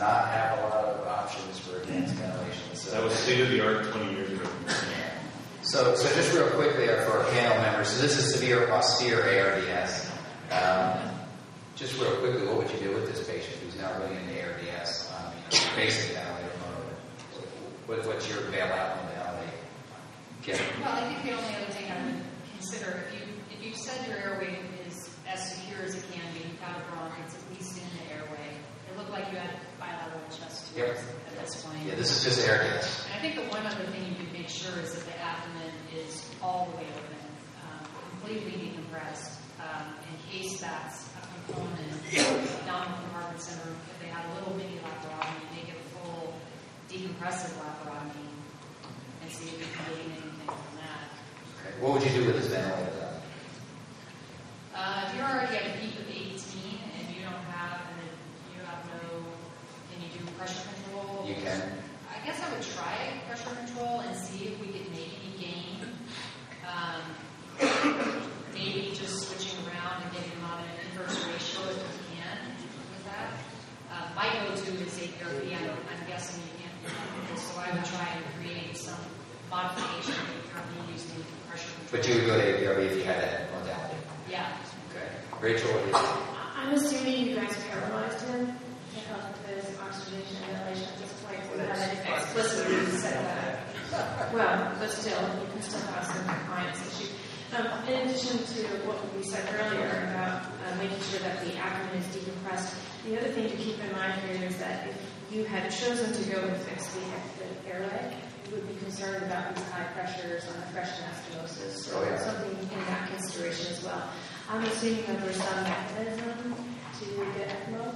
Does 0.00 0.08
not 0.08 0.28
have 0.28 0.58
a 0.58 0.62
lot 0.62 0.84
of 0.84 1.06
options 1.06 1.58
for 1.58 1.76
advanced 1.76 2.14
ventilation. 2.14 2.74
So 2.74 2.90
That 2.92 3.04
was 3.04 3.12
state 3.12 3.42
of 3.42 3.50
the 3.50 3.60
art 3.60 3.84
20 3.84 4.12
years 4.14 4.32
ago. 4.32 4.48
so, 5.62 5.94
so 5.94 6.14
just 6.14 6.32
real 6.32 6.48
quickly 6.52 6.88
uh, 6.88 7.04
for 7.04 7.18
our 7.18 7.30
panel 7.32 7.60
members, 7.60 7.88
so 7.88 8.00
this 8.00 8.16
is 8.16 8.32
severe 8.32 8.70
austere 8.70 9.20
ARDS. 9.20 10.10
Um, 10.52 10.96
just 11.76 12.00
real 12.00 12.16
quickly, 12.16 12.46
what 12.46 12.56
would 12.56 12.70
you 12.70 12.78
do 12.78 12.94
with 12.94 13.12
this 13.12 13.28
patient 13.28 13.56
who's 13.60 13.76
now 13.76 13.92
going 13.98 14.16
into 14.16 14.40
ARDS 14.40 15.12
on 15.20 15.34
you 15.36 15.58
know, 15.68 15.76
basic 15.76 16.16
ventilator 16.16 16.56
mode? 16.64 16.96
What, 17.84 18.06
what's 18.06 18.26
your 18.26 18.40
bailout 18.48 19.04
modality? 19.04 19.52
Kim? 20.40 20.56
Well, 20.80 20.96
I 20.96 21.12
think 21.12 21.28
the 21.28 21.36
only 21.36 21.54
other 21.60 21.72
thing 21.76 21.92
I 21.92 22.06
would 22.06 22.24
consider, 22.56 23.04
if 23.04 23.20
you, 23.20 23.26
if 23.52 23.62
you 23.62 23.74
said 23.76 24.08
your 24.08 24.16
airway 24.16 24.60
is 24.88 25.10
as 25.28 25.56
secure 25.56 25.84
as 25.84 25.94
it 25.94 26.04
can 26.10 26.24
be 26.32 26.48
without 26.56 26.80
a 26.80 26.84
bronch, 26.88 27.12
it's 27.26 27.36
at 27.36 27.44
least 27.52 27.76
in 27.76 27.84
the 28.00 28.14
airway. 28.16 28.56
It 28.88 28.96
looked 28.96 29.10
like 29.10 29.30
you 29.30 29.36
had 29.36 29.60
bilateral 29.90 30.22
chest 30.30 30.70
Yep. 30.76 30.96
at 30.96 31.44
this 31.46 31.62
point. 31.64 31.78
Yeah, 31.86 31.94
this 31.96 32.10
is 32.14 32.22
just 32.24 32.48
ARDS. 32.48 32.86
And 33.10 33.14
I 33.14 33.20
think 33.20 33.34
the 33.36 33.46
one 33.50 33.66
other 33.66 33.84
thing 33.90 34.06
you 34.06 34.14
could 34.14 34.32
make 34.32 34.48
sure 34.48 34.78
is 34.80 34.94
that 34.94 35.04
the 35.06 35.16
abdomen 35.20 35.72
is 35.94 36.28
all 36.42 36.68
the 36.70 36.76
way 36.78 36.86
open, 36.94 37.22
um, 37.66 37.82
completely 38.20 38.52
decompressed, 38.70 39.38
um, 39.58 39.94
in 40.06 40.14
case 40.30 40.60
that's 40.60 41.10
a 41.18 41.52
component 41.52 41.90
of 41.90 42.60
abdominal 42.62 42.98
compartment 43.02 43.40
syndrome. 43.42 43.76
If 43.90 44.00
they 44.00 44.08
have 44.14 44.24
a 44.30 44.34
little 44.38 44.54
mini 44.56 44.78
laparotomy, 44.78 45.42
make 45.56 45.68
it 45.68 45.76
a 45.80 45.86
full 45.98 46.34
decompressive 46.88 47.58
laparotomy 47.58 48.30
and 49.22 49.30
see 49.30 49.48
if 49.50 49.58
you 49.58 49.66
can 49.74 49.84
gain 49.94 50.06
anything 50.12 50.46
from 50.46 50.72
that. 50.78 51.10
Okay. 51.60 51.74
What 51.82 51.92
would 51.94 52.02
you 52.04 52.10
do 52.20 52.26
with 52.26 52.36
this 52.40 52.46
ventilator? 52.46 53.20
Uh, 54.74 55.04
if 55.08 55.16
you're 55.16 55.26
already 55.26 55.56
at 55.56 55.66
a 55.66 55.78
PEEP 55.78 55.98
of 55.98 56.08
18 56.08 56.30
and 56.30 57.14
you 57.14 57.22
don't 57.22 57.44
have, 57.52 57.84
and 57.90 57.96
then 58.00 58.14
you 58.54 58.64
have 58.64 58.80
no, 58.86 59.18
can 59.92 60.00
you 60.00 60.08
do 60.16 60.24
pressure 60.50 60.68
control? 60.82 61.26
You 61.28 61.34
can. 61.34 61.62
I 62.10 62.26
guess 62.26 62.42
I 62.42 62.50
would 62.52 62.62
try 62.62 63.22
pressure 63.26 63.54
control 63.54 64.00
and 64.00 64.16
see 64.16 64.46
if 64.46 64.60
we 64.60 64.66
could 64.66 64.90
make 64.90 65.10
any 65.22 65.32
gain. 65.38 65.78
Um, 66.66 67.02
maybe 68.54 68.90
just 68.94 69.28
switching 69.28 69.58
around 69.66 70.02
and 70.02 70.12
getting 70.12 70.30
them 70.30 70.44
on 70.50 70.60
an 70.64 70.70
inverse 70.90 71.16
ratio 71.26 71.70
if 71.70 71.78
we 71.78 72.16
can 72.18 72.38
with 72.58 73.04
that. 73.06 73.30
Uh, 73.90 74.08
my 74.14 74.26
go-to 74.46 74.72
is 74.82 74.98
APRV. 74.98 75.54
I'm, 75.54 75.70
I'm 75.70 76.06
guessing 76.08 76.42
you 76.42 76.54
can't 76.62 76.76
do 76.82 76.88
that, 76.90 77.38
so 77.38 77.60
I 77.60 77.74
would 77.74 77.84
try 77.84 78.08
and 78.14 78.24
create 78.38 78.76
some 78.76 78.98
modification 79.50 80.14
APRV 80.14 80.92
using 80.92 81.24
pressure 81.48 81.70
control. 81.78 81.90
But 81.90 82.08
you 82.08 82.14
would 82.16 82.26
go 82.26 82.36
to 82.38 82.44
APRV 82.44 82.90
if 82.90 82.96
you 82.98 83.04
had 83.04 83.22
that 83.22 83.52
modality. 83.52 83.96
Yeah. 84.28 84.56
Okay. 84.90 85.08
Rachel, 85.40 85.70
what 85.72 85.82
do 85.82 85.88
you 85.90 85.94
think? 85.94 86.26
I'm 86.56 86.74
assuming 86.74 87.26
you 87.28 87.36
guys 87.36 87.56
paralyzed 87.70 88.20
him 88.28 88.54
because 88.94 89.24
of 89.24 89.46
his 89.46 89.78
oxygenation 89.80 90.36
and 90.44 90.56
ventilation 90.56 90.88
at 90.92 90.98
this 90.98 91.12
point. 91.24 91.40
We 91.52 91.58
haven't 91.60 92.06
explicitly 92.14 92.86
said 92.98 93.24
that. 93.24 94.32
Well, 94.32 94.72
but 94.78 94.90
still, 94.90 95.18
you 95.20 95.46
can 95.52 95.62
still 95.62 95.80
have 95.92 96.04
some 96.06 96.24
compliance 96.26 96.78
issue. 97.00 97.10
Um, 97.56 97.66
in 97.88 98.06
addition 98.08 98.38
to 98.38 98.62
what 98.86 98.98
we 99.16 99.19
said 99.30 99.46
earlier 99.62 99.86
about 100.10 100.42
uh, 100.42 100.74
making 100.82 100.98
sure 101.06 101.20
that 101.20 101.44
the 101.44 101.54
abdomen 101.56 102.02
is 102.02 102.06
decompressed, 102.16 102.74
the 103.06 103.16
other 103.16 103.28
thing 103.30 103.48
to 103.48 103.56
keep 103.56 103.78
in 103.82 103.92
mind 103.92 104.12
here 104.22 104.42
is 104.48 104.56
that 104.58 104.88
if 104.88 104.96
you 105.30 105.44
had 105.44 105.70
chosen 105.70 106.12
to 106.12 106.22
go 106.30 106.40
and 106.42 106.56
fix 106.62 106.88
the, 106.94 107.00
the 107.38 107.72
airway, 107.72 108.16
you 108.48 108.56
would 108.56 108.66
be 108.68 108.74
concerned 108.82 109.22
about 109.22 109.54
these 109.54 109.64
high 109.70 109.84
pressures 109.94 110.42
on 110.48 110.58
the 110.60 110.66
fresh 110.74 110.90
anastomosis. 110.98 111.86
So 111.86 112.00
Oh, 112.00 112.02
yeah. 112.02 112.14
it's 112.14 112.24
something 112.24 112.50
in 112.58 112.78
that 112.90 113.08
consideration 113.10 113.72
as 113.72 113.84
well. 113.84 114.02
I'm 114.48 114.64
assuming 114.64 115.06
that 115.06 115.20
there's 115.22 115.36
some 115.36 115.62
mechanism 115.62 116.54
to 116.98 117.04
get 117.38 117.48
ECMO. 117.68 117.94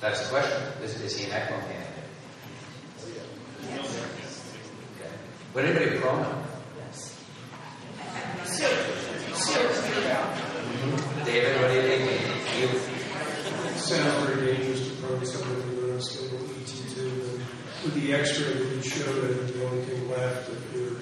That's 0.00 0.20
the 0.24 0.30
question. 0.30 0.60
Is, 0.82 1.00
is 1.00 1.16
he 1.16 1.30
an 1.30 1.40
ECMO 1.42 1.60
candidate? 1.60 1.94
Yes. 3.70 4.52
Okay. 5.00 5.10
Would 5.54 5.64
anybody 5.64 5.98
prone 6.00 6.44
Yes. 6.76 7.14
David, 11.24 11.60
what 11.60 11.68
do 11.70 11.74
you 11.76 11.82
think? 11.82 12.02
You, 12.58 12.66
It 13.68 13.78
sounds 13.78 14.26
very 14.26 14.56
dangerous 15.18 15.32
to 15.32 15.38
prone 15.38 15.44
somebody 15.44 15.76
with 15.76 15.84
an 15.84 15.90
unstable 15.94 16.38
ET 16.60 16.66
tube. 16.66 17.22
And 17.24 17.42
with 17.84 17.94
the 17.94 18.12
x-ray 18.14 18.52
that 18.52 18.74
you 18.74 18.82
showed, 18.82 19.24
I 19.24 19.34
think 19.34 19.54
the 19.54 19.66
only 19.66 19.84
thing 19.84 20.10
left, 20.10 20.50
if 20.50 20.74
your 20.74 20.96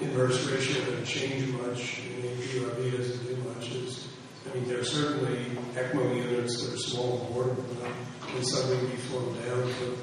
inverse 0.00 0.46
ratio 0.50 0.84
doesn't 0.84 1.04
change 1.04 1.48
much, 1.52 2.00
and 2.00 2.22
the 2.22 2.28
PRV 2.28 2.96
doesn't 2.96 3.26
do 3.26 3.36
much, 3.48 3.70
is, 3.72 4.08
I 4.50 4.54
mean, 4.54 4.68
there 4.68 4.80
are 4.80 4.84
certainly 4.84 5.44
ECMO 5.74 6.16
units 6.16 6.62
that 6.62 6.74
are 6.74 6.78
small 6.78 7.20
and 7.20 7.28
portable, 7.34 7.64
but 7.80 7.92
can 8.28 8.44
suddenly 8.44 8.90
be 8.90 8.96
flown 8.96 9.34
down 9.34 9.62
to 9.62 9.96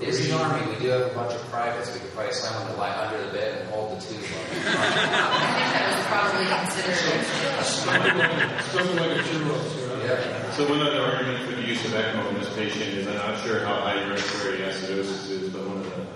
is 0.00 0.26
the 0.26 0.36
Army, 0.36 0.74
we 0.74 0.82
do 0.82 0.88
have 0.88 1.12
a 1.12 1.14
bunch 1.14 1.34
of 1.34 1.40
privates. 1.50 1.94
We 1.94 2.00
could 2.00 2.10
probably 2.14 2.32
someone 2.32 2.66
to 2.66 2.80
lie 2.80 3.06
under 3.06 3.26
the 3.26 3.32
bed 3.32 3.60
and 3.60 3.70
hold 3.70 3.96
the 3.96 4.04
tube. 4.04 4.24
I 4.24 4.50
think 4.50 4.64
that 5.70 5.86
was 5.94 6.06
Probably 6.10 6.46
considered. 6.50 7.22
Something 8.74 8.96
like 8.96 9.10
a 9.10 9.22
churro, 9.22 9.83
So 10.04 10.68
one 10.68 10.82
other 10.82 11.00
argument 11.00 11.48
for 11.48 11.56
the 11.56 11.66
use 11.66 11.82
of 11.86 11.92
ECMO 11.92 12.28
in 12.28 12.34
this 12.34 12.54
patient 12.54 12.90
is 12.90 13.08
I'm 13.08 13.16
not 13.16 13.42
sure 13.42 13.60
how 13.60 13.80
high 13.80 14.06
respiratory 14.06 14.58
acidosis 14.58 15.30
is, 15.30 15.48
but 15.48 15.66
one 15.66 15.78
of 15.78 15.84
the 15.84 16.06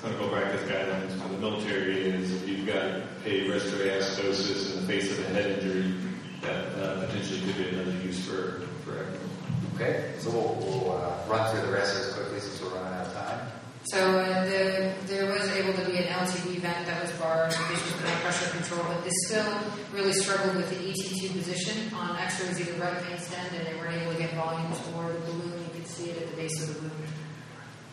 clinical 0.00 0.28
practice 0.28 0.62
guidelines 0.70 1.20
for 1.20 1.28
the 1.30 1.38
military 1.38 2.10
is 2.10 2.30
if 2.30 2.48
you've 2.48 2.64
got 2.64 3.02
a 3.26 3.50
respiratory 3.50 3.90
acidosis 3.90 4.72
in 4.72 4.80
the 4.82 4.86
face 4.86 5.10
of 5.10 5.18
a 5.18 5.28
head 5.30 5.50
injury, 5.50 5.94
that 6.42 6.66
uh, 6.78 7.06
potentially 7.06 7.40
could 7.40 7.56
be 7.56 7.68
another 7.70 7.90
use 8.04 8.24
for, 8.24 8.62
for 8.84 8.92
ECMO. 8.92 9.74
Okay, 9.74 10.12
so 10.20 10.30
we'll, 10.30 10.54
we'll 10.60 10.92
uh, 10.92 11.18
run 11.26 11.50
through 11.50 11.66
the 11.66 11.72
rest 11.72 11.96
this 11.96 12.14
quickly 12.14 12.38
since 12.38 12.62
we're 12.62 12.68
running 12.68 12.94
out 12.94 13.06
of 13.08 13.14
time. 13.14 13.48
So 13.88 13.98
uh, 13.98 14.44
the, 14.44 14.94
there 15.06 15.30
was 15.30 15.46
able 15.50 15.74
to 15.74 15.84
be 15.84 15.98
an 15.98 16.04
LTV 16.04 16.56
vent 16.60 16.86
that 16.86 17.02
was 17.02 17.12
barred, 17.18 17.50
patient 17.52 18.00
no 18.02 18.10
pressure 18.22 18.50
control, 18.56 18.82
but 18.88 19.04
they 19.04 19.10
still 19.26 19.44
really 19.92 20.14
struggled 20.14 20.56
with 20.56 20.70
the 20.70 20.88
ET 20.88 20.96
tube 20.96 21.32
position 21.32 21.92
on 21.94 22.16
X-rays, 22.16 22.60
either 22.62 22.80
right 22.80 22.94
mainstem, 23.04 23.44
and 23.52 23.66
they 23.66 23.74
weren't 23.74 24.00
able 24.00 24.12
to 24.12 24.18
get 24.18 24.32
volumes 24.34 24.78
or 24.96 25.12
the 25.12 25.18
balloon. 25.20 25.52
You 25.64 25.70
could 25.80 25.86
see 25.86 26.08
it 26.10 26.22
at 26.22 26.30
the 26.30 26.36
base 26.36 26.62
of 26.62 26.74
the 26.74 26.80
balloon. 26.80 27.02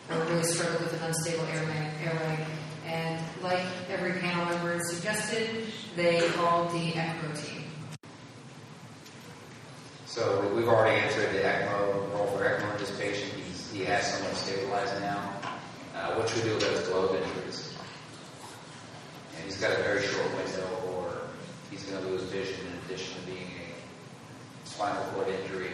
They 0.08 0.18
really 0.32 0.44
struggled 0.44 0.82
with 0.82 0.94
an 0.94 1.08
unstable 1.10 1.46
airway, 1.48 1.92
airway. 2.06 2.46
And 2.86 3.20
like 3.44 3.66
every 3.90 4.14
panel 4.22 4.46
member 4.46 4.80
suggested, 4.86 5.66
they 5.98 6.30
called 6.30 6.72
the 6.72 6.92
ECMO 6.94 7.46
team. 7.46 7.64
So 10.06 10.40
we- 10.42 10.62
we've 10.62 10.70
already 10.70 11.02
answered 11.02 11.34
the 11.34 11.44
ECMO, 11.46 12.14
role 12.14 12.28
for 12.28 12.46
ECMO 12.46 12.72
in 12.72 12.78
this 12.80 12.92
patient. 12.92 13.34
He 13.74 13.84
has 13.86 14.06
somewhat 14.08 14.36
stabilized 14.38 15.00
now. 15.02 15.31
Uh, 16.12 16.16
what 16.16 16.28
should 16.28 16.44
we 16.44 16.50
do 16.50 16.58
about 16.58 16.72
his 16.72 16.88
globe 16.88 17.16
injuries? 17.16 17.74
And 19.36 19.46
he's 19.46 19.62
got 19.62 19.72
a 19.72 19.82
very 19.84 20.02
short 20.06 20.28
window, 20.36 20.68
or 20.92 21.08
he's 21.70 21.84
going 21.84 22.04
to 22.04 22.10
lose 22.10 22.24
vision 22.24 22.68
in 22.68 22.74
addition 22.84 23.22
to 23.22 23.28
being 23.28 23.48
a 23.48 24.68
spinal 24.68 25.04
cord 25.14 25.30
injury. 25.30 25.72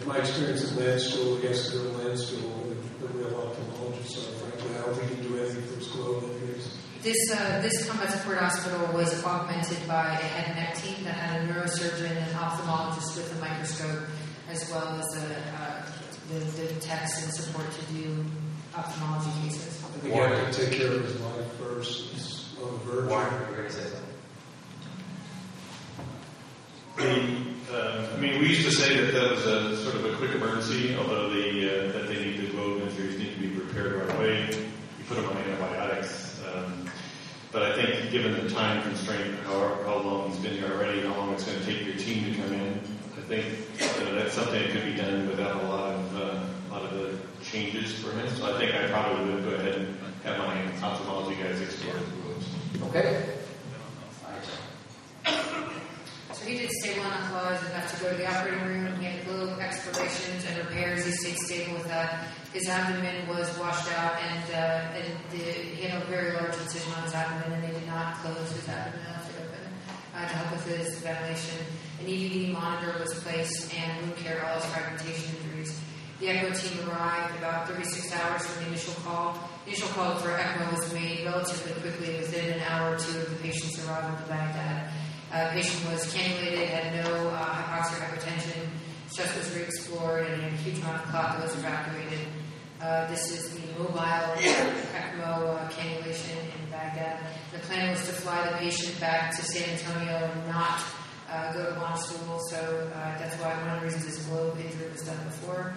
In 0.00 0.08
my 0.08 0.18
experience 0.18 0.72
in 0.72 0.84
med 0.84 1.00
school, 1.00 1.38
I 1.38 1.42
guess 1.42 1.72
in 1.72 1.96
med 1.98 2.18
school, 2.18 2.74
the 2.74 3.06
the 3.06 3.14
real 3.14 3.30
ophthalmologist, 3.30 4.08
so 4.08 4.20
frankly, 4.42 4.74
I 4.74 4.82
don't 4.82 4.94
think 4.96 5.10
he 5.10 5.14
can 5.16 5.32
do 5.32 5.38
anything 5.38 5.62
for 5.62 5.78
his 5.78 5.88
globe 5.88 6.24
injuries. 6.24 6.76
This 7.02 7.30
uh, 7.30 7.60
this 7.62 7.88
Combat 7.88 8.10
Support 8.10 8.38
Hospital 8.38 8.92
was 8.92 9.24
augmented 9.24 9.86
by 9.86 10.06
a 10.10 10.26
head 10.26 10.46
and 10.48 10.56
neck 10.56 10.74
team 10.74 11.04
that 11.04 11.14
had 11.14 11.42
a 11.42 11.52
neurosurgeon 11.52 12.16
and 12.16 12.34
ophthalmologist 12.34 13.16
with 13.16 13.32
a 13.36 13.40
microscope, 13.40 14.08
as 14.50 14.68
well 14.70 14.98
as 14.98 15.22
a, 15.22 15.38
uh, 15.54 15.86
the, 16.30 16.40
the 16.62 16.80
techs 16.80 17.22
and 17.22 17.32
support 17.32 17.70
to 17.70 17.94
do 17.94 18.24
ophthalmology 18.76 19.30
cases. 19.42 19.82
I 19.82 19.86
think 19.98 20.14
you 20.14 20.20
have 20.20 20.52
to 20.54 20.66
take 20.66 20.78
care 20.78 20.92
of 20.92 21.02
his 21.02 21.20
life 21.20 21.52
first. 21.54 22.10
He's 22.12 22.54
on 22.62 22.72
the 22.72 22.78
verge. 22.78 23.08
Warren, 23.08 23.32
you 23.32 23.46
were 23.46 23.56
going 23.56 23.68
to 23.68 23.72
say 23.72 23.88
something? 23.88 24.06
The, 26.96 27.76
uh, 27.76 28.08
I 28.14 28.20
mean, 28.20 28.40
we 28.40 28.48
used 28.48 28.64
to 28.64 28.72
say 28.72 28.96
that 28.96 29.12
that 29.12 29.30
was 29.30 29.46
a 29.46 29.76
sort 29.82 29.96
of 29.96 30.04
a 30.04 30.16
quick 30.16 30.32
emergency, 30.32 30.94
although 30.96 31.30
the, 31.30 31.88
uh, 31.88 31.92
that 31.92 32.08
they 32.08 32.24
need 32.24 32.40
the 32.40 32.48
globe 32.48 32.82
injuries 32.82 33.18
need 33.18 33.34
to 33.34 33.40
be 33.40 33.48
repaired 33.48 33.94
right 33.94 34.16
away. 34.16 34.46
You 34.46 35.04
put 35.08 35.16
them 35.16 35.26
on 35.26 35.36
antibiotics. 35.36 36.40
Um, 36.52 36.90
but 37.52 37.62
I 37.62 37.74
think 37.74 38.10
given 38.12 38.32
the 38.44 38.50
time 38.50 38.82
constraint, 38.82 39.34
how, 39.44 39.78
how 39.84 39.98
long 39.98 40.30
he's 40.30 40.38
been 40.40 40.54
here 40.54 40.70
already, 40.72 41.00
how 41.00 41.16
long 41.16 41.32
it's 41.32 41.44
going 41.44 41.58
to 41.58 41.64
take 41.64 41.84
your 41.84 41.96
team 41.96 42.32
to 42.32 42.40
come 42.40 42.52
in, 42.52 42.80
I 43.16 43.20
think 43.22 43.44
you 43.98 44.04
know, 44.04 44.14
that's 44.14 44.34
something 44.34 44.60
that 44.60 44.70
could 44.70 44.84
be 44.84 44.94
done 44.94 45.26
without 45.28 45.62
a 45.62 45.66
lot 45.66 45.94
of, 45.94 46.16
uh, 46.16 46.20
a 46.20 46.72
lot 46.72 46.82
of 46.84 46.92
the 46.92 47.18
changes 47.50 47.92
for 47.98 48.12
him. 48.12 48.28
So 48.36 48.54
I 48.54 48.58
think 48.58 48.74
I 48.74 48.86
probably 48.88 49.34
would 49.34 49.44
go 49.44 49.50
ahead 49.50 49.74
and 49.74 49.96
have 50.24 50.38
my 50.38 50.86
ophthalmology 50.86 51.40
guys 51.42 51.60
explore 51.60 51.94
the 51.94 52.04
globes. 52.22 52.46
Okay. 52.88 53.36
So 56.32 56.46
he 56.46 56.58
did 56.58 56.70
stay 56.70 56.98
one 56.98 57.10
stable 57.10 57.30
enough 57.30 57.68
enough 57.70 57.94
to 57.94 58.04
go 58.04 58.10
to 58.10 58.16
the 58.16 58.30
operating 58.30 58.64
room. 58.64 58.98
He 58.98 59.04
had 59.06 59.24
globe 59.26 59.58
explorations 59.58 60.46
and 60.48 60.58
repairs. 60.58 61.04
He 61.04 61.12
stayed 61.12 61.38
stable 61.38 61.74
with 61.74 61.88
that. 61.88 62.28
His 62.52 62.68
abdomen 62.68 63.28
was 63.28 63.46
washed 63.58 63.92
out, 63.92 64.16
and, 64.22 64.54
uh, 64.54 64.96
and 64.96 65.06
the, 65.30 65.36
he 65.36 65.82
had 65.82 66.02
a 66.02 66.04
very 66.06 66.32
large 66.32 66.54
incision 66.54 66.92
on 66.94 67.04
his 67.04 67.14
abdomen, 67.14 67.52
and 67.52 67.64
they 67.64 67.78
did 67.78 67.86
not 67.86 68.16
close 68.16 68.50
his 68.52 68.68
abdomen 68.68 69.06
enough 69.06 69.28
to 69.28 69.42
open 69.42 69.60
uh, 70.14 70.28
to 70.28 70.34
help 70.34 70.50
with 70.52 70.78
his 70.78 70.98
ventilation. 71.00 71.58
An 72.00 72.06
EVD 72.06 72.52
monitor 72.52 72.98
was 72.98 73.14
placed, 73.22 73.74
and 73.74 74.00
wound 74.02 74.16
care 74.16 74.44
all 74.46 74.56
his 74.56 74.64
fragmentation 74.66 75.36
injuries. 75.36 75.49
The 76.20 76.26
ECMO 76.26 76.52
team 76.52 76.86
arrived 76.86 77.34
about 77.38 77.66
36 77.66 78.12
hours 78.12 78.44
from 78.44 78.64
the 78.64 78.68
initial 78.68 78.92
call. 79.02 79.40
The 79.64 79.70
initial 79.70 79.88
call 79.88 80.16
for 80.16 80.28
ECMO 80.28 80.70
was 80.70 80.92
made 80.92 81.24
relatively 81.24 81.72
quickly, 81.80 82.18
within 82.18 82.58
an 82.58 82.60
hour 82.68 82.94
or 82.94 82.98
two 82.98 83.20
of 83.20 83.30
the 83.30 83.36
patient's 83.36 83.82
arrival 83.88 84.18
to 84.18 84.28
Baghdad. 84.28 84.92
Uh, 85.32 85.50
patient 85.52 85.90
was 85.90 86.12
cannulated, 86.12 86.66
had 86.66 87.06
no 87.06 87.30
uh, 87.30 87.42
hypoxic 87.42 88.04
hypertension, 88.04 88.68
chest 89.10 89.34
was 89.34 89.56
re-explored, 89.56 90.26
and 90.26 90.44
a 90.44 90.50
huge 90.58 90.78
amount 90.80 90.96
of 90.96 91.08
clot 91.08 91.38
that 91.38 91.42
was 91.42 91.56
evacuated. 91.56 92.28
Uh, 92.82 93.06
this 93.08 93.32
is 93.32 93.54
the 93.54 93.78
mobile 93.78 93.96
ECMO 93.96 95.56
uh, 95.56 95.70
cannulation 95.70 96.36
in 96.36 96.70
Baghdad. 96.70 97.24
The 97.50 97.60
plan 97.60 97.92
was 97.92 98.00
to 98.00 98.12
fly 98.12 98.46
the 98.46 98.58
patient 98.58 99.00
back 99.00 99.34
to 99.36 99.42
San 99.42 99.70
Antonio 99.70 100.30
and 100.30 100.48
not 100.48 100.82
uh, 101.30 101.50
go 101.54 101.64
to 101.64 101.80
Landstuhl, 101.80 102.40
so 102.50 102.90
uh, 102.94 103.18
that's 103.18 103.36
why 103.40 103.54
one 103.62 103.70
of 103.70 103.80
the 103.80 103.86
reasons 103.86 104.04
his 104.04 104.26
globe 104.26 104.58
injury 104.60 104.90
was 104.92 105.00
done 105.06 105.16
before. 105.24 105.72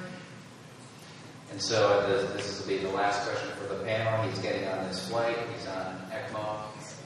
And 1.54 1.62
so 1.62 1.88
uh, 1.88 2.08
the, 2.08 2.34
this 2.34 2.60
will 2.60 2.68
be 2.68 2.80
the 2.80 2.90
last 2.90 3.30
question 3.30 3.52
for 3.52 3.76
the 3.76 3.84
panel. 3.84 4.28
He's 4.28 4.40
getting 4.40 4.68
on 4.70 4.88
this 4.88 5.08
flight. 5.08 5.38
He's 5.56 5.68
on 5.68 6.02
ECMO. 6.12 6.62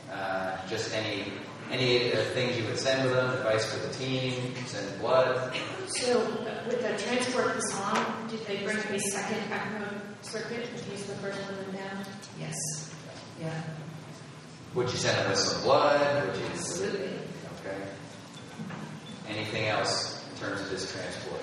Uh, 0.10 0.68
just 0.70 0.96
any 0.96 1.34
any 1.70 2.14
uh, 2.14 2.24
things 2.32 2.58
you 2.58 2.64
would 2.64 2.80
send 2.80 3.10
with 3.10 3.20
him, 3.20 3.30
advice 3.30 3.66
for 3.66 3.86
the 3.86 3.94
team, 3.96 4.56
send 4.66 5.02
blood. 5.02 5.54
So 5.90 6.22
uh, 6.22 6.64
with 6.66 6.82
the 6.82 6.96
transport 7.04 7.56
this 7.56 7.76
on, 7.76 8.30
did 8.30 8.40
they 8.48 8.64
bring 8.64 8.78
a 8.78 9.00
second 9.00 9.40
ECMO 9.52 10.02
circuit 10.22 10.70
in 10.70 10.92
case 10.92 11.06
the 11.08 11.16
first 11.16 11.42
one 11.42 11.58
went 11.58 11.74
down? 11.74 12.06
Yes. 12.40 12.56
Yeah. 13.42 13.52
Would 14.76 14.90
you 14.90 14.98
send 14.98 15.18
him 15.18 15.30
with 15.30 15.40
some 15.40 15.62
blood? 15.64 16.26
Would 16.26 16.38
you? 16.38 16.46
Absolutely. 16.46 17.20
Okay. 17.60 17.82
Anything 19.28 19.66
else 19.68 20.26
in 20.32 20.40
terms 20.40 20.62
of 20.62 20.70
this 20.70 20.90
transport? 20.94 21.42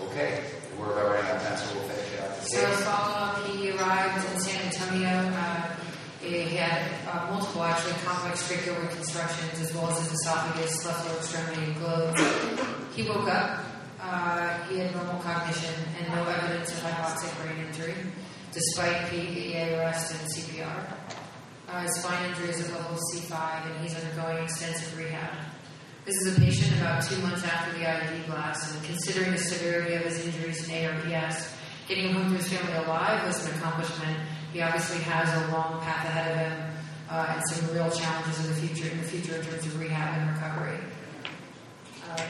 Okay. 0.00 0.44
We're 0.78 0.92
about 0.92 1.24
out 1.24 1.36
of 1.36 1.42
time, 1.42 1.56
so 1.56 1.74
we'll 1.78 1.88
finish 1.88 2.20
out. 2.20 2.36
So 2.46 2.66
follow 2.82 3.14
up, 3.14 3.46
he 3.46 3.70
arrived 3.70 4.32
in 4.32 4.40
San 4.40 4.66
Antonio. 4.66 5.08
Uh, 5.08 5.76
he 6.20 6.56
had 6.56 6.90
uh, 7.06 7.30
multiple, 7.30 7.62
actually, 7.62 7.92
complex 8.04 8.48
tracheal 8.48 8.80
reconstructions 8.82 9.60
as 9.60 9.72
well 9.74 9.90
as 9.90 9.98
his 10.00 10.20
esophagus, 10.20 10.84
left 10.84 11.06
lower 11.06 11.16
extremity, 11.18 11.62
and 11.64 11.76
globe. 11.76 12.18
He 12.94 13.08
woke 13.08 13.28
up. 13.28 13.60
Uh, 14.00 14.58
he 14.64 14.78
had 14.78 14.94
normal 14.94 15.20
cognition 15.22 15.74
and 15.98 16.08
no 16.14 16.24
evidence 16.28 16.70
of 16.72 16.82
hypoxic 16.82 17.42
brain 17.42 17.64
injury, 17.66 17.94
despite 18.52 19.08
PEA 19.10 19.74
arrest 19.74 20.12
and 20.12 20.30
CPR. 20.30 20.86
Uh, 21.68 21.82
his 21.82 22.00
spine 22.00 22.30
injury 22.30 22.50
is 22.50 22.60
at 22.68 22.74
level 22.74 22.98
C5, 23.12 23.70
and 23.70 23.80
he's 23.80 23.94
undergoing 23.96 24.44
extensive 24.44 24.98
rehab. 24.98 25.53
This 26.04 26.16
is 26.16 26.36
a 26.36 26.40
patient 26.40 26.76
about 26.80 27.02
two 27.02 27.16
months 27.22 27.44
after 27.44 27.78
the 27.78 27.84
IED 27.84 28.26
blast, 28.26 28.74
and 28.74 28.84
considering 28.84 29.32
the 29.32 29.38
severity 29.38 29.94
of 29.94 30.02
his 30.02 30.26
injuries 30.26 30.68
in 30.68 30.84
ARDS, 30.84 31.54
getting 31.88 32.10
him 32.10 32.14
home 32.14 32.30
to 32.30 32.36
his 32.36 32.52
family 32.52 32.76
alive 32.84 33.26
was 33.26 33.46
an 33.46 33.56
accomplishment. 33.56 34.18
He 34.52 34.60
obviously 34.60 34.98
has 34.98 35.32
a 35.32 35.52
long 35.52 35.80
path 35.80 36.04
ahead 36.04 36.30
of 36.30 36.36
him 36.36 36.76
uh, 37.10 37.34
and 37.34 37.42
some 37.48 37.74
real 37.74 37.90
challenges 37.90 38.44
in 38.44 38.54
the 38.54 38.68
future 38.68 38.90
in 38.90 38.98
the 38.98 39.04
future 39.04 39.36
in 39.36 39.46
terms 39.46 39.66
of 39.66 39.80
rehab 39.80 40.20
and 40.20 40.30
recovery. 40.30 40.78
Uh, 42.10 42.22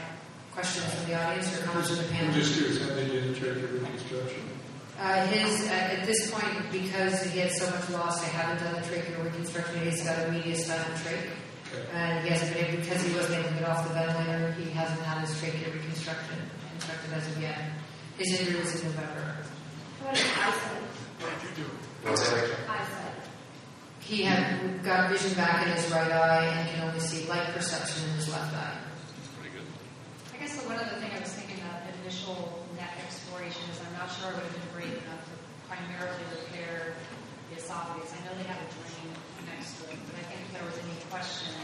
questions 0.53 0.93
from 0.93 1.09
the 1.09 1.21
audience 1.21 1.59
or 1.59 1.63
comments 1.65 1.89
from 1.89 1.97
the 1.97 2.11
panel? 2.11 2.27
I'm 2.29 2.33
just 2.33 2.57
curious 2.57 2.81
how 2.81 2.95
they 2.95 3.07
did 3.07 3.35
the 3.35 3.39
trachea 3.39 3.67
reconstruction. 3.67 4.41
Uh, 4.97 5.27
his 5.27 5.67
uh, 5.67 5.73
at 5.73 6.05
this 6.05 6.31
point, 6.31 6.71
because 6.71 7.23
he 7.23 7.39
had 7.39 7.51
so 7.51 7.69
much 7.69 7.89
loss, 7.89 8.21
they 8.21 8.31
haven't 8.31 8.63
done 8.63 8.81
the 8.81 8.87
trachea 8.87 9.21
reconstruction. 9.21 9.83
He's 9.83 10.03
got 10.03 10.17
a 10.19 10.31
mediastinal 10.31 10.95
trach, 11.03 11.29
and 11.93 12.23
he 12.23 12.29
hasn't 12.29 12.53
been 12.53 12.65
able 12.65 12.81
because 12.81 13.03
he 13.03 13.13
wasn't 13.13 13.39
able 13.39 13.49
to 13.49 13.55
get 13.55 13.69
off 13.69 13.87
the 13.87 13.93
ventilator. 13.93 14.51
He 14.53 14.69
hasn't 15.45 15.63
had 15.63 15.73
his 15.73 16.03
trachea 16.03 16.25
reconstruction 16.25 16.37
constructed 16.71 17.13
as 17.13 17.27
of 17.27 17.41
yet. 17.41 17.59
His 18.17 18.39
injury 18.39 18.61
was 18.61 18.81
in 18.81 18.87
November. 18.89 19.37
What 20.01 20.15
did 20.15 20.25
eyesight? 20.25 20.81
What 21.19 21.31
did 21.41 21.57
you 21.57 21.65
do? 21.65 22.09
Eyesight. 22.09 23.15
He 23.99 24.21
had 24.21 24.83
got 24.83 25.09
vision 25.09 25.33
back 25.33 25.65
in 25.65 25.73
his 25.73 25.89
right 25.91 26.11
eye 26.11 26.45
and 26.45 26.69
can 26.69 26.87
only 26.87 26.99
see 26.99 27.27
light 27.27 27.49
perception 27.53 28.09
in 28.09 28.15
his 28.15 28.29
left 28.29 28.53
eye. 28.53 28.77
That's 29.17 29.33
pretty 29.33 29.49
good. 29.49 29.65
I 30.33 30.37
guess 30.37 30.61
the 30.61 30.69
one 30.69 30.77
other 30.77 31.01
thing 31.01 31.09
I 31.09 31.19
was 31.19 31.33
thinking 31.33 31.57
of, 31.65 31.81
initial 32.01 32.61
neck 32.77 32.93
exploration, 33.01 33.65
is 33.73 33.81
I'm 33.81 33.97
not 33.97 34.13
sure 34.13 34.29
it 34.29 34.37
would 34.37 34.45
have 34.45 34.53
been 34.53 34.69
great 34.77 34.93
enough 34.93 35.25
to 35.25 35.33
primarily 35.65 36.21
repair 36.37 36.93
the 37.49 37.57
esophagus. 37.57 38.13
I 38.13 38.21
know 38.29 38.37
they 38.37 38.45
have 38.45 38.61
a 38.61 38.69
drain 38.77 39.09
next 39.49 39.81
to 39.81 39.89
it, 39.89 39.97
but 40.05 40.21
I 40.21 40.23
think 40.29 40.45
if 40.45 40.53
there 40.53 40.65
was 40.69 40.77
any 40.77 40.97
question 41.09 41.57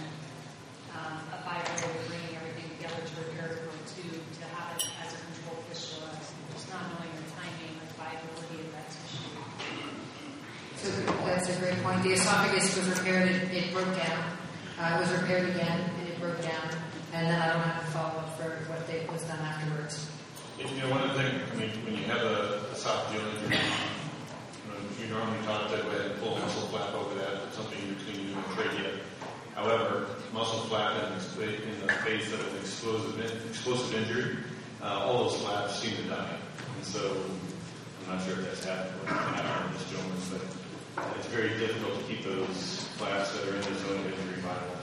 um, 0.98 1.22
of 1.30 1.46
viability 1.46 1.94
of 1.94 2.06
bringing 2.10 2.34
everything 2.42 2.68
together 2.74 3.06
to 3.06 3.14
repair 3.22 3.48
the 3.54 3.62
room 3.62 3.62
tube, 3.62 3.70
to 3.70 3.71
have 4.62 4.78
it 4.78 4.86
as 5.02 5.14
a 5.14 5.18
controlled 5.26 5.64
fistula, 5.70 6.10
just 6.54 6.70
not 6.70 6.86
knowing 6.94 7.10
the 7.18 7.26
timing 7.34 7.74
or 7.82 7.88
viability 7.98 8.58
of 8.62 8.70
that 8.78 8.88
tissue. 8.94 9.34
So 10.78 10.88
that's 11.26 11.50
a 11.50 11.60
great 11.60 11.82
point. 11.84 12.02
The 12.04 12.14
esophagus 12.14 12.76
was 12.78 12.88
repaired, 13.00 13.30
it, 13.30 13.52
it 13.54 13.74
broke 13.74 13.96
down. 13.98 14.22
Uh, 14.80 14.98
it 14.98 15.00
was 15.02 15.12
repaired 15.22 15.50
again, 15.50 15.90
and 16.00 16.08
it 16.08 16.20
broke 16.20 16.42
down. 16.42 16.70
And 17.14 17.28
then 17.28 17.40
I 17.42 17.54
don't 17.54 17.62
have 17.62 17.84
a 17.84 17.88
follow 17.92 18.20
up 18.24 18.38
for 18.38 18.50
what 18.72 18.88
they, 18.88 19.06
was 19.12 19.22
done 19.24 19.40
afterwards. 19.40 20.10
You 20.58 20.66
know, 20.82 20.90
one 20.90 21.02
of 21.04 21.14
the 21.16 21.22
things, 21.24 21.42
I 21.52 21.56
mean, 21.56 21.72
when 21.86 21.96
you 21.96 22.04
have 22.06 22.22
a 22.22 22.66
esophageal 22.74 23.20
injury, 23.34 23.58
you, 23.58 24.72
know, 24.72 24.80
you 25.02 25.06
normally 25.14 25.44
taught 25.46 25.70
to 25.70 25.78
go 25.78 25.90
ahead 25.90 26.12
and 26.12 26.22
pull 26.22 26.38
muscle 26.40 26.68
flap 26.70 26.94
over 26.94 27.16
that, 27.16 27.44
put 27.46 27.54
something 27.54 27.78
in 27.82 27.94
between 27.96 28.30
you 28.30 28.36
and 28.36 28.44
the 28.46 28.54
trachea. 28.56 28.92
However, 29.56 30.08
muscle 30.34 30.60
flap 30.70 30.96
in, 31.04 31.18
the- 31.40 31.64
in 31.68 31.82
the 31.88 31.94
face 32.06 32.32
of 32.34 32.40
an 32.40 32.58
explosive, 32.62 33.20
explosive 33.50 33.94
injury, 33.96 34.38
uh, 34.82 35.06
all 35.06 35.24
those 35.26 35.42
flaps 35.42 35.80
seem 35.80 35.96
to 35.98 36.04
die. 36.04 36.38
And 36.76 36.86
so, 36.86 37.24
I'm 38.08 38.18
not 38.18 38.26
sure 38.26 38.40
if 38.40 38.46
that's 38.46 38.66
happened, 38.66 39.00
what 39.02 39.10
happened 39.10 39.76
in 39.76 40.16
this 40.16 40.30
but 40.96 41.18
it's 41.18 41.28
very 41.28 41.50
difficult 41.58 42.00
to 42.00 42.04
keep 42.06 42.24
those 42.24 42.84
flaps 42.98 43.32
that 43.32 43.48
are 43.48 43.56
in 43.56 43.62
the 43.62 43.80
zone 43.80 44.00
of 44.00 44.06
injury 44.06 44.42
viable. 44.42 44.82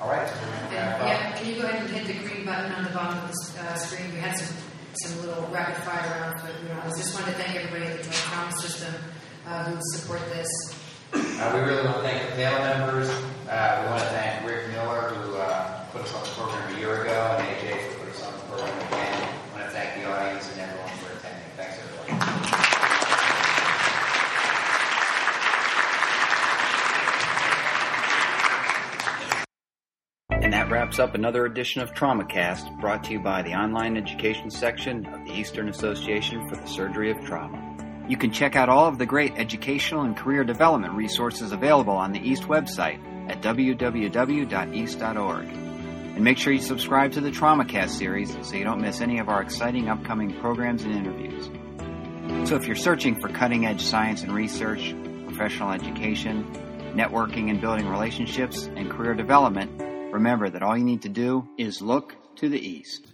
All 0.00 0.10
right. 0.10 0.28
And, 0.28 0.72
yeah, 0.72 1.32
can 1.38 1.48
you 1.48 1.62
go 1.62 1.66
ahead 1.66 1.80
and 1.80 1.90
hit 1.90 2.06
the 2.06 2.28
green 2.28 2.44
button 2.44 2.70
on 2.72 2.84
the 2.84 2.90
bottom 2.90 3.18
of 3.24 3.30
the 3.30 3.60
uh, 3.62 3.74
screen? 3.76 4.12
We 4.12 4.20
had 4.20 4.36
some, 4.36 4.54
some 4.92 5.26
little 5.26 5.46
rapid 5.48 5.82
fire 5.84 6.20
rounds, 6.20 6.42
but 6.42 6.52
you 6.62 6.68
know, 6.68 6.80
I 6.84 6.88
just 6.88 7.14
wanted 7.14 7.32
to 7.32 7.42
thank 7.42 7.56
everybody 7.56 7.90
at 7.90 7.96
the 7.96 8.02
Joint 8.04 8.14
Trauma 8.14 8.52
System 8.52 8.94
uh, 9.46 9.64
who 9.64 9.78
support 9.94 10.20
this. 10.28 10.48
Uh, 11.14 11.52
we 11.54 11.60
really 11.60 11.84
want 11.86 11.96
to 11.96 12.02
thank 12.02 12.28
the 12.28 12.36
panel 12.36 12.60
members. 12.60 13.08
Uh, 13.48 13.82
we 13.82 13.90
want 13.90 14.02
to 14.02 14.08
thank 14.08 14.46
Rick 14.46 14.68
Miller, 14.72 15.08
who 15.14 15.36
uh, 15.36 15.84
put 15.92 16.02
us 16.02 16.12
on 16.14 16.22
the 16.24 16.28
program 16.30 16.74
a 16.74 16.78
year 16.78 17.02
ago, 17.02 17.36
and 17.38 17.48
AJ 17.56 17.95
And 30.30 30.52
that 30.52 30.70
wraps 30.70 30.98
up 30.98 31.14
another 31.14 31.44
edition 31.46 31.82
of 31.82 31.92
TraumaCast, 31.92 32.80
brought 32.80 33.02
to 33.04 33.12
you 33.12 33.20
by 33.20 33.42
the 33.42 33.54
online 33.54 33.96
education 33.96 34.50
section 34.50 35.04
of 35.06 35.26
the 35.26 35.32
Eastern 35.32 35.68
Association 35.68 36.48
for 36.48 36.54
the 36.56 36.66
Surgery 36.66 37.10
of 37.10 37.20
Trauma. 37.24 37.76
You 38.08 38.16
can 38.16 38.30
check 38.30 38.54
out 38.54 38.68
all 38.68 38.86
of 38.86 38.98
the 38.98 39.06
great 39.06 39.32
educational 39.36 40.02
and 40.02 40.16
career 40.16 40.44
development 40.44 40.94
resources 40.94 41.50
available 41.50 41.94
on 41.94 42.12
the 42.12 42.20
East 42.20 42.44
website 42.44 43.00
at 43.28 43.42
www.east.org. 43.42 44.46
And 46.16 46.24
make 46.24 46.38
sure 46.38 46.50
you 46.50 46.62
subscribe 46.62 47.12
to 47.12 47.20
the 47.20 47.30
TraumaCast 47.30 47.90
series 47.90 48.34
so 48.40 48.56
you 48.56 48.64
don't 48.64 48.80
miss 48.80 49.02
any 49.02 49.18
of 49.18 49.28
our 49.28 49.42
exciting 49.42 49.90
upcoming 49.90 50.32
programs 50.40 50.82
and 50.82 50.94
interviews. 50.94 51.50
So 52.48 52.56
if 52.56 52.66
you're 52.66 52.74
searching 52.74 53.20
for 53.20 53.28
cutting 53.28 53.66
edge 53.66 53.82
science 53.82 54.22
and 54.22 54.32
research, 54.32 54.96
professional 55.26 55.72
education, 55.72 56.50
networking 56.94 57.50
and 57.50 57.60
building 57.60 57.86
relationships, 57.86 58.64
and 58.64 58.90
career 58.90 59.12
development, 59.12 59.70
remember 60.10 60.48
that 60.48 60.62
all 60.62 60.78
you 60.78 60.84
need 60.84 61.02
to 61.02 61.10
do 61.10 61.46
is 61.58 61.82
look 61.82 62.16
to 62.36 62.48
the 62.48 62.66
east. 62.66 63.12